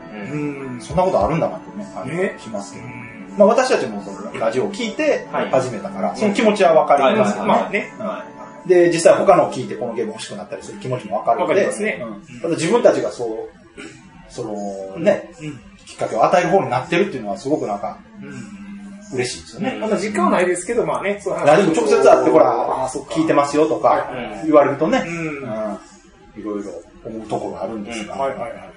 [0.79, 2.07] そんなことあるんだなってね、感
[2.37, 2.85] じしますけど。
[3.37, 7.93] まあ私たちもそのラジオを聞いて始めたから、その気持ちはわかりますよね。
[8.65, 11.65] で、実際他のを聞いてこのゲーム欲しくなったりする気持ちもわかるので、
[12.41, 13.27] ただ自分たちがそう、
[14.29, 15.31] そのね、
[15.85, 17.99] きっかけを与える方になってるっていうのはすごくなんか、
[19.13, 19.77] 嬉しいですよね。
[19.79, 21.75] まだ実感はないですけど、まあね、そういう話。
[21.75, 24.09] 直接会って、ほら、聞いてますよとか
[24.45, 25.03] 言われるとね、
[26.37, 26.71] いろいろ
[27.03, 28.15] 思うところがあるんですが。
[28.15, 28.71] はいはいはい。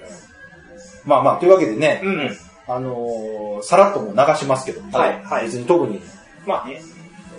[1.04, 2.36] まあまあ、というわけでね、うん、
[2.66, 6.00] あのー、さらっとも流しますけど、はい、はい、別に特に、
[6.46, 6.80] まあね、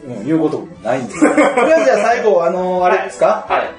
[0.08, 3.70] うん、言うこともないんですけど、 とりあえずじゃあ最後、あのー、あれですか、はい、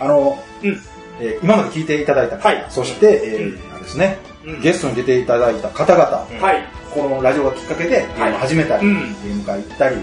[0.00, 0.80] あの、うん、
[1.20, 4.29] えー、今まで聞いていただいた方、はい、そして、えー、あれですね、うん、
[4.62, 9.96] ゲストに出ていただいた方々、はい、このラジオがきっかけでゲーム始めたり、ゲーム会行ったり、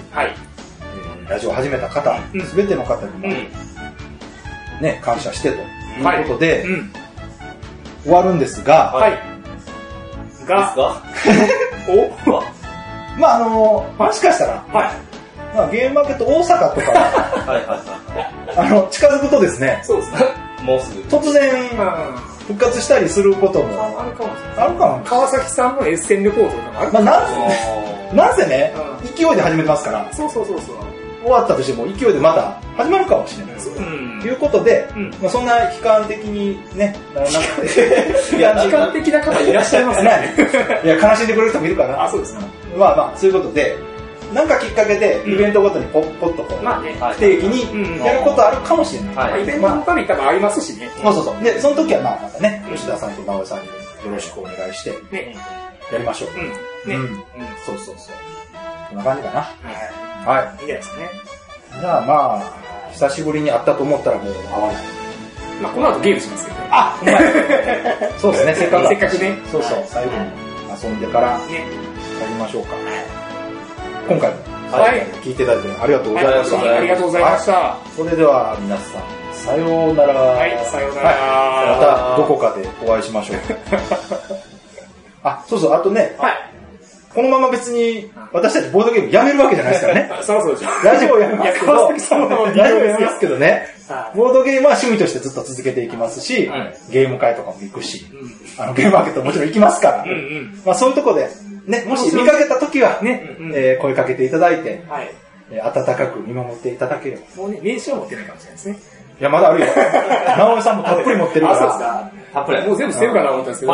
[1.27, 3.27] ラジオを始めた方、すべての方にも、
[4.81, 6.65] ね、感謝してということで、
[8.03, 9.37] 終わるんですが、はい。
[10.47, 10.73] が、
[11.89, 12.29] お？
[13.19, 13.35] まあ。
[13.35, 13.49] あの
[13.97, 14.91] もしかしたら、はい。
[15.55, 18.67] まあ、ゲームマーケット大阪とか、はいはいはい。
[18.67, 20.19] あの、近づくとですね、そうですね。
[20.63, 21.01] もうすぐ。
[21.01, 21.51] 突然、
[22.47, 25.03] 復活したりすることもあるかもあるかも。
[25.03, 27.05] 川崎さんのエッセンレポートとかもあるかも。
[27.05, 27.17] ま
[28.13, 30.13] あ、なんせね、勢いで始めてますから。
[30.13, 30.75] そうそうそうそう。
[31.23, 33.75] 終わったとしても勢いでまた始まるかもしれないです。
[33.75, 37.97] と、うん、いうことで、うん、まあ、そんな悲観的にね、ならなくて。
[38.37, 40.33] いや、悲観的な方いらっしゃいますね。
[40.85, 42.05] いや、悲しんでくれる人もいるかな。
[42.05, 42.41] あ、そうですか。
[42.77, 43.75] まあまあ、そういうことで、
[44.33, 49.15] なんかきっかけで、イベントごとにポッポッとこう、まあね、不定期にやることあるかもしれない。
[49.31, 50.89] はい、イベントのために多分ありますしね。
[51.01, 51.43] そうそうそう。
[51.43, 53.73] で、その時はまあ、またね、吉田さんと直江さんによ
[54.13, 55.35] ろしくお願いして、ね、
[55.91, 56.29] やりましょう。
[56.31, 56.49] うん。
[56.91, 56.95] ね。
[56.95, 57.23] うん。
[57.65, 58.15] そうそうそう。
[58.89, 59.41] こんな感じかな。
[60.25, 60.43] はい。
[60.43, 60.61] はい。
[60.61, 61.09] いいですね。
[61.79, 64.75] じゃあまあ、久しぶりに会ったと思ったらもう会わない。
[65.61, 66.67] まあ、この後ゲームしますけどね。
[66.69, 66.99] あ、
[68.17, 68.87] そうですね、せっかく。
[68.87, 69.37] せっかくね。
[69.51, 70.17] そうそう、最後に
[70.83, 71.65] 遊んでから、ね、
[72.21, 72.75] やりましょうか。
[74.07, 74.37] 今回も、
[74.71, 76.77] はい、聞いていただいてありがとうございました。
[76.77, 77.77] ありがとうございました。
[77.93, 80.13] それでは皆さん、さようなら。
[80.13, 81.09] はい、さようなら。
[81.11, 83.37] またどこかでお会いしましょう。
[85.23, 86.33] あ、そうそう、あとね、はい。
[87.13, 90.11] このまま別に、私たちボードゲームやめるわけじゃないですからね。
[90.23, 93.67] そうそうラジオやめますけど、ラジオやめますけどね、
[94.15, 96.49] ボードゲームは趣味としてずっと続けていきますし、
[96.89, 98.05] ゲーム会とかも行くし、
[98.57, 100.05] あのゲームマーケットもちろん行きますから、
[100.63, 101.27] まあそういうとこで、
[101.67, 104.83] ね、もし見かけた時はね、え声かけていただいて、
[105.51, 107.43] 温かく見守っていただければ。
[107.43, 108.79] もうね、名刺は持ってないかもしれないですね。
[109.19, 109.67] いや、まだあるよ。
[110.37, 111.59] 直江さんもたっぷり持ってるから。
[111.59, 112.11] そうですか。
[112.33, 112.67] たっぷり。
[112.67, 113.73] もう全部捨てるかな思ったんですけど。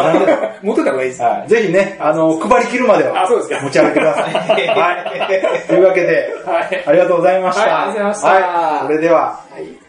[0.63, 1.49] 持ってた方がいいですはい。
[1.49, 3.23] ぜひね、あの、配り切るまでは。
[3.23, 3.59] あ、そうですか。
[3.61, 4.33] 持ち上げてください。
[4.33, 4.91] は
[5.63, 5.67] い。
[5.67, 6.83] というわけで、はい。
[6.87, 7.61] ありがとうございました。
[7.63, 8.27] ありがとうございました。
[8.27, 8.85] はい。
[8.85, 9.83] それでは、はい。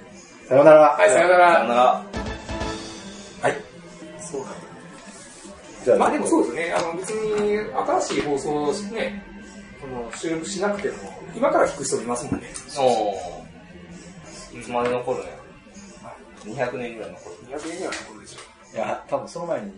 [0.48, 0.80] さようなら。
[0.98, 1.52] はい、さようなら。
[1.54, 2.23] さようなら。
[5.98, 6.72] まあでもそうですね。
[6.72, 9.22] あの、別に、新しい放送をね、
[9.80, 10.96] この、収録しなくても、
[11.36, 12.50] 今から聞く人もいますもんね。
[12.68, 14.58] そう。
[14.58, 15.44] いつまで残るね。
[16.44, 17.36] 200年ぐらい残る。
[17.58, 18.76] 200年ぐらい残るでしょ。
[18.76, 19.72] いや、多分その前に、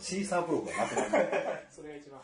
[0.00, 1.28] シーサーブログがなくなる。
[1.70, 2.20] それが一番。